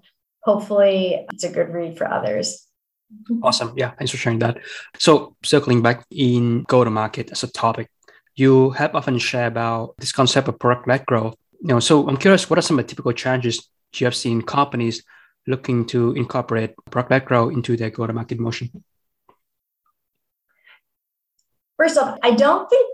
hopefully 0.47 1.27
it's 1.31 1.43
a 1.43 1.51
good 1.51 1.69
read 1.73 1.97
for 1.97 2.07
others. 2.07 2.65
Awesome. 3.43 3.73
Yeah, 3.75 3.91
thanks 3.91 4.11
for 4.11 4.17
sharing 4.17 4.39
that. 4.39 4.59
So, 4.97 5.35
circling 5.43 5.81
back 5.81 6.05
in 6.09 6.63
go 6.63 6.83
to 6.83 6.89
market 6.89 7.31
as 7.31 7.43
a 7.43 7.51
topic, 7.51 7.89
you 8.35 8.71
have 8.71 8.95
often 8.95 9.19
shared 9.19 9.51
about 9.51 9.95
this 9.97 10.11
concept 10.11 10.47
of 10.47 10.57
product 10.57 10.87
led 10.87 11.05
growth. 11.05 11.35
You 11.61 11.67
know, 11.67 11.79
so 11.79 12.07
I'm 12.07 12.17
curious, 12.17 12.49
what 12.49 12.59
are 12.59 12.61
some 12.61 12.79
of 12.79 12.85
the 12.85 12.89
typical 12.89 13.11
challenges 13.11 13.69
you 13.95 14.05
have 14.05 14.15
seen 14.15 14.41
companies 14.41 15.03
looking 15.47 15.85
to 15.87 16.13
incorporate 16.13 16.73
product 16.91 17.11
led 17.11 17.25
growth 17.25 17.53
into 17.53 17.75
their 17.75 17.89
go 17.89 18.07
to 18.07 18.13
market 18.13 18.39
motion? 18.39 18.83
First 21.77 21.97
off, 21.97 22.17
I 22.23 22.31
don't 22.31 22.69
think 22.69 22.87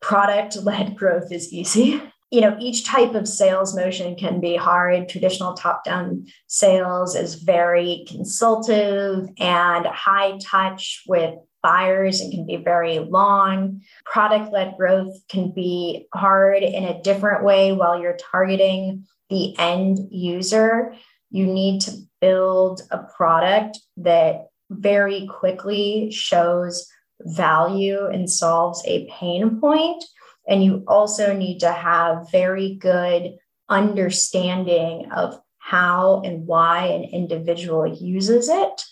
product 0.00 0.56
led 0.56 0.96
growth 0.96 1.32
is 1.32 1.52
easy 1.52 2.02
you 2.30 2.40
know 2.40 2.56
each 2.60 2.84
type 2.84 3.14
of 3.14 3.28
sales 3.28 3.74
motion 3.74 4.16
can 4.16 4.40
be 4.40 4.56
hard. 4.56 5.08
Traditional 5.08 5.54
top 5.54 5.84
down 5.84 6.26
sales 6.48 7.14
is 7.14 7.36
very 7.36 8.04
consultative 8.08 9.28
and 9.38 9.86
high 9.86 10.38
touch 10.42 11.04
with 11.06 11.34
buyers 11.62 12.20
and 12.20 12.32
can 12.32 12.46
be 12.46 12.56
very 12.56 12.98
long. 12.98 13.82
Product 14.04 14.52
led 14.52 14.76
growth 14.76 15.16
can 15.28 15.52
be 15.52 16.06
hard 16.14 16.62
in 16.62 16.84
a 16.84 17.02
different 17.02 17.44
way 17.44 17.72
while 17.72 18.00
you're 18.00 18.18
targeting 18.30 19.04
the 19.30 19.56
end 19.58 19.98
user. 20.10 20.94
You 21.30 21.46
need 21.46 21.80
to 21.82 21.92
build 22.20 22.82
a 22.90 22.98
product 22.98 23.78
that 23.98 24.46
very 24.70 25.26
quickly 25.26 26.10
shows 26.10 26.88
value 27.20 28.06
and 28.06 28.30
solves 28.30 28.82
a 28.86 29.08
pain 29.10 29.60
point 29.60 30.04
and 30.48 30.62
you 30.62 30.84
also 30.86 31.34
need 31.36 31.60
to 31.60 31.72
have 31.72 32.30
very 32.30 32.74
good 32.74 33.36
understanding 33.68 35.10
of 35.12 35.40
how 35.58 36.22
and 36.24 36.46
why 36.46 36.86
an 36.86 37.04
individual 37.04 37.86
uses 37.86 38.48
it. 38.48 38.82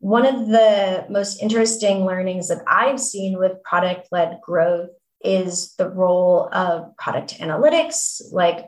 One 0.00 0.26
of 0.26 0.48
the 0.48 1.06
most 1.08 1.40
interesting 1.40 2.04
learnings 2.04 2.48
that 2.48 2.62
I've 2.66 3.00
seen 3.00 3.38
with 3.38 3.62
product 3.62 4.08
led 4.10 4.40
growth 4.42 4.90
is 5.22 5.74
the 5.76 5.88
role 5.88 6.48
of 6.52 6.96
product 6.96 7.38
analytics, 7.38 8.20
like 8.32 8.66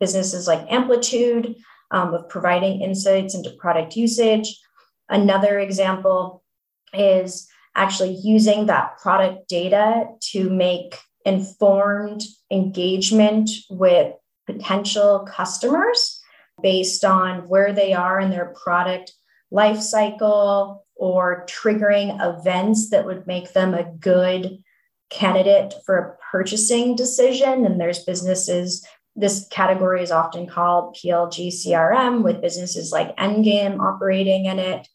businesses 0.00 0.46
like 0.46 0.70
Amplitude, 0.72 1.56
um, 1.90 2.14
of 2.14 2.28
providing 2.28 2.80
insights 2.80 3.34
into 3.34 3.50
product 3.50 3.96
usage. 3.96 4.58
Another 5.08 5.58
example 5.58 6.42
is 6.94 7.48
actually 7.74 8.18
using 8.22 8.66
that 8.66 8.98
product 8.98 9.48
data 9.48 10.06
to 10.32 10.50
make 10.50 10.96
informed 11.24 12.22
engagement 12.50 13.50
with 13.68 14.14
potential 14.46 15.28
customers 15.30 16.20
based 16.62 17.04
on 17.04 17.48
where 17.48 17.72
they 17.72 17.92
are 17.92 18.20
in 18.20 18.30
their 18.30 18.54
product 18.62 19.12
life 19.50 19.80
cycle 19.80 20.84
or 20.94 21.46
triggering 21.46 22.18
events 22.20 22.90
that 22.90 23.06
would 23.06 23.26
make 23.26 23.52
them 23.52 23.74
a 23.74 23.90
good 23.98 24.58
candidate 25.08 25.74
for 25.84 25.96
a 25.96 26.16
purchasing 26.30 26.94
decision. 26.94 27.64
And 27.64 27.80
there's 27.80 28.04
businesses, 28.04 28.86
this 29.16 29.46
category 29.50 30.02
is 30.02 30.12
often 30.12 30.46
called 30.46 30.96
PLG 30.96 31.48
CRM, 31.48 32.22
with 32.22 32.42
businesses 32.42 32.92
like 32.92 33.16
Endgame 33.16 33.80
operating 33.80 34.44
in 34.46 34.58
it. 34.58 34.86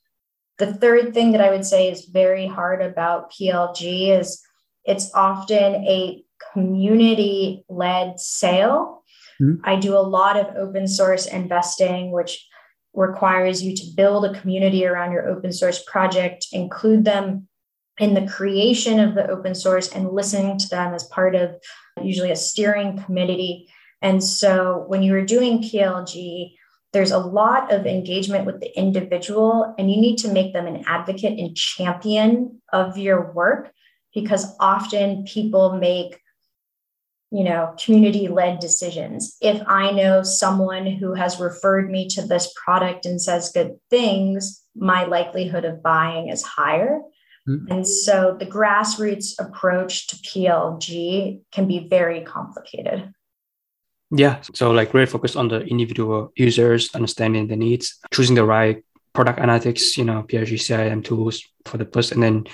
The 0.57 0.73
third 0.73 1.13
thing 1.13 1.34
that 1.34 1.41
I 1.41 1.51
would 1.51 1.65
say 1.65 1.89
is 1.89 2.05
very 2.05 2.47
hard 2.47 2.82
about 2.82 3.32
PLG 3.34 4.17
is 4.17 4.41
it's 4.86 5.11
often 5.13 5.75
a 5.86 6.23
community 6.53 7.65
led 7.69 8.19
sale. 8.19 9.03
Mm-hmm. 9.41 9.61
I 9.63 9.77
do 9.77 9.95
a 9.95 9.99
lot 9.99 10.38
of 10.38 10.55
open 10.55 10.88
source 10.88 11.25
investing, 11.25 12.11
which 12.11 12.47
requires 12.93 13.61
you 13.61 13.75
to 13.75 13.83
build 13.95 14.25
a 14.25 14.39
community 14.39 14.86
around 14.86 15.11
your 15.11 15.27
open 15.27 15.51
source 15.51 15.83
project, 15.83 16.47
include 16.53 17.03
them 17.03 17.47
in 17.99 18.13
the 18.13 18.27
creation 18.27 18.99
of 18.99 19.15
the 19.15 19.29
open 19.29 19.55
source, 19.55 19.91
and 19.91 20.11
listening 20.11 20.57
to 20.57 20.69
them 20.69 20.93
as 20.93 21.03
part 21.05 21.36
of 21.36 21.55
usually 22.01 22.31
a 22.31 22.36
steering 22.36 22.97
committee. 23.03 23.67
And 24.01 24.23
so 24.23 24.86
when 24.88 25.03
you 25.03 25.15
are 25.15 25.25
doing 25.25 25.61
PLG, 25.61 26.53
there's 26.93 27.11
a 27.11 27.19
lot 27.19 27.73
of 27.73 27.86
engagement 27.86 28.45
with 28.45 28.61
the 28.61 28.77
individual, 28.77 29.75
and 29.77 29.91
you 29.91 29.99
need 29.99 30.17
to 30.19 30.31
make 30.31 30.53
them 30.53 30.67
an 30.67 30.83
advocate 30.88 31.38
and 31.38 31.55
champion 31.55 32.61
of 32.71 32.97
your 32.97 33.33
work 33.33 33.71
because 34.16 34.55
often 34.59 35.26
people 35.26 35.78
make 35.78 36.20
you 37.32 37.43
know 37.43 37.76
community 37.84 38.28
led 38.28 38.59
decisions. 38.59 39.38
If 39.41 39.61
i 39.68 39.91
know 39.91 40.24
someone 40.24 40.88
who 40.88 41.13
has 41.13 41.39
referred 41.39 41.91
me 41.91 42.07
to 42.09 42.22
this 42.22 42.51
product 42.63 43.05
and 43.05 43.22
says 43.22 43.51
good 43.53 43.76
things 43.89 44.63
my 44.76 45.05
likelihood 45.05 45.66
of 45.66 45.84
buying 45.84 46.30
is 46.30 46.41
higher. 46.41 47.01
Mm-hmm. 47.47 47.72
and 47.72 47.88
so 47.88 48.36
the 48.39 48.47
grassroots 48.47 49.36
approach 49.38 50.07
to 50.07 50.16
plg 50.16 51.41
can 51.51 51.68
be 51.68 51.88
very 51.88 52.22
complicated. 52.22 53.13
Yeah 54.09 54.41
so 54.53 54.72
like 54.72 54.93
really 54.93 55.05
focus 55.05 55.36
on 55.36 55.49
the 55.49 55.59
individual 55.61 56.32
users 56.36 56.89
understanding 56.95 57.47
the 57.47 57.55
needs 57.55 57.99
choosing 58.11 58.36
the 58.36 58.45
right 58.45 58.84
product 59.13 59.39
analytics 59.39 59.97
you 59.97 60.05
know 60.05 60.24
plg 60.24 60.59
cim 60.59 61.01
tools 61.03 61.43
for 61.66 61.78
the 61.78 61.86
plus 61.86 62.11
and 62.11 62.24
then 62.24 62.45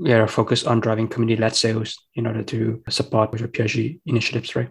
we 0.00 0.12
are 0.12 0.26
focused 0.26 0.66
on 0.66 0.80
driving 0.80 1.06
community-led 1.06 1.54
sales 1.54 1.98
in 2.14 2.26
order 2.26 2.42
to 2.42 2.82
support 2.88 3.38
your 3.38 3.48
PLG 3.48 4.00
initiatives, 4.06 4.56
right? 4.56 4.70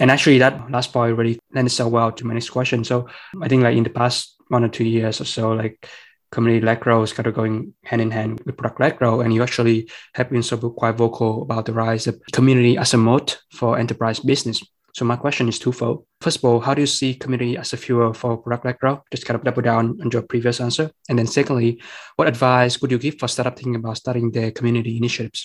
And 0.00 0.10
actually, 0.10 0.38
that 0.38 0.70
last 0.70 0.92
part 0.92 1.16
really 1.16 1.40
lends 1.54 1.72
so 1.72 1.88
well 1.88 2.12
to 2.12 2.26
my 2.26 2.34
next 2.34 2.50
question. 2.50 2.84
So 2.84 3.08
I 3.42 3.48
think 3.48 3.62
like 3.62 3.76
in 3.76 3.84
the 3.84 3.90
past 3.90 4.36
one 4.48 4.62
or 4.62 4.68
two 4.68 4.84
years 4.84 5.20
or 5.20 5.24
so, 5.24 5.52
like 5.52 5.88
community-led 6.30 6.80
growth 6.80 7.04
is 7.04 7.12
kind 7.14 7.26
of 7.26 7.34
going 7.34 7.74
hand 7.84 8.02
in 8.02 8.10
hand 8.10 8.40
with 8.44 8.58
product-led 8.58 8.98
growth, 8.98 9.24
and 9.24 9.32
you 9.32 9.42
actually 9.42 9.90
have 10.14 10.30
been 10.30 10.42
so 10.42 10.58
quite 10.58 10.96
vocal 10.96 11.42
about 11.42 11.64
the 11.64 11.72
rise 11.72 12.06
of 12.06 12.20
community 12.32 12.76
as 12.76 12.92
a 12.92 12.98
mode 12.98 13.34
for 13.52 13.78
enterprise 13.78 14.20
business. 14.20 14.62
So 14.94 15.04
my 15.04 15.16
question 15.16 15.48
is 15.48 15.58
twofold. 15.58 16.06
First 16.20 16.38
of 16.38 16.44
all, 16.44 16.60
how 16.60 16.74
do 16.74 16.82
you 16.82 16.86
see 16.86 17.14
community 17.14 17.56
as 17.56 17.72
a 17.72 17.76
fuel 17.76 18.12
for 18.12 18.36
product-led 18.36 18.78
growth? 18.78 19.02
Just 19.12 19.24
kind 19.24 19.36
of 19.38 19.44
double 19.44 19.62
down 19.62 19.98
on 20.02 20.10
your 20.10 20.22
previous 20.22 20.60
answer. 20.60 20.90
And 21.08 21.18
then 21.18 21.26
secondly, 21.26 21.80
what 22.16 22.28
advice 22.28 22.80
would 22.80 22.90
you 22.90 22.98
give 22.98 23.18
for 23.18 23.28
startup 23.28 23.56
thinking 23.56 23.76
about 23.76 23.96
starting 23.96 24.30
their 24.30 24.50
community 24.50 24.96
initiatives? 24.96 25.44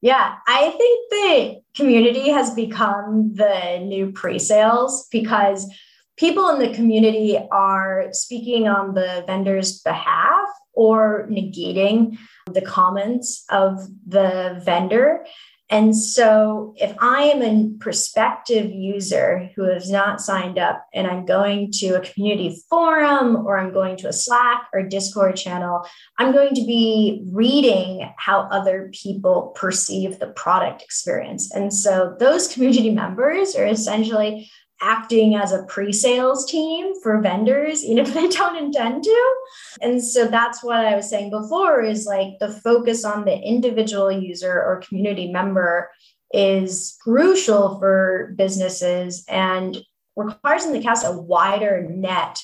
Yeah, 0.00 0.36
I 0.46 0.70
think 0.70 1.10
the 1.10 1.60
community 1.76 2.30
has 2.30 2.54
become 2.54 3.34
the 3.34 3.78
new 3.84 4.12
pre 4.12 4.38
sales 4.38 5.08
because 5.10 5.68
people 6.16 6.48
in 6.50 6.60
the 6.60 6.72
community 6.74 7.38
are 7.50 8.08
speaking 8.12 8.68
on 8.68 8.94
the 8.94 9.24
vendor's 9.26 9.80
behalf 9.80 10.48
or 10.72 11.26
negating 11.28 12.16
the 12.52 12.60
comments 12.60 13.44
of 13.50 13.80
the 14.06 14.60
vendor. 14.64 15.24
And 15.70 15.94
so, 15.94 16.74
if 16.76 16.96
I 16.98 17.24
am 17.24 17.42
a 17.42 17.68
prospective 17.78 18.70
user 18.70 19.50
who 19.54 19.64
has 19.64 19.90
not 19.90 20.20
signed 20.20 20.58
up 20.58 20.86
and 20.94 21.06
I'm 21.06 21.26
going 21.26 21.72
to 21.72 21.88
a 21.88 22.00
community 22.00 22.56
forum 22.70 23.36
or 23.46 23.58
I'm 23.58 23.72
going 23.72 23.98
to 23.98 24.08
a 24.08 24.12
Slack 24.12 24.68
or 24.72 24.82
Discord 24.82 25.36
channel, 25.36 25.86
I'm 26.16 26.32
going 26.32 26.54
to 26.54 26.64
be 26.64 27.22
reading 27.30 28.10
how 28.16 28.48
other 28.50 28.90
people 28.94 29.52
perceive 29.56 30.18
the 30.18 30.28
product 30.28 30.82
experience. 30.82 31.54
And 31.54 31.72
so, 31.72 32.16
those 32.18 32.48
community 32.52 32.90
members 32.90 33.54
are 33.54 33.66
essentially 33.66 34.50
acting 34.80 35.34
as 35.34 35.52
a 35.52 35.64
pre-sales 35.64 36.48
team 36.50 36.92
for 37.02 37.20
vendors 37.20 37.84
even 37.84 37.98
if 37.98 38.14
they 38.14 38.28
don't 38.28 38.56
intend 38.56 39.02
to 39.02 39.34
and 39.80 40.02
so 40.02 40.26
that's 40.26 40.62
what 40.62 40.84
i 40.84 40.94
was 40.94 41.08
saying 41.08 41.30
before 41.30 41.80
is 41.82 42.06
like 42.06 42.38
the 42.40 42.50
focus 42.50 43.04
on 43.04 43.24
the 43.24 43.36
individual 43.40 44.10
user 44.10 44.52
or 44.52 44.82
community 44.86 45.30
member 45.30 45.90
is 46.32 46.96
crucial 47.02 47.78
for 47.78 48.34
businesses 48.36 49.24
and 49.28 49.78
requires 50.16 50.64
them 50.64 50.74
to 50.74 50.80
cast 50.80 51.06
a 51.06 51.12
wider 51.12 51.86
net 51.88 52.40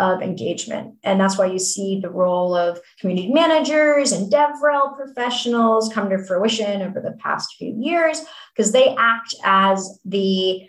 of 0.00 0.22
engagement. 0.22 0.94
And 1.04 1.20
that's 1.20 1.36
why 1.36 1.46
you 1.46 1.58
see 1.58 2.00
the 2.00 2.10
role 2.10 2.56
of 2.56 2.80
community 2.98 3.30
managers 3.30 4.12
and 4.12 4.32
DevRel 4.32 4.96
professionals 4.96 5.92
come 5.92 6.08
to 6.08 6.24
fruition 6.24 6.80
over 6.80 7.00
the 7.00 7.12
past 7.20 7.54
few 7.58 7.76
years 7.78 8.24
because 8.56 8.72
they 8.72 8.96
act 8.96 9.34
as 9.44 10.00
the 10.06 10.66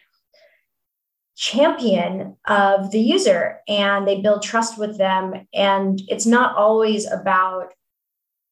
champion 1.42 2.38
of 2.46 2.92
the 2.92 3.00
user 3.00 3.62
and 3.68 4.08
they 4.08 4.22
build 4.22 4.44
trust 4.44 4.78
with 4.78 5.00
them. 5.00 5.34
And 5.56 6.00
it's 6.08 6.28
not 6.28 6.56
always 6.56 7.12
about 7.12 7.74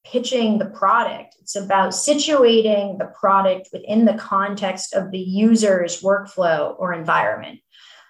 pitching 0.04 0.58
the 0.58 0.64
product, 0.64 1.36
it's 1.40 1.54
about 1.54 1.90
situating 1.90 2.98
the 2.98 3.12
product 3.20 3.68
within 3.72 4.06
the 4.06 4.14
context 4.14 4.92
of 4.92 5.12
the 5.12 5.20
user's 5.20 6.02
workflow 6.02 6.74
or 6.80 6.92
environment. 6.92 7.60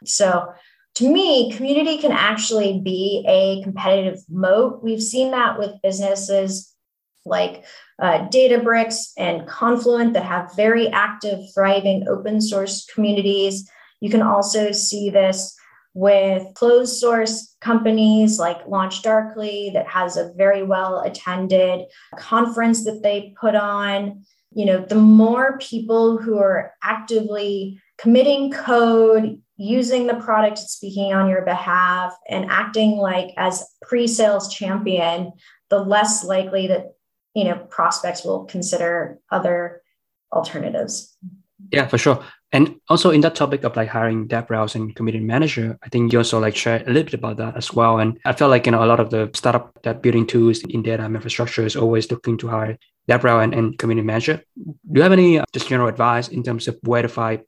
So, 0.07 0.51
to 0.95 1.13
me, 1.13 1.53
community 1.53 1.99
can 1.99 2.13
actually 2.13 2.81
be 2.81 3.25
a 3.29 3.63
competitive 3.63 4.21
moat. 4.31 4.83
We've 4.83 5.03
seen 5.03 5.31
that 5.33 5.59
with 5.59 5.83
businesses 5.83 6.75
like 7.25 7.65
uh, 8.01 8.29
Databricks 8.29 9.13
and 9.19 9.47
Confluent 9.47 10.15
that 10.15 10.25
have 10.25 10.57
very 10.57 10.89
active, 10.89 11.39
thriving 11.55 12.09
open 12.09 12.41
source 12.41 12.87
communities. 12.93 13.71
You 14.01 14.11
can 14.11 14.23
also 14.23 14.73
see 14.73 15.11
this 15.11 15.57
with 15.95 16.55
closed 16.55 16.99
source 16.99 17.57
companies 17.61 18.39
like 18.39 18.65
LaunchDarkly 18.67 19.73
that 19.73 19.89
has 19.89 20.17
a 20.17 20.33
very 20.37 20.63
well 20.63 21.01
attended 21.01 21.87
conference 22.17 22.85
that 22.85 23.03
they 23.03 23.35
put 23.41 23.55
on. 23.55 24.25
You 24.53 24.67
know, 24.67 24.85
the 24.85 24.97
more 24.97 25.59
people 25.59 26.17
who 26.17 26.39
are 26.39 26.73
actively 26.83 27.81
committing 27.99 28.51
code, 28.51 29.41
using 29.57 30.07
the 30.07 30.15
product, 30.15 30.59
speaking 30.59 31.13
on 31.13 31.29
your 31.29 31.45
behalf, 31.45 32.17
and 32.29 32.51
acting 32.51 32.93
like 32.93 33.35
as 33.37 33.65
pre-sales 33.83 34.53
champion, 34.53 35.33
the 35.69 35.79
less 35.79 36.25
likely 36.25 36.67
that 36.69 36.95
you 37.35 37.45
know 37.45 37.57
prospects 37.69 38.25
will 38.25 38.45
consider 38.45 39.19
other 39.31 39.83
alternatives. 40.33 41.17
Yeah, 41.73 41.87
for 41.87 41.99
sure. 41.99 42.25
And 42.53 42.81
also 42.89 43.11
in 43.11 43.21
that 43.21 43.37
topic 43.37 43.63
of 43.63 43.77
like 43.77 43.89
hiring 43.89 44.27
DevRels 44.27 44.75
and 44.75 44.95
community 44.97 45.25
manager, 45.25 45.79
I 45.85 45.89
think 45.89 46.13
you 46.13 46.19
also 46.19 46.41
like 46.41 46.57
share 46.57 46.83
a 46.83 46.89
little 46.89 47.05
bit 47.05 47.15
about 47.15 47.37
that 47.37 47.57
as 47.57 47.73
well. 47.73 48.01
And 48.01 48.19
I 48.25 48.33
felt 48.33 48.51
like 48.51 48.67
you 48.67 48.73
know 48.73 48.83
a 48.83 48.87
lot 48.87 48.99
of 48.99 49.11
the 49.11 49.31
startup 49.35 49.81
that 49.83 50.03
building 50.03 50.27
tools 50.27 50.63
in 50.65 50.83
data 50.83 51.05
infrastructure 51.05 51.65
is 51.65 51.77
always 51.77 52.11
looking 52.11 52.37
to 52.39 52.49
hire 52.49 52.77
DevRel 53.09 53.45
and, 53.45 53.55
and 53.55 53.79
community 53.79 54.05
manager. 54.05 54.43
Do 54.57 54.75
you 54.95 55.03
have 55.03 55.13
any 55.13 55.39
uh, 55.39 55.45
just 55.53 55.69
general 55.69 55.89
advice 55.89 56.29
in 56.29 56.43
terms 56.43 56.67
of 56.67 56.77
where 56.83 57.03
to 57.03 57.09
find 57.09 57.43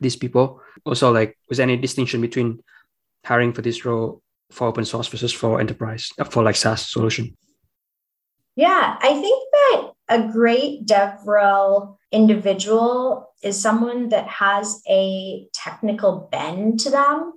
these 0.00 0.16
people? 0.16 0.62
Also, 0.86 1.12
like 1.12 1.36
was 1.50 1.58
there 1.58 1.68
any 1.68 1.76
distinction 1.76 2.22
between 2.22 2.60
hiring 3.24 3.52
for 3.52 3.60
this 3.60 3.84
role 3.84 4.22
for 4.50 4.66
open 4.66 4.86
source 4.86 5.08
versus 5.08 5.32
for 5.32 5.60
enterprise 5.60 6.10
uh, 6.18 6.24
for 6.24 6.42
like 6.42 6.56
SaaS 6.56 6.90
solution? 6.90 7.36
Yeah, 8.56 8.96
I 9.00 9.12
think 9.20 9.48
that 9.52 9.91
a 10.12 10.28
great 10.30 10.86
DevRel 10.86 11.96
individual 12.12 13.32
is 13.42 13.58
someone 13.58 14.10
that 14.10 14.28
has 14.28 14.82
a 14.86 15.46
technical 15.54 16.28
bend 16.30 16.80
to 16.80 16.90
them. 16.90 17.32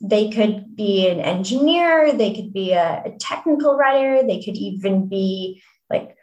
They 0.00 0.30
could 0.30 0.76
be 0.76 1.08
an 1.08 1.18
engineer, 1.18 2.12
they 2.12 2.32
could 2.32 2.52
be 2.52 2.72
a, 2.72 3.02
a 3.04 3.16
technical 3.18 3.76
writer, 3.76 4.22
they 4.24 4.40
could 4.40 4.56
even 4.56 5.08
be 5.08 5.60
like 5.90 6.16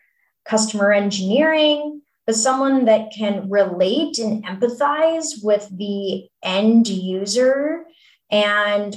customer 0.46 0.94
engineering, 0.94 2.02
but 2.26 2.36
someone 2.36 2.86
that 2.86 3.12
can 3.12 3.50
relate 3.50 4.18
and 4.18 4.46
empathize 4.46 5.44
with 5.44 5.68
the 5.78 6.30
end 6.42 6.88
user 6.88 7.84
and 8.32 8.96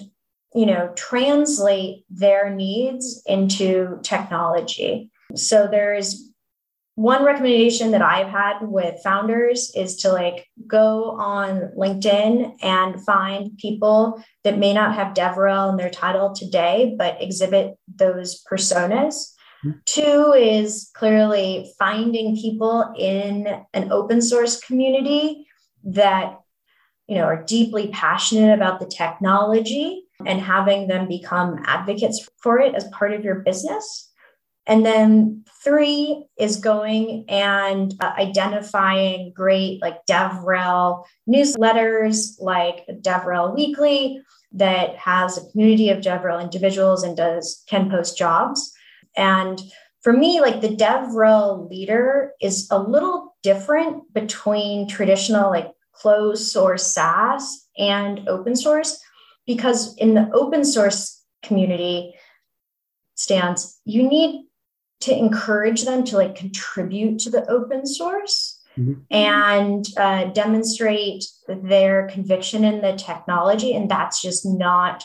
you 0.55 0.67
know 0.67 0.93
translate 0.97 2.05
their 2.09 2.51
needs 2.51 3.23
into 3.27 4.01
technology 4.03 5.11
so 5.37 5.69
there's 5.71 6.30
one 7.01 7.25
recommendation 7.25 7.93
that 7.93 8.03
I've 8.03 8.29
had 8.29 8.59
with 8.61 9.03
founders 9.03 9.73
is 9.75 9.97
to 10.03 10.13
like 10.13 10.47
go 10.67 11.13
on 11.13 11.73
LinkedIn 11.75 12.59
and 12.63 13.03
find 13.07 13.57
people 13.57 14.23
that 14.45 14.59
may 14.59 14.75
not 14.75 14.95
have 14.95 15.15
DevRel 15.15 15.71
in 15.71 15.79
their 15.79 15.89
title 15.89 16.35
today, 16.35 16.95
but 16.99 17.23
exhibit 17.23 17.79
those 17.97 18.45
personas. 18.45 19.33
Mm-hmm. 19.65 19.71
Two 19.87 20.35
is 20.37 20.91
clearly 20.93 21.73
finding 21.79 22.37
people 22.37 22.93
in 22.99 23.47
an 23.73 23.91
open 23.91 24.21
source 24.21 24.61
community 24.61 25.47
that 25.85 26.39
you 27.09 27.15
know 27.15 27.25
are 27.25 27.43
deeply 27.45 27.89
passionate 27.89 28.53
about 28.53 28.79
the 28.79 28.85
technology 28.85 30.05
and 30.27 30.39
having 30.39 30.87
them 30.87 31.09
become 31.09 31.63
advocates 31.65 32.29
for 32.43 32.59
it 32.59 32.75
as 32.75 32.87
part 32.89 33.15
of 33.15 33.25
your 33.25 33.37
business. 33.37 34.10
And 34.71 34.87
then 34.87 35.43
three 35.65 36.27
is 36.39 36.59
going 36.59 37.25
and 37.29 37.93
uh, 38.01 38.13
identifying 38.17 39.33
great 39.35 39.83
like 39.83 40.07
DevRel 40.09 41.05
newsletters 41.29 42.41
like 42.41 42.87
DevRel 43.03 43.53
Weekly 43.53 44.23
that 44.53 44.95
has 44.95 45.37
a 45.37 45.51
community 45.51 45.91
of 45.91 45.99
DevRel 45.99 46.41
individuals 46.41 47.03
and 47.03 47.17
does 47.17 47.65
can 47.69 47.91
post 47.91 48.17
jobs. 48.17 48.73
And 49.17 49.61
for 50.03 50.13
me, 50.13 50.41
like 50.41 50.61
the 50.61 50.77
DevRel 50.77 51.69
leader 51.69 52.33
is 52.41 52.69
a 52.71 52.79
little 52.79 53.35
different 53.43 54.15
between 54.15 54.87
traditional 54.87 55.51
like 55.51 55.73
closed 55.91 56.47
source 56.47 56.87
SaaS 56.87 57.67
and 57.77 58.29
open 58.29 58.55
source 58.55 59.03
because 59.49 59.97
in 59.97 60.15
the 60.15 60.31
open 60.33 60.65
source 60.65 61.25
community 61.43 62.15
stance, 63.17 63.81
you 63.85 64.09
need 64.09 64.47
to 65.01 65.17
encourage 65.17 65.85
them 65.85 66.05
to 66.05 66.17
like 66.17 66.35
contribute 66.35 67.19
to 67.21 67.31
the 67.31 67.49
open 67.51 67.87
source 67.87 68.61
mm-hmm. 68.79 69.01
and 69.11 69.87
uh, 69.97 70.25
demonstrate 70.27 71.25
their 71.49 72.09
conviction 72.09 72.65
in 72.65 72.81
the 72.83 72.95
technology. 72.97 73.75
And 73.75 73.91
that's 73.91 74.21
just 74.23 74.45
not 74.45 75.05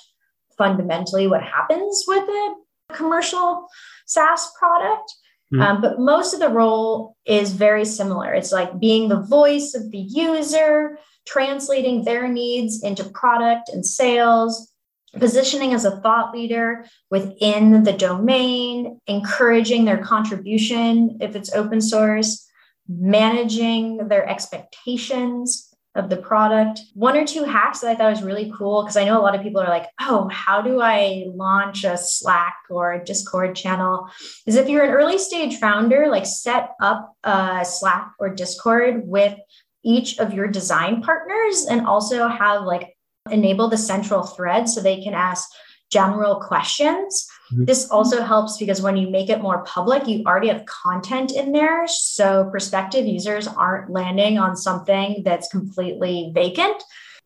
fundamentally 0.57 1.27
what 1.27 1.43
happens 1.43 2.03
with 2.07 2.27
a 2.27 2.55
commercial 2.93 3.67
SaaS 4.05 4.51
product. 4.57 5.13
Mm-hmm. 5.53 5.61
Um, 5.61 5.81
but 5.81 5.99
most 5.99 6.33
of 6.33 6.39
the 6.39 6.49
role 6.49 7.15
is 7.25 7.53
very 7.53 7.85
similar. 7.85 8.33
It's 8.33 8.51
like 8.51 8.79
being 8.79 9.09
the 9.09 9.21
voice 9.21 9.75
of 9.75 9.91
the 9.91 9.99
user, 9.99 10.97
translating 11.25 12.03
their 12.03 12.27
needs 12.27 12.83
into 12.83 13.03
product 13.03 13.69
and 13.69 13.85
sales, 13.85 14.71
positioning 15.20 15.74
as 15.74 15.86
a 15.86 15.99
thought 16.01 16.34
leader 16.34 16.86
within 17.09 17.84
the 17.84 17.93
domain, 17.93 18.99
encouraging 19.07 19.86
their 19.86 19.97
contribution 19.97 21.18
if 21.22 21.36
it's 21.36 21.53
open 21.53 21.82
source, 21.82 22.47
managing 22.88 24.07
their 24.07 24.28
expectations 24.28 25.76
of 25.95 26.09
the 26.09 26.18
product. 26.18 26.82
One 26.93 27.16
or 27.16 27.26
two 27.26 27.45
hacks 27.45 27.80
that 27.80 27.89
I 27.91 27.95
thought 27.95 28.11
was 28.11 28.22
really 28.22 28.51
cool 28.57 28.84
because 28.84 28.97
I 28.97 29.05
know 29.05 29.20
a 29.20 29.24
lot 29.24 29.34
of 29.34 29.41
people 29.41 29.61
are 29.61 29.70
like, 29.70 29.88
oh, 30.01 30.28
how 30.30 30.61
do 30.61 30.82
I 30.82 31.26
launch 31.28 31.86
a 31.86 31.97
Slack 31.97 32.55
or 32.70 32.93
a 32.93 33.03
Discord 33.03 33.55
channel? 33.55 34.09
Is 34.45 34.55
if 34.55 34.68
you're 34.68 34.84
an 34.84 34.91
early 34.91 35.18
stage 35.18 35.57
founder, 35.57 36.07
like 36.09 36.26
set 36.26 36.72
up 36.82 37.13
a 37.24 37.63
Slack 37.63 38.11
or 38.20 38.30
Discord 38.30 39.07
with 39.07 39.38
each 39.84 40.20
of 40.20 40.34
your 40.34 40.47
design 40.47 41.01
partners 41.01 41.66
and 41.70 41.88
also 41.88 42.28
have 42.28 42.63
like 42.63 42.94
enable 43.32 43.67
the 43.67 43.78
central 43.78 44.23
thread 44.23 44.69
so 44.69 44.82
they 44.82 45.01
can 45.01 45.13
ask 45.13 45.49
general 45.91 46.39
questions 46.39 47.28
Mm-hmm. 47.51 47.65
This 47.65 47.89
also 47.91 48.23
helps 48.23 48.57
because 48.57 48.82
when 48.82 48.97
you 48.97 49.09
make 49.09 49.30
it 49.30 49.41
more 49.41 49.63
public, 49.63 50.07
you 50.07 50.23
already 50.26 50.47
have 50.47 50.65
content 50.65 51.32
in 51.32 51.51
there. 51.51 51.88
So 51.88 52.49
prospective 52.49 53.05
users 53.05 53.47
aren't 53.47 53.91
landing 53.91 54.38
on 54.39 54.55
something 54.55 55.21
that's 55.23 55.47
completely 55.49 56.32
vacant. 56.34 56.82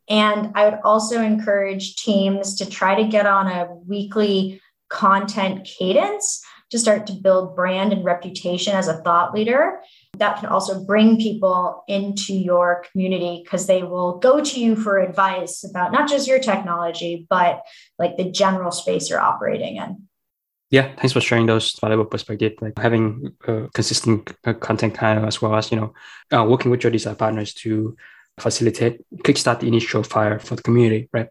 And 0.10 0.52
I 0.56 0.66
would 0.66 0.80
also 0.84 1.22
encourage 1.22 1.96
teams 1.96 2.56
to 2.56 2.70
try 2.70 2.96
to 2.96 3.08
get 3.08 3.26
on 3.26 3.48
a 3.48 3.74
weekly 3.88 4.62
content 4.90 5.66
cadence 5.66 6.44
to 6.72 6.80
start 6.80 7.08
to 7.08 7.14
build 7.14 7.56
brand 7.56 7.94
and 7.94 8.06
reputation 8.06 8.76
as 8.76 8.88
a 8.88 8.98
thought 9.02 9.34
leader. 9.34 9.80
That 10.18 10.40
can 10.40 10.50
also 10.50 10.84
bring 10.84 11.18
people 11.18 11.84
into 11.88 12.34
your 12.34 12.84
community 12.92 13.42
because 13.44 13.68
they 13.68 13.84
will 13.84 14.20
go 14.20 14.44
to 14.44 14.60
you 14.60 14.76
for 14.76 15.00
advice 15.00 15.64
about 15.64 15.92
not 15.92 16.10
just 16.10 16.28
your 16.28 16.40
technology, 16.40 17.26
but 17.30 17.64
like 17.98 18.18
the 18.18 18.30
general 18.30 18.72
space 18.72 19.10
you're 19.10 19.20
operating 19.20 19.78
in. 19.78 20.04
Yeah, 20.72 20.94
thanks 20.96 21.14
for 21.14 21.22
sharing 21.22 21.48
those 21.48 21.74
valuable 21.80 22.06
perspectives. 22.06 22.56
Like 22.62 22.78
having 22.78 23.36
a 23.48 23.68
consistent 23.74 24.32
uh, 24.46 24.54
content 24.54 24.94
kind 24.94 25.18
of 25.18 25.26
as 25.26 25.42
well 25.42 25.56
as 25.56 25.72
you 25.72 25.78
know, 25.78 25.94
uh, 26.32 26.46
working 26.46 26.70
with 26.70 26.84
your 26.84 26.92
design 26.92 27.16
partners 27.16 27.54
to 27.56 27.98
facilitate, 28.40 29.02
kickstart 29.24 29.62
the 29.62 29.68
initial 29.68 30.04
fire 30.04 30.38
for 30.38 30.56
the 30.56 30.62
community, 30.62 31.10
right? 31.12 31.28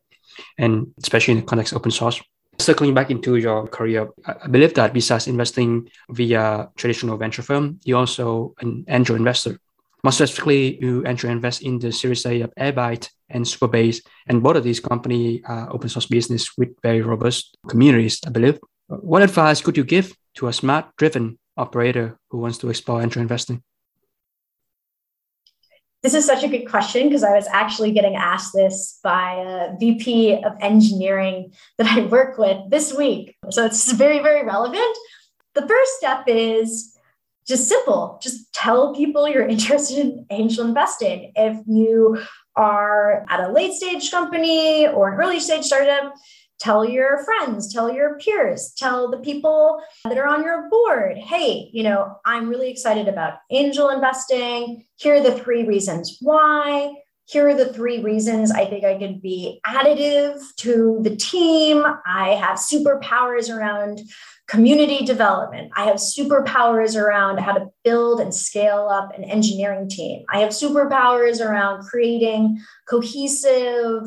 And 0.57 0.89
especially 1.03 1.33
in 1.33 1.41
the 1.41 1.47
context 1.47 1.73
of 1.73 1.79
open 1.79 1.93
source. 1.93 2.21
Circling 2.61 2.93
back 2.93 3.11
into 3.11 3.37
your 3.37 3.69
career, 3.69 4.09
I 4.27 4.49
believe 4.49 4.75
that 4.75 4.93
besides 4.93 5.29
investing 5.29 5.89
via 6.11 6.69
traditional 6.77 7.17
venture 7.17 7.43
firm, 7.43 7.79
you're 7.85 8.01
also 8.01 8.55
an 8.61 8.85
angel 8.89 9.17
investor. 9.17 9.59
More 10.03 10.13
specifically, 10.13 10.79
you 10.81 11.07
angel 11.07 11.31
invest 11.31 11.63
in 11.63 11.79
the 11.79 11.93
Series 11.93 12.27
A 12.27 12.41
of 12.43 12.53
Airbyte 12.59 13.11
and 13.31 13.45
Supabase, 13.45 14.01
and 14.27 14.43
both 14.43 14.57
of 14.57 14.65
these 14.65 14.81
companies 14.81 15.41
are 15.47 15.73
open 15.73 15.89
source 15.89 16.07
business 16.07 16.57
with 16.59 16.71
very 16.83 17.01
robust 17.01 17.57
communities, 17.69 18.21
I 18.27 18.31
believe. 18.31 18.59
What 18.89 19.23
advice 19.23 19.61
could 19.61 19.77
you 19.77 19.85
give 19.85 20.15
to 20.35 20.49
a 20.49 20.53
smart 20.53 20.97
driven 20.97 21.39
operator 21.57 22.19
who 22.31 22.39
wants 22.39 22.59
to 22.59 22.71
explore 22.71 23.03
angel 23.03 23.23
investing? 23.23 23.63
This 26.03 26.15
is 26.15 26.25
such 26.25 26.45
a 26.45 26.49
good 26.49 26.69
question 26.69 27.09
because 27.09 27.25
I 27.25 27.35
was 27.35 27.49
actually 27.49 27.93
getting 27.93 28.15
asked 28.15 28.53
this 28.55 29.01
by 29.03 29.35
a 29.35 29.77
VP 29.79 30.43
of 30.45 30.53
engineering 30.61 31.53
that 31.77 31.89
I 31.89 32.07
work 32.07 32.39
with 32.39 32.71
this 32.71 32.95
week. 32.95 33.37
So 33.51 33.65
it's 33.65 33.91
very, 33.93 34.21
very 34.21 34.45
relevant. 34.45 34.97
The 35.55 35.67
first 35.67 35.93
step 35.99 36.25
is 36.29 36.95
just 37.49 37.67
simple 37.67 38.21
just 38.23 38.53
tell 38.53 38.95
people 38.95 39.27
you're 39.27 39.47
interested 39.47 39.99
in 39.99 40.27
angel 40.31 40.67
investing. 40.67 41.33
If 41.35 41.57
you 41.67 42.21
are 42.55 43.25
at 43.29 43.41
a 43.41 43.51
late 43.51 43.73
stage 43.73 44.11
company 44.11 44.87
or 44.87 45.13
an 45.13 45.21
early 45.21 45.41
stage 45.41 45.65
startup, 45.65 46.15
tell 46.59 46.85
your 46.85 47.25
friends, 47.25 47.73
tell 47.73 47.93
your 47.93 48.19
peers, 48.19 48.73
tell 48.77 49.11
the 49.11 49.19
people 49.19 49.81
that 50.05 50.19
are 50.19 50.27
on 50.27 50.43
your 50.43 50.69
board, 50.69 51.17
hey, 51.17 51.71
you 51.73 51.83
know, 51.83 52.17
I'm 52.25 52.49
really 52.49 52.71
excited 52.71 53.09
about 53.09 53.39
angel 53.51 53.91
investing. 53.91 54.85
Here 54.97 55.17
are 55.17 55.23
the 55.23 55.39
three 55.39 55.65
reasons 55.65 56.19
why. 56.21 56.95
Here 57.27 57.49
are 57.49 57.55
the 57.55 57.73
three 57.73 58.03
reasons 58.03 58.51
I 58.51 58.65
think 58.65 58.85
I 58.85 58.99
could 58.99 59.21
be 59.21 59.61
additive 59.67 60.41
to 60.59 60.99
the 61.03 61.15
team. 61.15 61.85
I 62.07 62.31
have 62.31 62.59
superpowers 62.59 63.55
around 63.55 64.01
community 64.47 65.05
development. 65.05 65.71
I 65.77 65.85
have 65.85 65.97
superpowers 65.97 66.99
around 66.99 67.39
how 67.39 67.53
to 67.53 67.69
build 67.85 68.21
and 68.21 68.35
scale 68.35 68.89
up 68.91 69.17
an 69.17 69.25
engineering 69.25 69.91
team. 69.91 70.25
I 70.31 70.41
have 70.41 70.51
superpowers 70.51 71.45
around 71.45 71.85
creating 71.85 72.59
cohesive 72.89 74.05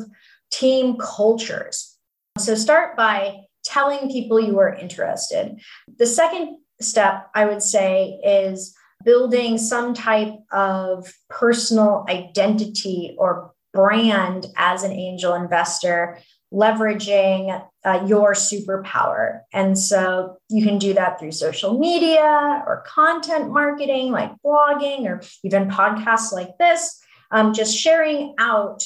team 0.50 0.96
cultures. 0.98 1.91
So 2.38 2.54
start 2.54 2.96
by 2.96 3.40
telling 3.64 4.10
people 4.10 4.40
you 4.40 4.58
are 4.58 4.74
interested. 4.74 5.60
The 5.98 6.06
second 6.06 6.58
step, 6.80 7.28
I 7.34 7.44
would 7.44 7.62
say, 7.62 8.20
is 8.24 8.74
building 9.04 9.58
some 9.58 9.94
type 9.94 10.34
of 10.50 11.12
personal 11.28 12.04
identity 12.08 13.14
or 13.18 13.52
brand 13.72 14.46
as 14.56 14.82
an 14.82 14.92
angel 14.92 15.34
investor, 15.34 16.18
leveraging 16.52 17.64
uh, 17.84 18.04
your 18.06 18.34
superpower. 18.34 19.40
And 19.52 19.78
so 19.78 20.36
you 20.48 20.64
can 20.64 20.78
do 20.78 20.94
that 20.94 21.18
through 21.18 21.32
social 21.32 21.78
media 21.78 22.62
or 22.66 22.84
content 22.86 23.50
marketing, 23.50 24.10
like 24.10 24.32
blogging 24.44 25.06
or 25.06 25.22
even 25.44 25.68
podcasts 25.68 26.32
like 26.32 26.58
this, 26.58 27.00
um, 27.30 27.54
just 27.54 27.76
sharing 27.76 28.34
out 28.38 28.84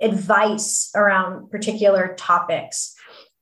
advice 0.00 0.90
around 0.94 1.50
particular 1.50 2.14
topics, 2.16 2.94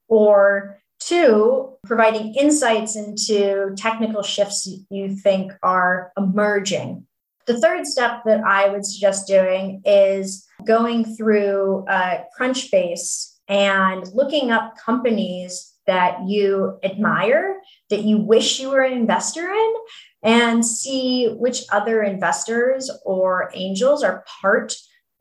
or 0.08 0.80
two, 1.00 1.74
providing 1.84 2.34
insights 2.34 2.96
into 2.96 3.74
technical 3.76 4.22
shifts 4.22 4.68
you 4.90 5.14
think 5.16 5.52
are 5.62 6.12
emerging. 6.16 7.06
The 7.46 7.60
third 7.60 7.86
step 7.86 8.22
that 8.24 8.42
I 8.42 8.68
would 8.70 8.86
suggest 8.86 9.26
doing 9.26 9.82
is 9.84 10.46
going 10.66 11.16
through 11.16 11.84
uh, 11.88 12.22
Crunchbase 12.38 13.34
and 13.48 14.06
looking 14.14 14.50
up 14.50 14.76
companies 14.78 15.72
that 15.86 16.26
you 16.26 16.78
admire, 16.82 17.60
that 17.90 18.04
you 18.04 18.16
wish 18.16 18.58
you 18.58 18.70
were 18.70 18.80
an 18.80 18.94
investor 18.94 19.46
in, 19.46 19.74
and 20.22 20.64
see 20.64 21.28
which 21.28 21.64
other 21.70 22.02
investors 22.02 22.90
or 23.04 23.50
angels 23.52 24.02
are 24.02 24.24
part 24.40 24.74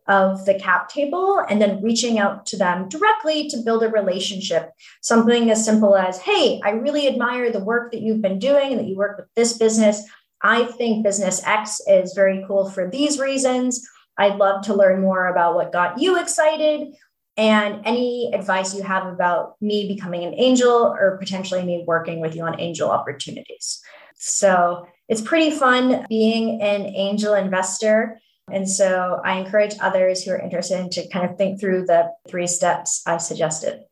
of 0.07 0.45
the 0.45 0.55
cap 0.55 0.89
table 0.89 1.43
and 1.49 1.61
then 1.61 1.81
reaching 1.81 2.19
out 2.19 2.45
to 2.47 2.57
them 2.57 2.89
directly 2.89 3.49
to 3.49 3.57
build 3.63 3.83
a 3.83 3.89
relationship. 3.89 4.71
Something 5.01 5.49
as 5.49 5.63
simple 5.63 5.95
as, 5.95 6.19
hey, 6.19 6.59
I 6.63 6.71
really 6.71 7.07
admire 7.07 7.51
the 7.51 7.63
work 7.63 7.91
that 7.91 8.01
you've 8.01 8.21
been 8.21 8.39
doing 8.39 8.71
and 8.71 8.79
that 8.79 8.87
you 8.87 8.97
work 8.97 9.17
with 9.17 9.27
this 9.35 9.57
business. 9.57 10.03
I 10.41 10.65
think 10.65 11.03
business 11.03 11.41
X 11.45 11.81
is 11.87 12.13
very 12.13 12.43
cool 12.47 12.69
for 12.69 12.89
these 12.89 13.19
reasons. 13.19 13.87
I'd 14.17 14.37
love 14.37 14.63
to 14.65 14.73
learn 14.73 15.01
more 15.01 15.27
about 15.27 15.55
what 15.55 15.71
got 15.71 15.99
you 15.99 16.19
excited 16.19 16.93
and 17.37 17.81
any 17.85 18.31
advice 18.33 18.75
you 18.75 18.83
have 18.83 19.07
about 19.07 19.55
me 19.59 19.87
becoming 19.87 20.23
an 20.23 20.35
angel 20.35 20.95
or 20.99 21.17
potentially 21.17 21.63
me 21.63 21.83
working 21.87 22.19
with 22.19 22.35
you 22.35 22.43
on 22.43 22.59
angel 22.59 22.91
opportunities. 22.91 23.81
So 24.15 24.87
it's 25.09 25.21
pretty 25.21 25.51
fun 25.51 26.05
being 26.09 26.61
an 26.61 26.85
angel 26.85 27.33
investor. 27.33 28.19
And 28.51 28.69
so 28.69 29.21
I 29.23 29.39
encourage 29.39 29.75
others 29.79 30.23
who 30.23 30.31
are 30.31 30.39
interested 30.39 30.91
to 30.91 31.07
kind 31.07 31.29
of 31.29 31.37
think 31.37 31.59
through 31.59 31.85
the 31.85 32.11
three 32.27 32.47
steps 32.47 33.01
I 33.07 33.17
suggested. 33.17 33.83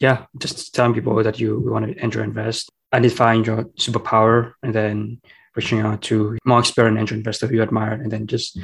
Yeah, 0.00 0.26
just 0.38 0.74
telling 0.74 0.94
people 0.94 1.22
that 1.22 1.38
you 1.38 1.60
want 1.60 1.86
to 1.86 2.02
angel 2.02 2.22
invest, 2.22 2.70
identifying 2.92 3.44
your 3.44 3.64
superpower, 3.78 4.54
and 4.62 4.74
then 4.74 5.20
reaching 5.54 5.80
out 5.80 6.02
to 6.02 6.36
more 6.44 6.58
experienced 6.58 6.98
angel 6.98 7.16
investor 7.18 7.46
who 7.46 7.56
you 7.56 7.62
admire, 7.62 7.92
and 7.92 8.10
then 8.10 8.26
just 8.26 8.58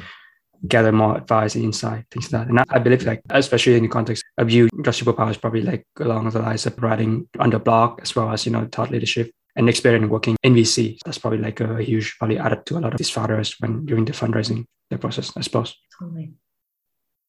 gather 0.67 0.91
more 0.91 1.17
advice 1.17 1.55
and 1.55 1.63
insight, 1.63 2.05
things 2.11 2.31
like 2.31 2.41
that. 2.41 2.49
And 2.49 2.59
I, 2.59 2.65
I 2.69 2.79
believe, 2.79 3.03
like, 3.03 3.21
especially 3.29 3.75
in 3.75 3.83
the 3.83 3.89
context 3.89 4.23
of 4.37 4.51
you, 4.51 4.69
your 4.73 4.93
superpower 4.93 5.31
is 5.31 5.37
probably 5.37 5.61
like 5.61 5.85
along 5.99 6.29
the 6.29 6.39
lines 6.39 6.65
of 6.65 6.81
writing 6.81 7.27
on 7.39 7.49
the 7.49 7.59
blog 7.59 8.01
as 8.01 8.15
well 8.15 8.31
as, 8.31 8.45
you 8.45 8.51
know, 8.51 8.67
thought 8.71 8.91
leadership 8.91 9.31
and 9.55 9.69
experience 9.69 10.09
working 10.09 10.37
in 10.43 10.53
VC. 10.53 10.99
That's 11.05 11.17
probably 11.17 11.39
like 11.39 11.59
a 11.61 11.81
huge 11.81 12.17
value 12.19 12.37
added 12.37 12.65
to 12.67 12.77
a 12.77 12.79
lot 12.79 12.93
of 12.93 12.97
these 12.97 13.09
founders 13.09 13.55
when 13.59 13.85
during 13.85 14.05
the 14.05 14.11
fundraising 14.11 14.65
the 14.91 14.97
process, 14.97 15.31
I 15.35 15.41
suppose. 15.41 15.75
Totally. 15.97 16.33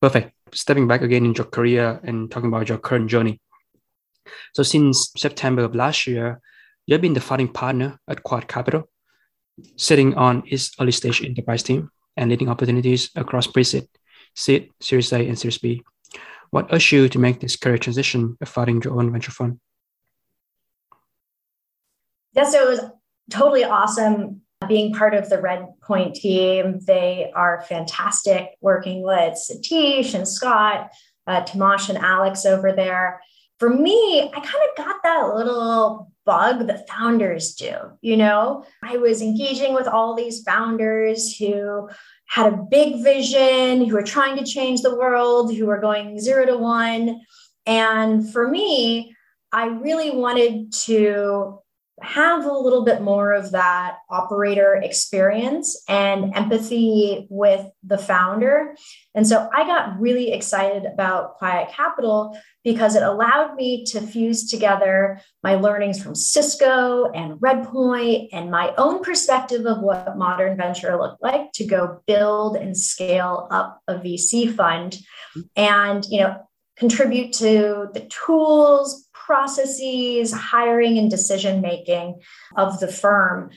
Perfect. 0.00 0.34
Stepping 0.52 0.86
back 0.86 1.00
again 1.00 1.24
in 1.24 1.34
your 1.34 1.46
career 1.46 2.00
and 2.02 2.30
talking 2.30 2.48
about 2.48 2.68
your 2.68 2.78
current 2.78 3.08
journey. 3.08 3.40
So 4.52 4.62
since 4.62 5.12
September 5.16 5.62
of 5.62 5.74
last 5.74 6.06
year, 6.06 6.40
you 6.86 6.94
have 6.94 7.00
been 7.00 7.14
the 7.14 7.20
founding 7.20 7.48
partner 7.48 7.98
at 8.08 8.22
Quiet 8.22 8.48
Capital, 8.48 8.88
sitting 9.76 10.14
on 10.14 10.42
its 10.46 10.72
early 10.80 10.92
stage 10.92 11.24
enterprise 11.24 11.62
team 11.62 11.90
and 12.16 12.28
leading 12.28 12.48
opportunities 12.48 13.10
across 13.14 13.46
pre-seed, 13.46 13.88
seed, 14.34 14.70
Series 14.80 15.12
A, 15.12 15.26
and 15.26 15.38
Series 15.38 15.58
B. 15.58 15.82
What 16.50 16.68
urged 16.72 16.92
you 16.92 17.08
to 17.08 17.18
make 17.18 17.40
this 17.40 17.56
career 17.56 17.78
transition 17.78 18.36
of 18.40 18.48
founding 18.48 18.82
your 18.82 18.98
own 18.98 19.10
venture 19.10 19.30
fund? 19.30 19.58
Yeah, 22.34 22.44
so 22.44 22.62
it 22.62 22.68
was 22.68 22.80
totally 23.30 23.64
awesome 23.64 24.41
being 24.72 24.94
part 24.94 25.12
of 25.12 25.28
the 25.28 25.38
Red 25.38 25.66
Point 25.82 26.14
team. 26.14 26.80
They 26.86 27.30
are 27.34 27.62
fantastic 27.68 28.56
working 28.62 29.02
with 29.02 29.34
Satish 29.34 30.14
and 30.14 30.26
Scott, 30.26 30.90
uh, 31.26 31.42
Tomasz 31.42 31.90
and 31.90 31.98
Alex 31.98 32.46
over 32.46 32.72
there. 32.72 33.20
For 33.58 33.68
me, 33.68 34.22
I 34.22 34.40
kind 34.40 34.46
of 34.46 34.84
got 34.84 34.96
that 35.02 35.34
little 35.34 36.10
bug 36.24 36.68
that 36.68 36.88
founders 36.88 37.54
do. 37.54 37.74
You 38.00 38.16
know, 38.16 38.64
I 38.82 38.96
was 38.96 39.20
engaging 39.20 39.74
with 39.74 39.86
all 39.86 40.14
these 40.14 40.42
founders 40.42 41.36
who 41.36 41.90
had 42.28 42.50
a 42.50 42.66
big 42.70 43.02
vision, 43.02 43.84
who 43.84 43.94
were 43.94 44.02
trying 44.02 44.38
to 44.38 44.44
change 44.44 44.80
the 44.80 44.96
world, 44.96 45.54
who 45.54 45.66
were 45.66 45.80
going 45.80 46.18
zero 46.18 46.46
to 46.46 46.56
one. 46.56 47.20
And 47.66 48.32
for 48.32 48.48
me, 48.48 49.14
I 49.52 49.66
really 49.66 50.12
wanted 50.12 50.72
to 50.86 51.58
have 52.02 52.44
a 52.44 52.52
little 52.52 52.84
bit 52.84 53.00
more 53.00 53.32
of 53.32 53.52
that 53.52 53.98
operator 54.10 54.74
experience 54.74 55.82
and 55.88 56.34
empathy 56.34 57.26
with 57.30 57.66
the 57.82 57.98
founder. 57.98 58.74
And 59.14 59.26
so 59.26 59.48
I 59.54 59.64
got 59.66 60.00
really 60.00 60.32
excited 60.32 60.84
about 60.84 61.36
Quiet 61.36 61.70
Capital 61.70 62.36
because 62.64 62.94
it 62.94 63.02
allowed 63.02 63.54
me 63.56 63.84
to 63.86 64.00
fuse 64.00 64.48
together 64.48 65.20
my 65.42 65.56
learnings 65.56 66.02
from 66.02 66.14
Cisco 66.14 67.10
and 67.10 67.40
Redpoint 67.40 68.28
and 68.32 68.50
my 68.50 68.72
own 68.78 69.02
perspective 69.02 69.66
of 69.66 69.80
what 69.80 70.16
modern 70.16 70.56
venture 70.56 70.96
looked 70.96 71.22
like 71.22 71.52
to 71.52 71.66
go 71.66 72.00
build 72.06 72.56
and 72.56 72.76
scale 72.76 73.48
up 73.50 73.80
a 73.88 73.94
VC 73.94 74.54
fund 74.54 74.92
mm-hmm. 75.36 75.40
and, 75.56 76.04
you 76.06 76.20
know, 76.20 76.36
contribute 76.76 77.32
to 77.32 77.88
the 77.92 78.08
tools, 78.10 79.08
processes, 79.24 80.32
hiring, 80.32 80.98
and 80.98 81.10
decision 81.10 81.60
making 81.60 82.20
of 82.56 82.80
the 82.80 82.88
firm. 82.88 83.50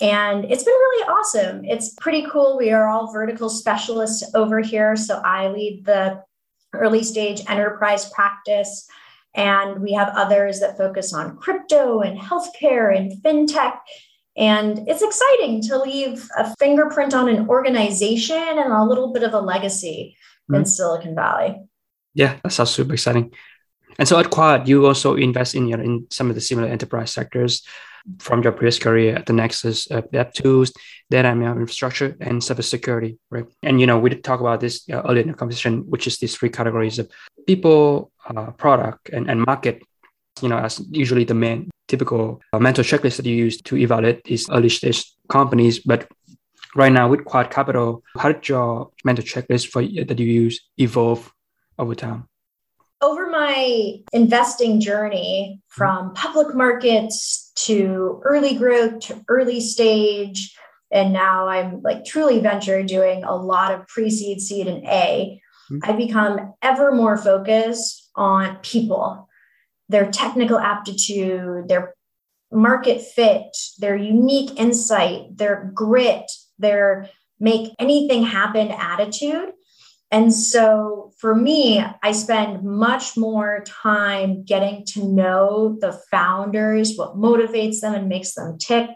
And 0.00 0.44
it's 0.44 0.62
been 0.62 0.74
really 0.74 1.08
awesome. 1.08 1.64
It's 1.64 1.94
pretty 1.94 2.26
cool. 2.30 2.56
We 2.56 2.70
are 2.70 2.88
all 2.88 3.12
vertical 3.12 3.50
specialists 3.50 4.30
over 4.34 4.60
here. 4.60 4.94
So 4.94 5.20
I 5.24 5.48
lead 5.48 5.84
the 5.84 6.22
early 6.72 7.02
stage 7.02 7.42
enterprise 7.48 8.10
practice. 8.10 8.88
And 9.34 9.82
we 9.82 9.92
have 9.92 10.12
others 10.14 10.60
that 10.60 10.78
focus 10.78 11.12
on 11.12 11.36
crypto 11.36 12.00
and 12.00 12.18
healthcare 12.18 12.96
and 12.96 13.12
fintech. 13.22 13.78
And 14.36 14.88
it's 14.88 15.02
exciting 15.02 15.62
to 15.62 15.78
leave 15.78 16.28
a 16.36 16.54
fingerprint 16.56 17.12
on 17.12 17.28
an 17.28 17.48
organization 17.48 18.36
and 18.36 18.72
a 18.72 18.84
little 18.84 19.12
bit 19.12 19.24
of 19.24 19.34
a 19.34 19.40
legacy 19.40 20.16
mm-hmm. 20.44 20.60
in 20.60 20.64
Silicon 20.64 21.16
Valley. 21.16 21.60
Yeah, 22.14 22.38
that 22.42 22.52
sounds 22.52 22.70
super 22.70 22.94
exciting. 22.94 23.32
And 23.98 24.06
so 24.06 24.18
at 24.18 24.30
Quiet, 24.30 24.68
you 24.68 24.86
also 24.86 25.16
invest 25.16 25.54
in, 25.54 25.72
in 25.72 26.06
some 26.10 26.28
of 26.28 26.34
the 26.34 26.40
similar 26.40 26.68
enterprise 26.68 27.10
sectors 27.10 27.66
from 28.18 28.42
your 28.42 28.52
previous 28.52 28.78
career 28.78 29.16
at 29.16 29.26
the 29.26 29.32
Nexus, 29.32 29.90
uh, 29.90 30.02
DevTools, 30.12 30.72
data 31.10 31.28
and 31.28 31.42
infrastructure, 31.42 32.16
and 32.20 32.40
cybersecurity, 32.40 33.18
right? 33.30 33.44
And, 33.62 33.80
you 33.80 33.86
know, 33.86 33.98
we 33.98 34.10
did 34.10 34.24
talk 34.24 34.40
about 34.40 34.60
this 34.60 34.88
uh, 34.88 35.02
earlier 35.02 35.22
in 35.22 35.28
the 35.28 35.34
conversation, 35.34 35.80
which 35.90 36.06
is 36.06 36.18
these 36.18 36.36
three 36.36 36.48
categories 36.48 36.98
of 36.98 37.10
people, 37.46 38.10
uh, 38.26 38.50
product, 38.52 39.10
and, 39.10 39.28
and 39.28 39.44
market, 39.44 39.82
you 40.40 40.48
know, 40.48 40.58
as 40.58 40.80
usually 40.90 41.24
the 41.24 41.34
main 41.34 41.70
typical 41.88 42.40
uh, 42.52 42.58
mental 42.58 42.84
checklist 42.84 43.16
that 43.16 43.26
you 43.26 43.34
use 43.34 43.60
to 43.62 43.76
evaluate 43.76 44.24
these 44.24 44.48
early 44.50 44.68
stage 44.68 45.12
companies. 45.28 45.80
But 45.80 46.08
right 46.76 46.92
now 46.92 47.08
with 47.08 47.24
Quiet 47.24 47.50
Capital, 47.50 48.02
how 48.16 48.32
did 48.32 48.48
your 48.48 48.90
mental 49.04 49.24
checklist 49.24 49.68
for 49.68 49.82
that 49.82 50.18
you 50.18 50.26
use 50.26 50.60
evolve 50.78 51.32
over 51.78 51.94
time? 51.94 52.28
Over 53.00 53.28
my 53.28 53.96
investing 54.12 54.80
journey 54.80 55.60
from 55.68 56.12
public 56.14 56.54
markets 56.54 57.52
to 57.54 58.20
early 58.24 58.54
growth 58.54 59.00
to 59.00 59.24
early 59.28 59.60
stage 59.60 60.56
and 60.90 61.12
now 61.12 61.48
i'm 61.48 61.80
like 61.82 62.04
truly 62.04 62.40
venture 62.40 62.82
doing 62.82 63.24
a 63.24 63.34
lot 63.34 63.72
of 63.72 63.86
pre-seed 63.86 64.40
seed 64.40 64.66
and 64.66 64.84
a 64.86 65.40
mm-hmm. 65.70 65.90
i 65.90 65.92
become 65.92 66.54
ever 66.62 66.92
more 66.92 67.16
focused 67.16 68.10
on 68.16 68.56
people 68.62 69.28
their 69.88 70.10
technical 70.10 70.58
aptitude 70.58 71.68
their 71.68 71.94
market 72.50 73.00
fit 73.02 73.56
their 73.78 73.96
unique 73.96 74.58
insight 74.58 75.36
their 75.36 75.70
grit 75.74 76.30
their 76.58 77.08
make 77.38 77.72
anything 77.78 78.24
happen 78.24 78.68
attitude 78.70 79.52
and 80.10 80.32
so 80.32 81.12
for 81.18 81.34
me, 81.34 81.84
I 82.02 82.12
spend 82.12 82.62
much 82.62 83.16
more 83.16 83.62
time 83.66 84.42
getting 84.44 84.84
to 84.86 85.04
know 85.04 85.76
the 85.80 86.00
founders, 86.10 86.96
what 86.96 87.16
motivates 87.16 87.80
them 87.80 87.94
and 87.94 88.08
makes 88.08 88.34
them 88.34 88.56
tick, 88.58 88.88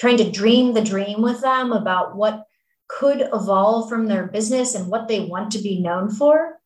trying 0.00 0.16
to 0.16 0.30
dream 0.30 0.74
the 0.74 0.82
dream 0.82 1.22
with 1.22 1.40
them 1.40 1.72
about 1.72 2.16
what 2.16 2.44
could 2.88 3.20
evolve 3.32 3.88
from 3.88 4.06
their 4.06 4.26
business 4.26 4.74
and 4.74 4.88
what 4.88 5.06
they 5.06 5.20
want 5.20 5.52
to 5.52 5.58
be 5.58 5.80
known 5.80 6.10
for. 6.10 6.58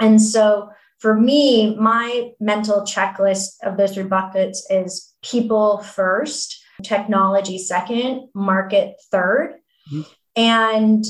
And 0.00 0.20
so 0.22 0.70
for 0.98 1.18
me, 1.18 1.74
my 1.76 2.30
mental 2.38 2.82
checklist 2.82 3.54
of 3.64 3.76
those 3.76 3.94
three 3.94 4.04
buckets 4.04 4.66
is 4.70 5.14
people 5.22 5.78
first, 5.78 6.62
technology 6.84 7.58
second, 7.58 8.28
market 8.34 8.96
3rd 9.12 9.54
mm-hmm. 9.92 10.02
And 10.34 11.04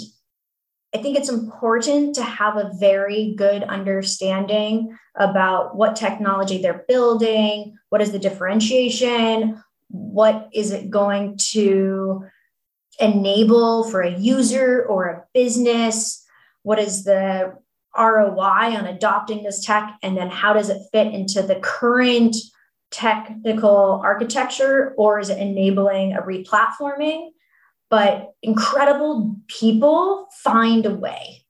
I 0.94 0.98
think 0.98 1.16
it's 1.16 1.30
important 1.30 2.14
to 2.16 2.22
have 2.22 2.56
a 2.56 2.72
very 2.78 3.34
good 3.34 3.62
understanding 3.62 4.96
about 5.16 5.74
what 5.74 5.96
technology 5.96 6.60
they're 6.60 6.84
building, 6.86 7.78
what 7.88 8.02
is 8.02 8.12
the 8.12 8.18
differentiation, 8.18 9.62
what 9.88 10.48
is 10.52 10.70
it 10.70 10.90
going 10.90 11.38
to 11.38 12.26
enable 13.00 13.84
for 13.90 14.02
a 14.02 14.18
user 14.18 14.84
or 14.86 15.06
a 15.06 15.24
business, 15.32 16.24
what 16.62 16.78
is 16.78 17.04
the 17.04 17.56
ROI 17.96 18.76
on 18.76 18.86
adopting 18.86 19.42
this 19.42 19.64
tech, 19.64 19.98
and 20.02 20.16
then 20.16 20.28
how 20.28 20.52
does 20.52 20.68
it 20.68 20.82
fit 20.92 21.12
into 21.12 21.42
the 21.42 21.56
current 21.56 22.36
technical 22.90 24.00
architecture, 24.04 24.94
or 24.96 25.18
is 25.18 25.30
it 25.30 25.38
enabling 25.38 26.12
a 26.12 26.22
replatforming? 26.22 27.30
But 27.92 28.32
incredible 28.42 29.36
people 29.48 30.26
find 30.42 30.86
a 30.86 30.94
way. 30.94 31.44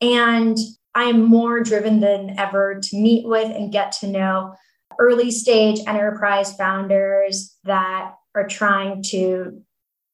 And 0.00 0.56
I'm 0.94 1.22
more 1.22 1.62
driven 1.62 2.00
than 2.00 2.38
ever 2.38 2.80
to 2.82 2.96
meet 2.96 3.28
with 3.28 3.54
and 3.54 3.70
get 3.70 3.92
to 4.00 4.06
know 4.06 4.54
early 4.98 5.30
stage 5.30 5.80
enterprise 5.86 6.56
founders 6.56 7.54
that 7.64 8.14
are 8.34 8.48
trying 8.48 9.02
to 9.10 9.62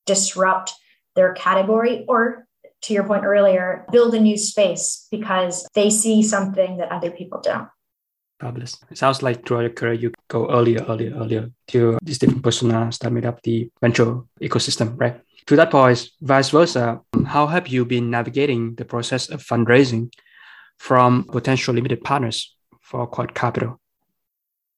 disrupt 0.04 0.74
their 1.14 1.32
category 1.34 2.04
or 2.08 2.48
to 2.82 2.92
your 2.92 3.04
point 3.04 3.24
earlier, 3.24 3.86
build 3.92 4.14
a 4.14 4.20
new 4.20 4.36
space 4.36 5.06
because 5.12 5.64
they 5.74 5.90
see 5.90 6.24
something 6.24 6.78
that 6.78 6.90
other 6.90 7.12
people 7.12 7.40
don't. 7.40 7.68
Fabulous. 8.40 8.78
It 8.90 8.98
sounds 8.98 9.22
like 9.22 9.44
throughout 9.44 9.62
your 9.62 9.70
career, 9.70 9.94
you 9.94 10.12
go 10.28 10.48
earlier, 10.50 10.84
earlier, 10.88 11.12
earlier 11.16 11.50
to 11.68 11.98
these 12.02 12.18
different 12.18 12.42
personas 12.42 12.98
that 13.00 13.12
made 13.12 13.26
up 13.26 13.42
the 13.42 13.68
venture 13.80 14.20
ecosystem, 14.40 14.94
right? 14.96 15.20
To 15.46 15.56
that 15.56 15.70
point, 15.70 16.08
vice 16.20 16.50
versa, 16.50 17.00
how 17.26 17.46
have 17.46 17.68
you 17.68 17.84
been 17.84 18.10
navigating 18.10 18.74
the 18.76 18.84
process 18.84 19.28
of 19.28 19.42
fundraising 19.42 20.12
from 20.78 21.24
potential 21.24 21.74
limited 21.74 22.04
partners 22.04 22.54
for 22.80 23.06
Quiet 23.06 23.34
Capital? 23.34 23.80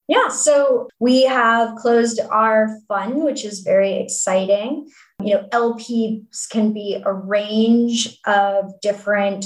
Yeah, 0.07 0.29
so 0.29 0.89
we 0.99 1.23
have 1.23 1.75
closed 1.75 2.19
our 2.31 2.67
fund, 2.87 3.23
which 3.23 3.45
is 3.45 3.59
very 3.59 3.93
exciting. 3.93 4.89
You 5.21 5.35
know, 5.35 5.47
LPs 5.53 6.49
can 6.49 6.73
be 6.73 7.01
a 7.05 7.13
range 7.13 8.17
of 8.25 8.73
different 8.81 9.45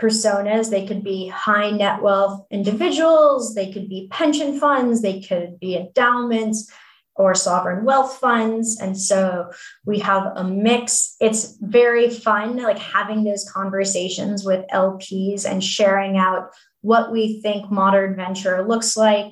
personas. 0.00 0.70
They 0.70 0.86
could 0.86 1.04
be 1.04 1.28
high 1.28 1.70
net 1.70 2.02
wealth 2.02 2.46
individuals, 2.50 3.54
they 3.54 3.72
could 3.72 3.88
be 3.88 4.08
pension 4.10 4.58
funds, 4.58 5.02
they 5.02 5.20
could 5.20 5.60
be 5.60 5.76
endowments 5.76 6.70
or 7.16 7.34
sovereign 7.34 7.84
wealth 7.84 8.16
funds. 8.16 8.78
And 8.80 8.98
so 8.98 9.50
we 9.84 9.98
have 9.98 10.32
a 10.36 10.44
mix. 10.44 11.16
It's 11.20 11.58
very 11.60 12.08
fun, 12.08 12.56
like 12.56 12.78
having 12.78 13.24
those 13.24 13.48
conversations 13.50 14.42
with 14.44 14.64
LPs 14.72 15.44
and 15.44 15.62
sharing 15.62 16.16
out 16.16 16.50
what 16.80 17.12
we 17.12 17.42
think 17.42 17.70
modern 17.70 18.16
venture 18.16 18.66
looks 18.66 18.96
like. 18.96 19.26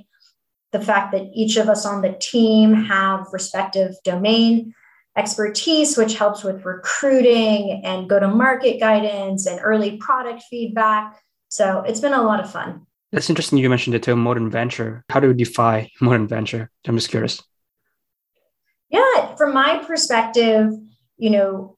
The 0.72 0.80
fact 0.80 1.12
that 1.12 1.30
each 1.34 1.56
of 1.56 1.70
us 1.70 1.86
on 1.86 2.02
the 2.02 2.12
team 2.20 2.74
have 2.74 3.26
respective 3.32 3.94
domain 4.04 4.74
expertise, 5.18 5.96
which 5.96 6.14
helps 6.14 6.44
with 6.44 6.64
recruiting 6.64 7.82
and 7.84 8.08
go 8.08 8.20
to 8.20 8.28
market 8.28 8.78
guidance 8.78 9.46
and 9.46 9.60
early 9.62 9.96
product 9.96 10.44
feedback. 10.48 11.20
So 11.48 11.82
it's 11.86 12.00
been 12.00 12.12
a 12.12 12.22
lot 12.22 12.40
of 12.40 12.50
fun. 12.50 12.86
That's 13.10 13.30
interesting. 13.30 13.58
You 13.58 13.70
mentioned 13.70 13.94
the 13.94 14.00
term 14.00 14.20
modern 14.22 14.50
venture. 14.50 15.04
How 15.08 15.20
do 15.20 15.28
you 15.28 15.34
define 15.34 15.88
modern 16.00 16.28
venture? 16.28 16.70
I'm 16.86 16.96
just 16.96 17.10
curious. 17.10 17.42
Yeah, 18.90 19.34
from 19.36 19.54
my 19.54 19.82
perspective, 19.86 20.72
you 21.16 21.30
know, 21.30 21.76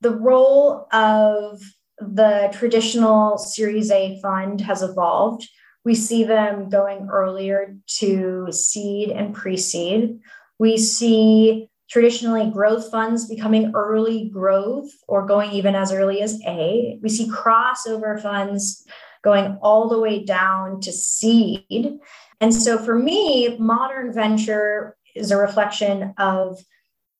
the 0.00 0.14
role 0.14 0.86
of 0.92 1.60
the 1.98 2.48
traditional 2.52 3.36
Series 3.38 3.90
A 3.90 4.20
fund 4.20 4.60
has 4.60 4.82
evolved. 4.82 5.48
We 5.84 5.94
see 5.94 6.24
them 6.24 6.68
going 6.68 7.08
earlier 7.10 7.76
to 7.98 8.52
seed 8.52 9.10
and 9.10 9.34
pre 9.34 9.56
seed. 9.56 10.20
We 10.58 10.76
see 10.76 11.69
traditionally 11.90 12.48
growth 12.50 12.90
funds 12.90 13.28
becoming 13.28 13.72
early 13.74 14.28
growth 14.28 14.90
or 15.08 15.26
going 15.26 15.50
even 15.50 15.74
as 15.74 15.92
early 15.92 16.22
as 16.22 16.40
A. 16.46 16.98
We 17.02 17.08
see 17.08 17.28
crossover 17.28 18.20
funds 18.22 18.86
going 19.22 19.58
all 19.60 19.88
the 19.88 19.98
way 19.98 20.24
down 20.24 20.80
to 20.82 20.92
seed. 20.92 21.98
And 22.40 22.54
so 22.54 22.78
for 22.78 22.96
me, 22.98 23.56
modern 23.58 24.12
venture 24.12 24.96
is 25.14 25.30
a 25.30 25.36
reflection 25.36 26.14
of 26.16 26.58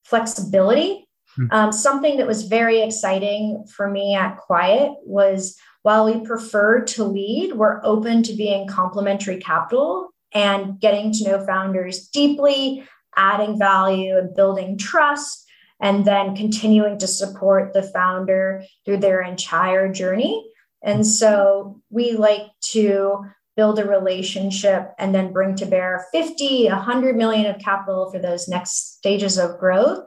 flexibility. 0.04 1.06
Hmm. 1.34 1.46
Um, 1.50 1.72
something 1.72 2.16
that 2.16 2.26
was 2.26 2.44
very 2.44 2.80
exciting 2.80 3.64
for 3.74 3.90
me 3.90 4.14
at 4.14 4.38
Quiet 4.38 4.92
was 5.04 5.56
while 5.82 6.04
we 6.04 6.24
prefer 6.24 6.82
to 6.82 7.04
lead, 7.04 7.54
we're 7.54 7.84
open 7.84 8.22
to 8.22 8.34
being 8.34 8.68
complementary 8.68 9.38
capital 9.38 10.10
and 10.32 10.78
getting 10.78 11.12
to 11.12 11.24
know 11.24 11.44
founders 11.44 12.08
deeply, 12.08 12.86
adding 13.16 13.58
value 13.58 14.16
and 14.16 14.34
building 14.34 14.78
trust, 14.78 15.46
and 15.80 16.04
then 16.04 16.36
continuing 16.36 16.98
to 16.98 17.06
support 17.06 17.72
the 17.72 17.82
founder 17.82 18.62
through 18.84 18.98
their 18.98 19.22
entire 19.22 19.90
journey. 19.92 20.46
And 20.82 21.06
so 21.06 21.80
we 21.90 22.12
like 22.12 22.46
to 22.72 23.24
build 23.56 23.78
a 23.78 23.84
relationship 23.84 24.92
and 24.98 25.14
then 25.14 25.32
bring 25.32 25.54
to 25.56 25.66
bear 25.66 26.06
50, 26.12 26.68
100 26.68 27.16
million 27.16 27.46
of 27.46 27.60
capital 27.60 28.10
for 28.10 28.18
those 28.18 28.48
next 28.48 28.96
stages 28.96 29.38
of 29.38 29.58
growth. 29.58 30.04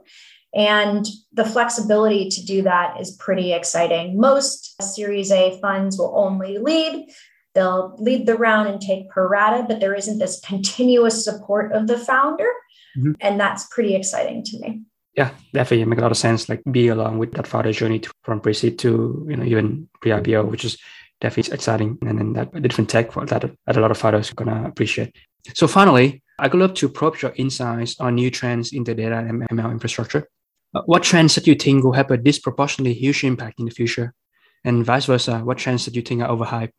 And 0.56 1.06
the 1.32 1.46
flexibility 1.46 2.30
to 2.30 2.46
do 2.46 2.62
that 2.64 3.00
is 3.00 3.18
pretty 3.18 3.54
exciting. 3.54 4.20
Most 4.20 4.82
Series 4.82 5.32
A 5.32 5.60
funds 5.60 5.98
will 5.98 6.14
only 6.16 6.60
lead. 6.60 7.10
They'll 7.56 7.96
lead 8.00 8.26
the 8.26 8.38
round 8.38 8.70
and 8.70 8.82
take 8.82 9.10
pro 9.10 9.28
rata, 9.28 9.66
but 9.68 9.80
there 9.80 9.94
isn't 9.94 10.20
this 10.20 10.40
continuous 10.40 11.24
support 11.24 11.72
of 11.72 11.88
the 11.88 11.98
founder. 11.98 12.50
Mm-hmm. 12.98 13.14
And 13.22 13.40
that's 13.40 13.66
pretty 13.68 13.96
exciting 13.96 14.44
to 14.44 14.60
me. 14.60 14.82
Yeah, 15.16 15.32
definitely 15.54 15.86
make 15.86 16.00
a 16.00 16.02
lot 16.02 16.12
of 16.12 16.18
sense. 16.18 16.50
Like 16.50 16.64
be 16.72 16.88
along 16.88 17.20
with 17.20 17.34
that 17.34 17.48
founder 17.48 17.72
journey 17.72 18.00
to, 18.00 18.12
from 18.24 18.40
pre-seed 18.40 18.80
to 18.80 19.26
you 19.30 19.36
know 19.36 19.44
even 19.44 19.88
pre-IPO, 20.02 20.50
which 20.50 20.66
is 20.66 20.78
definitely 21.22 21.54
exciting. 21.54 21.98
And 22.02 22.18
then 22.20 22.34
that 22.34 22.62
different 22.62 22.90
tech 22.90 23.12
for 23.12 23.26
that, 23.26 23.42
that 23.66 23.78
a 23.78 23.80
lot 23.80 23.92
of 23.92 23.98
founders 23.98 24.32
are 24.32 24.36
gonna 24.36 24.68
appreciate. 24.68 25.16
So 25.54 25.68
finally, 25.68 26.24
I 26.40 26.48
would 26.48 26.60
love 26.60 26.74
to 26.76 26.90
probe 26.90 27.22
your 27.22 27.34
insights 27.36 28.00
on 28.00 28.16
new 28.16 28.32
trends 28.32 28.74
in 28.74 28.84
the 28.84 28.96
data 28.96 29.18
and 29.18 29.48
ML 29.50 29.72
infrastructure. 29.72 30.28
Uh, 30.74 30.82
what 30.86 31.04
trends 31.04 31.36
that 31.36 31.46
you 31.46 31.56
think 31.56 31.84
will 31.84 31.94
have 31.94 32.10
a 32.10 32.18
disproportionately 32.18 32.94
huge 32.94 33.24
impact 33.24 33.60
in 33.60 33.66
the 33.66 33.72
future? 33.72 34.14
And 34.66 34.84
vice 34.84 35.06
versa, 35.06 35.40
what 35.40 35.60
trends 35.60 35.86
that 35.86 35.96
you 35.96 36.02
think 36.02 36.22
are 36.22 36.30
overhyped? 36.30 36.72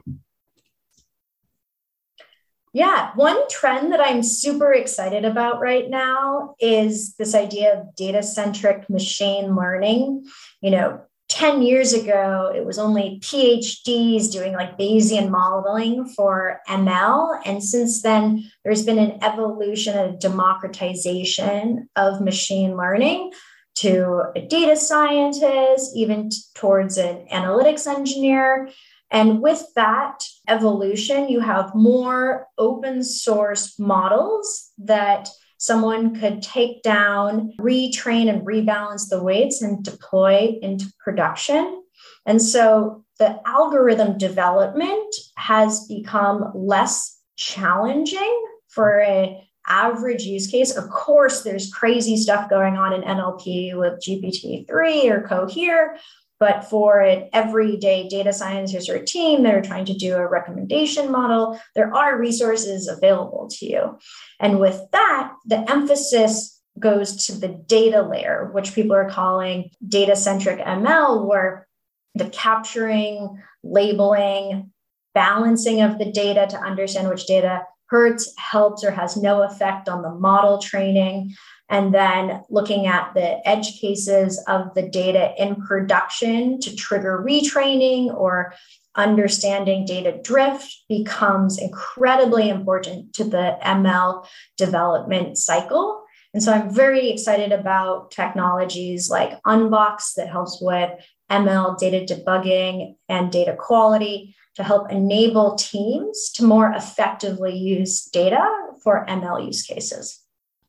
Yeah, 2.75 3.13
one 3.15 3.49
trend 3.49 3.93
that 3.93 4.01
I'm 4.01 4.25
super 4.25 4.73
excited 4.73 5.25
about 5.25 5.61
right 5.61 5.89
now 5.89 6.57
is 6.59 7.15
this 7.15 7.33
idea 7.33 7.73
of 7.73 7.95
data 7.95 8.21
centric 8.21 8.91
machine 8.91 9.55
learning. 9.55 10.27
You 10.61 10.73
know, 10.73 11.01
10 11.29 11.63
years 11.63 11.93
ago, 11.93 12.53
it 12.53 12.67
was 12.67 12.81
only 12.81 13.21
PhDs 13.23 14.31
doing 14.33 14.55
like 14.55 14.77
Bayesian 14.77 15.31
modeling 15.31 16.05
for 16.17 16.59
ML. 16.69 17.41
And 17.47 17.63
since 17.63 18.03
then, 18.03 18.51
there's 18.65 18.85
been 18.85 18.99
an 18.99 19.23
evolution 19.23 19.97
and 19.97 20.19
democratization 20.19 21.89
of 21.95 22.21
machine 22.21 22.77
learning 22.77 23.33
to 23.77 24.33
a 24.35 24.41
data 24.41 24.75
scientist, 24.75 25.93
even 25.95 26.29
t- 26.29 26.39
towards 26.57 26.99
an 26.99 27.25
analytics 27.31 27.87
engineer. 27.87 28.69
And 29.13 29.41
with 29.41 29.65
that 29.77 30.25
evolution, 30.49 31.29
you 31.29 31.41
have 31.41 31.75
more 31.75 32.47
open 32.59 33.03
source 33.03 33.79
models 33.79 34.71
that 34.79 35.29
someone 35.59 36.19
could 36.19 36.43
take 36.43 36.83
down, 36.83 37.53
retrain, 37.59 38.29
and 38.29 38.47
rebalance 38.47 39.09
the 39.09 39.23
weights 39.23 39.63
and 39.63 39.83
deploy 39.83 40.59
into 40.61 40.93
production. 41.03 41.83
And 42.27 42.41
so 42.41 43.05
the 43.19 43.41
algorithm 43.47 44.19
development 44.19 45.15
has 45.37 45.87
become 45.87 46.53
less 46.55 47.19
challenging 47.37 48.47
for 48.69 49.01
a 49.01 49.41
average 49.67 50.25
use 50.25 50.47
case. 50.47 50.77
Of 50.77 50.91
course, 50.91 51.43
there's 51.43 51.73
crazy 51.73 52.17
stuff 52.17 52.51
going 52.51 52.77
on 52.77 52.93
in 52.93 53.03
NLP 53.03 53.77
with 53.79 54.03
GPT-3 54.07 55.11
or 55.11 55.23
Cohere, 55.23 55.97
but 56.41 56.65
for 56.65 57.01
an 57.01 57.29
everyday 57.33 58.09
data 58.09 58.33
scientist 58.33 58.89
or 58.89 59.03
team 59.03 59.43
that 59.43 59.55
are 59.55 59.63
trying 59.63 59.85
to 59.87 59.95
do 59.95 60.15
a 60.15 60.29
recommendation 60.29 61.11
model, 61.11 61.59
there 61.75 61.95
are 61.95 62.19
resources 62.19 62.89
available 62.89 63.49
to 63.51 63.67
you. 63.67 63.99
And 64.41 64.61
with 64.61 64.81
that, 64.93 65.33
the 65.47 65.71
emphasis 65.71 66.61
goes 66.79 67.27
to 67.27 67.33
the 67.33 67.49
data 67.49 68.03
layer, 68.03 68.51
which 68.53 68.75
people 68.75 68.97
are 68.97 69.09
calling 69.09 69.71
data 69.87 70.17
centric 70.17 70.59
ML, 70.59 71.27
where 71.27 71.69
the 72.15 72.29
capturing, 72.29 73.41
labeling, 73.63 74.73
balancing 75.15 75.81
of 75.81 75.99
the 75.99 76.11
data 76.11 76.47
to 76.51 76.59
understand 76.59 77.09
which 77.09 77.27
data 77.27 77.63
hurts, 77.87 78.33
helps, 78.39 78.85
or 78.85 78.91
has 78.91 79.17
no 79.17 79.43
effect 79.43 79.89
on 79.89 80.03
the 80.03 80.11
model 80.11 80.59
training. 80.59 81.35
And 81.69 81.95
then 81.95 82.43
looking 82.51 82.87
at 82.87 83.15
the 83.15 83.47
edge 83.49 83.81
cases 83.81 84.43
of 84.47 84.75
the 84.75 84.89
data 84.89 85.33
in 85.39 85.57
production 85.57 86.61
to 86.61 86.77
trigger 86.77 87.25
retraining 87.27 88.15
or 88.15 88.55
understanding 88.97 89.85
data 89.85 90.21
drift 90.23 90.85
becomes 90.89 91.59
incredibly 91.59 92.49
important 92.49 93.13
to 93.15 93.25
the 93.25 93.59
ML 93.65 94.27
development 94.57 95.37
cycle. 95.37 96.05
And 96.33 96.43
so 96.43 96.53
I'm 96.53 96.75
very 96.75 97.11
excited 97.11 97.53
about 97.53 98.11
technologies 98.11 99.09
like 99.09 99.41
Unbox 99.45 100.15
that 100.17 100.29
helps 100.29 100.59
with 100.61 100.91
ML 101.31 101.79
data 101.79 102.05
debugging 102.15 102.97
and 103.09 103.33
data 103.33 103.57
quality 103.57 104.35
to 104.57 104.63
help 104.63 104.91
enable 104.91 105.57
teams 105.57 106.31
to 106.35 106.45
more 106.45 106.73
effectively 106.73 107.57
use 107.57 108.05
data 108.05 108.45
for 108.83 109.05
ML 109.09 109.45
use 109.47 109.63
cases. 109.63 110.21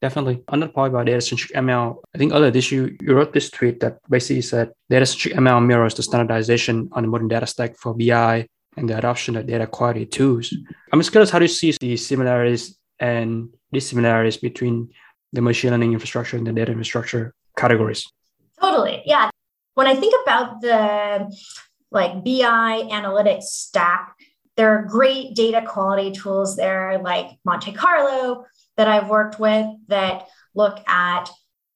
Definitely. 0.01 0.43
On 0.49 0.59
that 0.59 0.73
point 0.73 0.93
about 0.93 1.05
data 1.05 1.21
centric 1.21 1.53
ML, 1.53 1.97
I 2.13 2.17
think 2.17 2.33
earlier 2.33 2.51
this 2.51 2.71
year 2.71 2.95
you 3.01 3.15
wrote 3.15 3.33
this 3.33 3.49
tweet 3.49 3.79
that 3.79 3.97
basically 4.09 4.41
said 4.41 4.71
data 4.89 5.05
centric 5.05 5.35
ML 5.35 5.65
mirrors 5.65 5.93
the 5.93 6.03
standardization 6.03 6.89
on 6.91 7.03
the 7.03 7.09
modern 7.09 7.27
data 7.27 7.47
stack 7.47 7.77
for 7.77 7.93
BI 7.93 8.47
and 8.77 8.89
the 8.89 8.97
adoption 8.97 9.35
of 9.35 9.47
data 9.47 9.67
quality 9.67 10.05
tools. 10.05 10.53
I'm 10.91 10.99
just 10.99 11.11
curious 11.11 11.29
how 11.29 11.39
do 11.39 11.45
you 11.45 11.49
see 11.49 11.71
the 11.79 11.97
similarities 11.97 12.77
and 12.99 13.49
dissimilarities 13.73 14.37
between 14.37 14.89
the 15.33 15.41
machine 15.41 15.71
learning 15.71 15.93
infrastructure 15.93 16.37
and 16.37 16.45
the 16.45 16.53
data 16.53 16.71
infrastructure 16.71 17.33
categories? 17.57 18.07
Totally. 18.59 19.01
Yeah. 19.05 19.29
When 19.75 19.87
I 19.87 19.95
think 19.95 20.13
about 20.23 20.61
the 20.61 21.35
like 21.91 22.23
BI 22.23 22.83
analytics 22.91 23.43
stack. 23.43 24.15
There 24.57 24.77
are 24.77 24.83
great 24.83 25.35
data 25.35 25.61
quality 25.67 26.11
tools 26.11 26.55
there, 26.55 26.99
like 27.03 27.27
Monte 27.43 27.73
Carlo, 27.73 28.45
that 28.77 28.87
I've 28.87 29.09
worked 29.09 29.39
with 29.39 29.67
that 29.87 30.27
look 30.53 30.79
at 30.87 31.29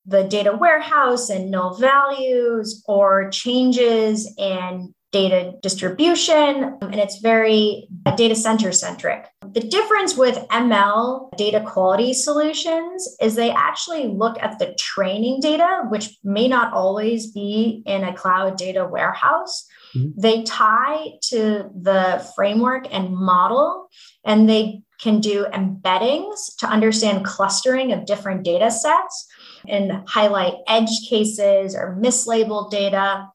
the 0.06 0.24
data 0.24 0.56
warehouse 0.56 1.30
and 1.30 1.52
null 1.52 1.76
values 1.76 2.84
or 2.88 3.30
changes 3.30 4.34
in 4.38 4.94
data 5.12 5.54
distribution. 5.62 6.78
And 6.82 6.96
it's 6.96 7.20
very 7.20 7.88
data 8.16 8.36
center 8.36 8.72
centric. 8.72 9.28
The 9.54 9.62
difference 9.62 10.16
with 10.16 10.38
ML 10.50 11.36
data 11.38 11.64
quality 11.66 12.14
solutions 12.14 13.16
is 13.22 13.36
they 13.36 13.52
actually 13.52 14.08
look 14.08 14.38
at 14.42 14.60
the 14.60 14.76
training 14.76 15.42
data, 15.42 15.84
which 15.90 16.18
may 16.24 16.48
not 16.48 16.74
always 16.74 17.32
be 17.32 17.84
in 17.86 18.04
a 18.04 18.14
cloud 18.14 18.58
data 18.58 18.86
warehouse. 18.86 19.68
Mm-hmm. 19.96 20.20
They 20.22 20.44
tie 20.44 21.14
to 21.30 21.70
the 21.82 22.26
framework 22.36 22.88
and 22.94 23.16
model, 23.16 23.90
and 24.24 24.50
they 24.50 24.82
can 25.00 25.22
do 25.22 25.46
embeddings 25.54 26.56
to 26.60 26.68
understand 26.68 27.26
clustering 27.26 27.94
of 27.94 28.06
different 28.06 28.44
data 28.44 28.70
sets 28.70 29.28
and 29.68 30.04
highlight 30.08 30.56
edge 30.68 31.08
cases 31.10 31.76
or 31.76 31.98
mislabeled 32.02 32.70
data. 32.70 33.28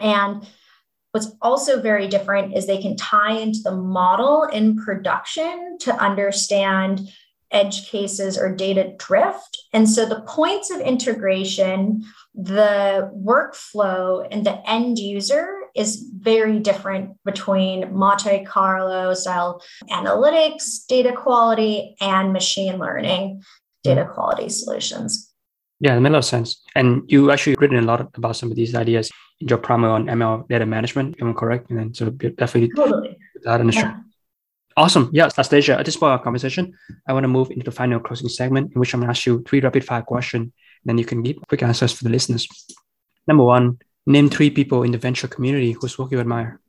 And 0.00 0.46
what's 1.10 1.34
also 1.42 1.80
very 1.80 2.08
different 2.08 2.56
is 2.56 2.66
they 2.66 2.80
can 2.80 2.96
tie 2.96 3.32
into 3.32 3.60
the 3.64 3.74
model 3.74 4.44
in 4.44 4.76
production 4.76 5.76
to 5.80 5.94
understand 5.96 7.00
edge 7.50 7.90
cases 7.90 8.38
or 8.38 8.54
data 8.54 8.94
drift. 8.98 9.58
And 9.72 9.88
so 9.88 10.06
the 10.06 10.22
points 10.22 10.70
of 10.70 10.80
integration, 10.80 12.04
the 12.34 13.10
workflow, 13.14 14.26
and 14.30 14.46
the 14.46 14.62
end 14.68 14.98
user 14.98 15.61
is 15.74 16.04
very 16.16 16.58
different 16.58 17.16
between 17.24 17.94
Monte 17.94 18.44
Carlo 18.44 19.14
style 19.14 19.62
analytics, 19.90 20.86
data 20.88 21.12
quality, 21.12 21.96
and 22.00 22.32
machine 22.32 22.78
learning 22.78 23.42
data 23.82 24.08
quality 24.12 24.48
solutions. 24.48 25.32
Yeah, 25.80 25.96
it 25.96 26.00
makes 26.00 26.10
a 26.10 26.12
lot 26.12 26.18
of 26.18 26.24
sense. 26.24 26.62
And 26.76 27.02
you 27.08 27.30
actually 27.30 27.56
written 27.58 27.78
a 27.78 27.82
lot 27.82 28.08
about 28.14 28.36
some 28.36 28.50
of 28.50 28.56
these 28.56 28.74
ideas 28.74 29.10
in 29.40 29.48
your 29.48 29.58
primer 29.58 29.88
on 29.88 30.06
ML 30.06 30.48
data 30.48 30.64
management, 30.64 31.16
am 31.20 31.30
I 31.30 31.32
correct? 31.32 31.70
And 31.70 31.78
then 31.78 31.94
so 31.94 32.10
definitely 32.10 32.70
totally. 32.76 33.16
that 33.44 33.60
in 33.60 33.66
the 33.66 33.72
yeah. 33.72 33.98
Awesome. 34.76 35.10
Yeah, 35.12 35.24
Anastasia, 35.24 35.78
at 35.78 35.84
this 35.84 35.96
point 35.96 36.12
of 36.12 36.18
our 36.18 36.24
conversation, 36.24 36.72
I 37.06 37.12
want 37.12 37.24
to 37.24 37.28
move 37.28 37.50
into 37.50 37.64
the 37.64 37.70
final 37.70 38.00
closing 38.00 38.28
segment 38.28 38.72
in 38.72 38.80
which 38.80 38.94
I'm 38.94 39.00
going 39.00 39.08
to 39.08 39.10
ask 39.10 39.26
you 39.26 39.42
three 39.46 39.60
rapid 39.60 39.84
fire 39.84 40.02
questions. 40.02 40.44
And 40.44 40.86
then 40.86 40.98
you 40.98 41.04
can 41.04 41.22
give 41.22 41.36
quick 41.48 41.62
answers 41.62 41.92
for 41.92 42.04
the 42.04 42.10
listeners. 42.10 42.48
Number 43.26 43.44
one, 43.44 43.78
name 44.06 44.28
three 44.28 44.50
people 44.50 44.82
in 44.82 44.92
the 44.92 44.98
venture 44.98 45.28
community 45.28 45.72
whose 45.72 45.98
work 45.98 46.10
you 46.12 46.20
admire. 46.20 46.60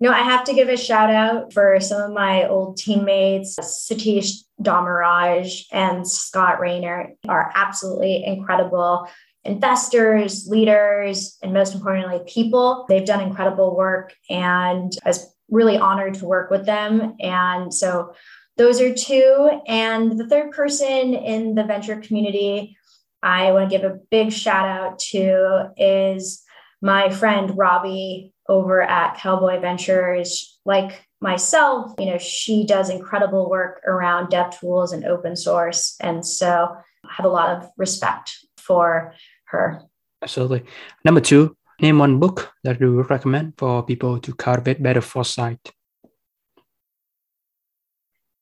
No, 0.00 0.10
I 0.10 0.22
have 0.22 0.44
to 0.44 0.54
give 0.54 0.68
a 0.68 0.76
shout 0.76 1.10
out 1.10 1.52
for 1.52 1.78
some 1.78 2.02
of 2.02 2.12
my 2.12 2.48
old 2.48 2.76
teammates, 2.76 3.56
Satish 3.56 4.42
Dharmaraj 4.60 5.66
and 5.70 6.08
Scott 6.08 6.58
Raney 6.58 7.14
are 7.28 7.52
absolutely 7.54 8.24
incredible 8.24 9.08
investors, 9.44 10.48
leaders, 10.48 11.38
and 11.42 11.52
most 11.52 11.74
importantly, 11.74 12.20
people. 12.26 12.84
They've 12.88 13.06
done 13.06 13.20
incredible 13.20 13.76
work 13.76 14.12
and 14.28 14.92
I 15.04 15.08
was 15.08 15.32
really 15.50 15.78
honored 15.78 16.14
to 16.14 16.26
work 16.26 16.50
with 16.50 16.66
them. 16.66 17.14
And 17.20 17.72
so 17.72 18.14
those 18.56 18.80
are 18.80 18.94
two. 18.94 19.60
And 19.66 20.18
the 20.18 20.26
third 20.26 20.50
person 20.52 21.14
in 21.14 21.54
the 21.54 21.64
venture 21.64 22.00
community 22.00 22.76
I 23.22 23.52
want 23.52 23.70
to 23.70 23.78
give 23.78 23.88
a 23.88 24.00
big 24.10 24.32
shout 24.32 24.66
out 24.66 24.98
to 25.10 25.70
is 25.76 26.42
my 26.82 27.08
friend 27.08 27.56
Robbie 27.56 28.34
over 28.48 28.82
at 28.82 29.16
Cowboy 29.16 29.60
Ventures. 29.60 30.58
Like 30.64 31.06
myself, 31.20 31.92
you 31.98 32.06
know, 32.06 32.18
she 32.18 32.66
does 32.66 32.90
incredible 32.90 33.48
work 33.48 33.80
around 33.86 34.30
dev 34.30 34.58
tools 34.58 34.92
and 34.92 35.04
open 35.04 35.36
source. 35.36 35.96
And 36.00 36.26
so 36.26 36.76
I 37.04 37.12
have 37.16 37.24
a 37.24 37.30
lot 37.30 37.56
of 37.56 37.70
respect 37.78 38.36
for 38.58 39.14
her. 39.44 39.82
Absolutely. 40.22 40.64
Number 41.04 41.20
two, 41.20 41.56
name 41.80 41.98
one 41.98 42.18
book 42.18 42.52
that 42.64 42.80
you 42.80 42.96
would 42.96 43.10
recommend 43.10 43.54
for 43.56 43.82
people 43.82 44.18
to 44.18 44.34
cultivate 44.34 44.82
better 44.82 45.00
foresight. 45.00 45.60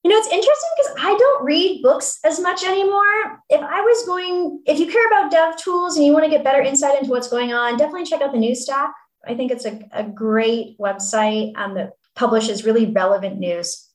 You 0.03 0.11
know, 0.11 0.17
it's 0.17 0.29
interesting 0.29 0.71
I 1.03 1.17
don't 1.17 1.45
read 1.45 1.83
books 1.83 2.19
as 2.25 2.39
much 2.41 2.63
anymore. 2.63 3.41
If 3.49 3.63
I 3.63 3.81
was 3.81 4.05
going, 4.05 4.61
if 4.67 4.79
you 4.79 4.87
care 4.87 5.07
about 5.07 5.31
dev 5.31 5.57
tools 5.57 5.97
and 5.97 6.05
you 6.05 6.13
want 6.13 6.25
to 6.25 6.31
get 6.31 6.45
better 6.45 6.61
insight 6.61 6.99
into 6.99 7.11
what's 7.11 7.29
going 7.29 7.55
on, 7.55 7.79
definitely 7.79 8.05
check 8.05 8.21
out 8.21 8.33
the 8.33 8.39
New 8.39 8.55
Stack. 8.55 8.93
I 9.27 9.35
think 9.35 9.51
it's 9.51 9.65
a, 9.65 9.81
a 9.93 10.05
great 10.05 10.79
website 10.79 11.57
um, 11.57 11.75
that 11.75 11.93
publishes 12.15 12.67
really 12.67 12.85
relevant 12.85 13.39
news. 13.39 13.89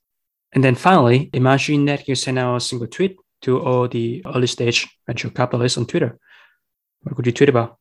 And 0.53 0.63
then 0.63 0.73
finally, 0.73 1.29
imagine 1.33 1.85
that 1.85 2.07
you 2.07 2.15
send 2.15 2.39
out 2.39 2.55
a 2.55 2.59
single 2.59 2.87
tweet 2.87 3.17
to 3.43 3.59
all 3.61 3.87
the 3.87 4.23
early 4.25 4.47
stage 4.47 4.87
venture 5.05 5.29
capitalists 5.29 5.77
on 5.77 5.85
Twitter. 5.85 6.17
What 7.01 7.17
would 7.17 7.27
you 7.27 7.33
tweet 7.33 7.49
about? 7.49 7.77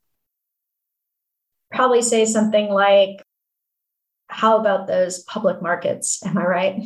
Probably 1.73 2.03
say 2.03 2.27
something 2.27 2.69
like, 2.69 3.23
How 4.29 4.59
about 4.59 4.87
those 4.87 5.23
public 5.23 5.63
markets? 5.63 6.23
Am 6.27 6.37
I 6.37 6.45
right? 6.45 6.83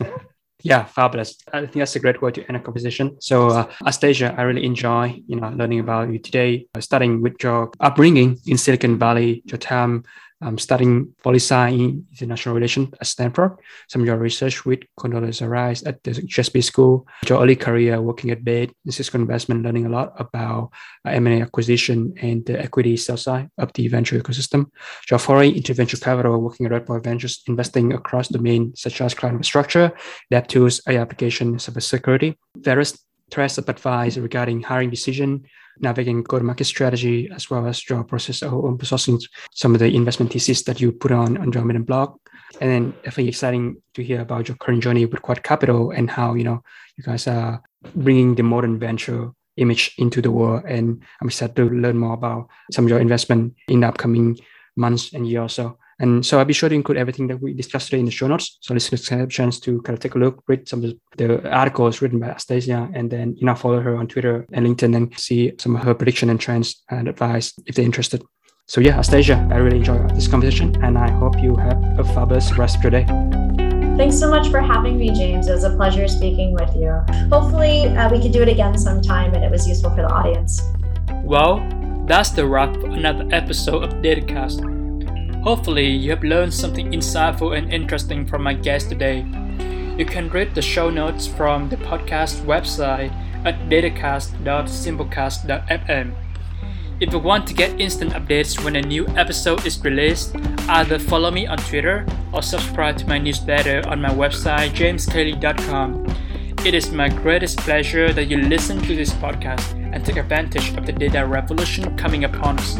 Yeah, 0.66 0.84
fabulous. 0.84 1.38
I 1.52 1.60
think 1.60 1.76
that's 1.76 1.94
a 1.94 2.00
great 2.00 2.20
way 2.20 2.32
to 2.32 2.44
end 2.48 2.56
a 2.56 2.60
conversation. 2.60 3.16
So, 3.20 3.50
uh, 3.50 3.72
Astasia, 3.86 4.34
I 4.36 4.42
really 4.42 4.64
enjoy, 4.64 5.22
you 5.28 5.36
know, 5.36 5.48
learning 5.50 5.78
about 5.78 6.10
you 6.12 6.18
today, 6.18 6.66
uh, 6.74 6.80
starting 6.80 7.22
with 7.22 7.34
your 7.40 7.70
upbringing 7.78 8.36
in 8.46 8.58
Silicon 8.58 8.98
Valley, 8.98 9.42
your 9.46 9.58
time 9.58 10.02
um, 10.42 10.58
studying 10.58 11.14
policy 11.22 11.54
in 11.54 12.06
international 12.12 12.54
relations 12.54 12.88
at 13.00 13.06
Stanford, 13.06 13.56
some 13.88 14.02
of 14.02 14.06
your 14.06 14.18
research 14.18 14.64
with 14.64 14.80
Condoleezza 14.98 15.48
Rice 15.48 15.84
at 15.86 16.02
the 16.04 16.10
GSB 16.10 16.62
School, 16.62 17.06
your 17.28 17.42
early 17.42 17.56
career 17.56 18.00
working 18.00 18.30
at 18.30 18.44
Bain, 18.44 18.72
Cisco 18.88 19.18
Investment, 19.18 19.62
learning 19.62 19.86
a 19.86 19.88
lot 19.88 20.12
about 20.18 20.70
uh, 21.04 21.10
M&A 21.10 21.40
acquisition 21.40 22.14
and 22.20 22.44
the 22.44 22.60
equity 22.60 22.96
sell 22.96 23.16
side 23.16 23.48
of 23.58 23.72
the 23.72 23.88
venture 23.88 24.20
ecosystem. 24.20 24.66
Your 25.10 25.18
foray 25.18 25.48
into 25.48 25.72
venture 25.74 25.96
capital, 25.96 26.40
working 26.40 26.66
at 26.66 26.72
Redpoint 26.72 27.04
Ventures, 27.04 27.42
investing 27.48 27.92
across 27.92 28.28
domains 28.28 28.80
such 28.80 29.00
as 29.00 29.14
cloud 29.14 29.32
infrastructure, 29.32 29.92
dev 30.30 30.46
tools, 30.46 30.80
AI 30.88 31.00
application, 31.00 31.56
cybersecurity, 31.56 32.36
various 32.56 32.98
threads 33.30 33.58
of 33.58 33.68
advice 33.68 34.16
regarding 34.16 34.62
hiring 34.62 34.90
decision, 34.90 35.44
navigating 35.80 36.22
go-to-market 36.22 36.64
strategy, 36.64 37.30
as 37.34 37.50
well 37.50 37.66
as 37.66 37.88
your 37.88 38.04
process 38.04 38.42
of 38.42 38.52
sourcing 38.52 39.22
some 39.52 39.74
of 39.74 39.80
the 39.80 39.94
investment 39.94 40.32
thesis 40.32 40.62
that 40.64 40.80
you 40.80 40.92
put 40.92 41.12
on 41.12 41.36
on 41.38 41.52
your 41.52 41.64
Medium 41.64 41.84
blog. 41.84 42.18
And 42.60 42.70
then 42.70 42.90
definitely 43.02 43.28
exciting 43.28 43.82
to 43.94 44.02
hear 44.02 44.20
about 44.20 44.48
your 44.48 44.56
current 44.56 44.82
journey 44.82 45.04
with 45.04 45.22
Quiet 45.22 45.42
Capital 45.42 45.90
and 45.90 46.10
how 46.10 46.34
you 46.34 46.44
know 46.44 46.62
you 46.96 47.04
guys 47.04 47.26
are 47.26 47.62
bringing 47.94 48.34
the 48.34 48.42
modern 48.42 48.78
venture 48.78 49.32
image 49.56 49.94
into 49.98 50.22
the 50.22 50.30
world. 50.30 50.64
And 50.66 51.02
I'm 51.20 51.28
excited 51.28 51.56
to 51.56 51.68
learn 51.68 51.98
more 51.98 52.14
about 52.14 52.48
some 52.72 52.84
of 52.84 52.90
your 52.90 53.00
investment 53.00 53.54
in 53.68 53.80
the 53.80 53.88
upcoming 53.88 54.38
months 54.76 55.12
and 55.12 55.26
years. 55.26 55.54
So 55.54 55.78
and 55.98 56.24
so 56.24 56.38
I'll 56.38 56.44
be 56.44 56.52
sure 56.52 56.68
to 56.68 56.74
include 56.74 56.98
everything 56.98 57.26
that 57.28 57.40
we 57.40 57.54
discussed 57.54 57.86
today 57.86 58.00
in 58.00 58.04
the 58.04 58.10
show 58.10 58.26
notes. 58.26 58.58
So 58.60 58.74
listeners 58.74 59.08
can 59.08 59.18
have 59.18 59.28
a 59.28 59.30
chance 59.30 59.58
to 59.60 59.80
kind 59.82 59.96
of 59.96 60.00
take 60.00 60.14
a 60.14 60.18
look, 60.18 60.42
read 60.46 60.68
some 60.68 60.84
of 60.84 60.92
the 61.16 61.50
articles 61.50 62.02
written 62.02 62.18
by 62.18 62.28
Astasia, 62.28 62.88
and 62.92 63.10
then 63.10 63.34
you 63.36 63.46
know 63.46 63.54
follow 63.54 63.80
her 63.80 63.96
on 63.96 64.06
Twitter 64.06 64.46
and 64.52 64.66
LinkedIn 64.66 64.94
and 64.94 65.18
see 65.18 65.52
some 65.58 65.76
of 65.76 65.82
her 65.82 65.94
prediction 65.94 66.28
and 66.28 66.40
trends 66.40 66.82
and 66.90 67.08
advice 67.08 67.54
if 67.66 67.74
they're 67.74 67.84
interested. 67.84 68.22
So 68.66 68.80
yeah, 68.80 68.98
Astasia, 68.98 69.48
I 69.50 69.56
really 69.56 69.78
enjoyed 69.78 70.10
this 70.10 70.28
conversation, 70.28 70.76
and 70.82 70.98
I 70.98 71.10
hope 71.10 71.40
you 71.40 71.56
have 71.56 71.80
a 71.98 72.04
fabulous 72.04 72.52
rest 72.58 72.76
of 72.76 72.82
your 72.82 72.90
day. 72.90 73.06
Thanks 73.96 74.18
so 74.18 74.28
much 74.28 74.50
for 74.50 74.60
having 74.60 74.98
me, 74.98 75.08
James. 75.10 75.48
It 75.48 75.52
was 75.52 75.64
a 75.64 75.74
pleasure 75.74 76.06
speaking 76.08 76.52
with 76.52 76.74
you. 76.76 76.90
Hopefully, 77.30 77.86
uh, 77.96 78.10
we 78.10 78.20
can 78.20 78.30
do 78.30 78.42
it 78.42 78.48
again 78.48 78.76
sometime 78.76 79.32
and 79.32 79.42
it 79.42 79.50
was 79.50 79.66
useful 79.66 79.90
for 79.90 80.02
the 80.02 80.12
audience. 80.12 80.60
Well, 81.22 81.66
that's 82.06 82.30
the 82.30 82.46
wrap 82.46 82.74
for 82.74 82.88
another 82.88 83.26
episode 83.32 83.84
of 83.84 83.90
Datacast. 84.02 84.85
Hopefully, 85.46 85.86
you 85.86 86.10
have 86.10 86.24
learned 86.24 86.52
something 86.52 86.90
insightful 86.90 87.56
and 87.56 87.72
interesting 87.72 88.26
from 88.26 88.42
my 88.42 88.52
guest 88.52 88.88
today. 88.88 89.24
You 89.96 90.04
can 90.04 90.28
read 90.28 90.56
the 90.56 90.60
show 90.60 90.90
notes 90.90 91.28
from 91.28 91.68
the 91.68 91.76
podcast 91.76 92.44
website 92.44 93.12
at 93.44 93.54
datacast.simplecast.fm. 93.68 96.14
If 96.98 97.12
you 97.12 97.18
want 97.20 97.46
to 97.46 97.54
get 97.54 97.80
instant 97.80 98.14
updates 98.14 98.64
when 98.64 98.74
a 98.74 98.82
new 98.82 99.06
episode 99.10 99.64
is 99.64 99.80
released, 99.84 100.34
either 100.68 100.98
follow 100.98 101.30
me 101.30 101.46
on 101.46 101.58
Twitter 101.58 102.04
or 102.32 102.42
subscribe 102.42 102.96
to 102.96 103.06
my 103.06 103.18
newsletter 103.18 103.84
on 103.86 104.00
my 104.00 104.10
website 104.10 104.70
jameskle.com. 104.70 106.12
It 106.66 106.74
is 106.74 106.90
my 106.90 107.08
greatest 107.08 107.58
pleasure 107.58 108.12
that 108.12 108.24
you 108.24 108.38
listen 108.38 108.80
to 108.80 108.96
this 108.96 109.12
podcast 109.12 109.74
and 109.94 110.04
take 110.04 110.16
advantage 110.16 110.76
of 110.76 110.86
the 110.86 110.92
data 110.92 111.24
revolution 111.24 111.96
coming 111.96 112.24
upon 112.24 112.58
us. 112.58 112.76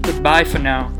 Goodbye 0.00 0.44
for 0.44 0.58
now. 0.58 0.90